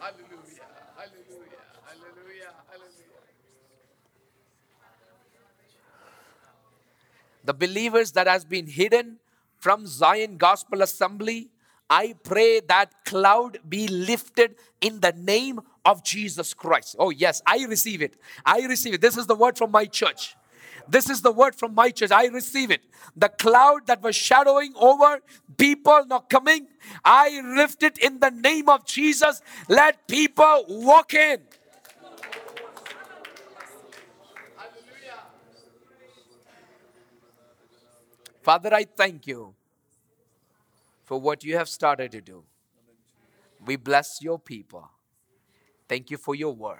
Hallelujah. 0.00 0.66
Hallelujah. 0.96 1.60
Hallelujah. 1.84 2.54
Hallelujah. 2.70 3.10
The 7.44 7.54
believers 7.54 8.12
that 8.12 8.26
has 8.26 8.44
been 8.44 8.66
hidden 8.66 9.18
from 9.58 9.86
Zion 9.86 10.36
Gospel 10.36 10.82
Assembly, 10.82 11.50
I 11.88 12.14
pray 12.22 12.60
that 12.68 13.04
cloud 13.04 13.58
be 13.68 13.88
lifted 13.88 14.54
in 14.80 15.00
the 15.00 15.12
name 15.12 15.60
of 15.84 16.04
Jesus 16.04 16.54
Christ. 16.54 16.96
Oh, 16.98 17.10
yes, 17.10 17.42
I 17.46 17.64
receive 17.64 18.00
it. 18.02 18.16
I 18.44 18.60
receive 18.66 18.94
it. 18.94 19.00
This 19.00 19.16
is 19.16 19.26
the 19.26 19.34
word 19.34 19.58
from 19.58 19.70
my 19.70 19.86
church. 19.86 20.36
This 20.88 21.10
is 21.10 21.22
the 21.22 21.32
word 21.32 21.54
from 21.54 21.74
my 21.74 21.90
church. 21.90 22.10
I 22.10 22.26
receive 22.26 22.70
it. 22.70 22.82
The 23.16 23.28
cloud 23.28 23.86
that 23.86 24.02
was 24.02 24.16
shadowing 24.16 24.72
over 24.76 25.20
people 25.56 26.04
not 26.06 26.30
coming, 26.30 26.68
I 27.04 27.40
lift 27.56 27.82
it 27.82 27.98
in 27.98 28.20
the 28.20 28.30
name 28.30 28.68
of 28.68 28.84
Jesus. 28.86 29.40
Let 29.68 30.06
people 30.08 30.64
walk 30.68 31.14
in. 31.14 31.38
Father, 38.42 38.72
I 38.72 38.84
thank 38.84 39.26
you 39.26 39.54
for 41.04 41.20
what 41.20 41.44
you 41.44 41.56
have 41.56 41.68
started 41.68 42.12
to 42.12 42.20
do. 42.20 42.44
We 43.64 43.76
bless 43.76 44.22
your 44.22 44.38
people. 44.38 44.88
Thank 45.88 46.10
you 46.10 46.16
for 46.16 46.34
your 46.34 46.54
work. 46.54 46.78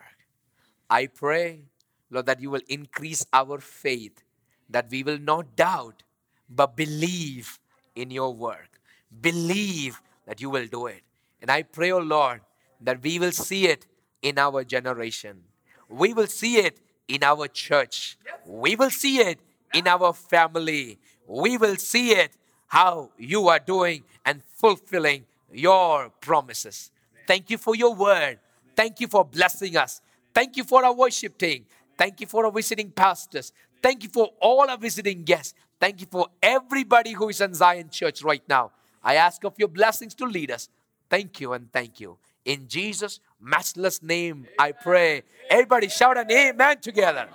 I 0.89 1.07
pray, 1.07 1.65
Lord, 2.11 2.27
that 2.27 2.41
you 2.41 2.51
will 2.51 2.63
increase 2.69 3.27
our 3.33 3.59
faith, 3.59 4.23
that 4.71 4.87
we 4.91 5.03
will 5.03 5.19
not 5.19 5.57
doubt, 5.57 6.03
but 6.49 6.77
believe 6.77 7.59
in 7.95 8.11
your 8.11 8.33
work. 8.33 8.81
Believe 9.21 10.01
that 10.27 10.41
you 10.41 10.49
will 10.49 10.67
do 10.67 10.87
it. 10.87 11.03
And 11.43 11.51
I 11.51 11.63
pray, 11.63 11.91
oh 11.91 11.99
Lord, 11.99 12.41
that 12.81 13.03
we 13.03 13.19
will 13.19 13.33
see 13.33 13.67
it 13.67 13.87
in 14.23 14.39
our 14.39 14.65
generation. 14.65 15.43
We 15.89 16.15
will 16.15 16.27
see 16.27 16.59
it 16.59 16.79
in 17.09 17.23
our 17.23 17.49
church. 17.49 18.17
We 18.47 18.77
will 18.77 18.91
see 18.91 19.19
it 19.19 19.41
in 19.75 19.87
our 19.87 20.13
family. 20.13 20.99
We 21.31 21.57
will 21.59 21.77
see 21.77 22.11
it 22.11 22.33
how 22.67 23.11
you 23.17 23.47
are 23.47 23.61
doing 23.61 24.03
and 24.27 24.43
fulfilling 24.43 25.27
your 25.53 26.11
promises. 26.21 26.91
Thank 27.29 27.51
you 27.51 27.57
for 27.57 27.77
your 27.77 27.95
word. 27.95 28.41
Thank 28.75 28.99
you 28.99 29.07
for 29.07 29.25
blessing 29.25 29.77
us. 29.77 30.01
Thank 30.35 30.57
you 30.57 30.65
for 30.65 30.85
our 30.85 30.93
worship 30.93 31.39
team. 31.39 31.67
Thank 31.97 32.21
you 32.21 32.27
for 32.27 32.47
our 32.47 32.51
visiting 32.51 32.91
pastors. 32.91 33.53
Thank 33.81 34.03
you 34.03 34.09
for 34.09 34.31
all 34.41 34.69
our 34.69 34.77
visiting 34.77 35.23
guests. 35.23 35.55
Thank 35.79 36.01
you 36.01 36.09
for 36.11 36.27
everybody 36.43 37.13
who 37.13 37.29
is 37.29 37.41
in 37.41 37.55
Zion 37.55 37.91
Church 37.91 38.25
right 38.25 38.43
now. 38.49 38.73
I 39.03 39.15
ask 39.15 39.45
of 39.45 39.55
your 39.57 39.69
blessings 39.69 40.15
to 40.17 40.27
lead 40.27 40.51
us. 40.51 40.69
Thank 41.09 41.41
you 41.41 41.53
and 41.53 41.73
thank 41.73 42.01
you. 42.01 42.19
In 42.45 42.67
Jesus' 42.67 43.21
matchless 43.41 44.03
name, 44.03 44.49
I 44.59 44.73
pray. 44.73 45.23
Everybody 45.49 45.89
shout 45.89 46.19
an 46.19 46.31
amen 46.31 46.81
together. 46.81 47.29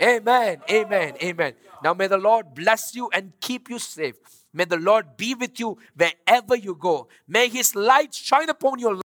Amen, 0.00 0.62
amen, 0.70 1.14
amen. 1.22 1.54
Now 1.84 1.94
may 1.94 2.06
the 2.06 2.18
Lord 2.18 2.54
bless 2.54 2.94
you 2.94 3.10
and 3.12 3.32
keep 3.40 3.68
you 3.68 3.78
safe. 3.78 4.16
May 4.52 4.64
the 4.64 4.78
Lord 4.78 5.16
be 5.16 5.34
with 5.34 5.60
you 5.60 5.78
wherever 5.94 6.56
you 6.56 6.74
go. 6.74 7.08
May 7.28 7.48
his 7.48 7.74
light 7.74 8.14
shine 8.14 8.48
upon 8.48 8.78
your 8.78 8.94
life. 8.94 9.09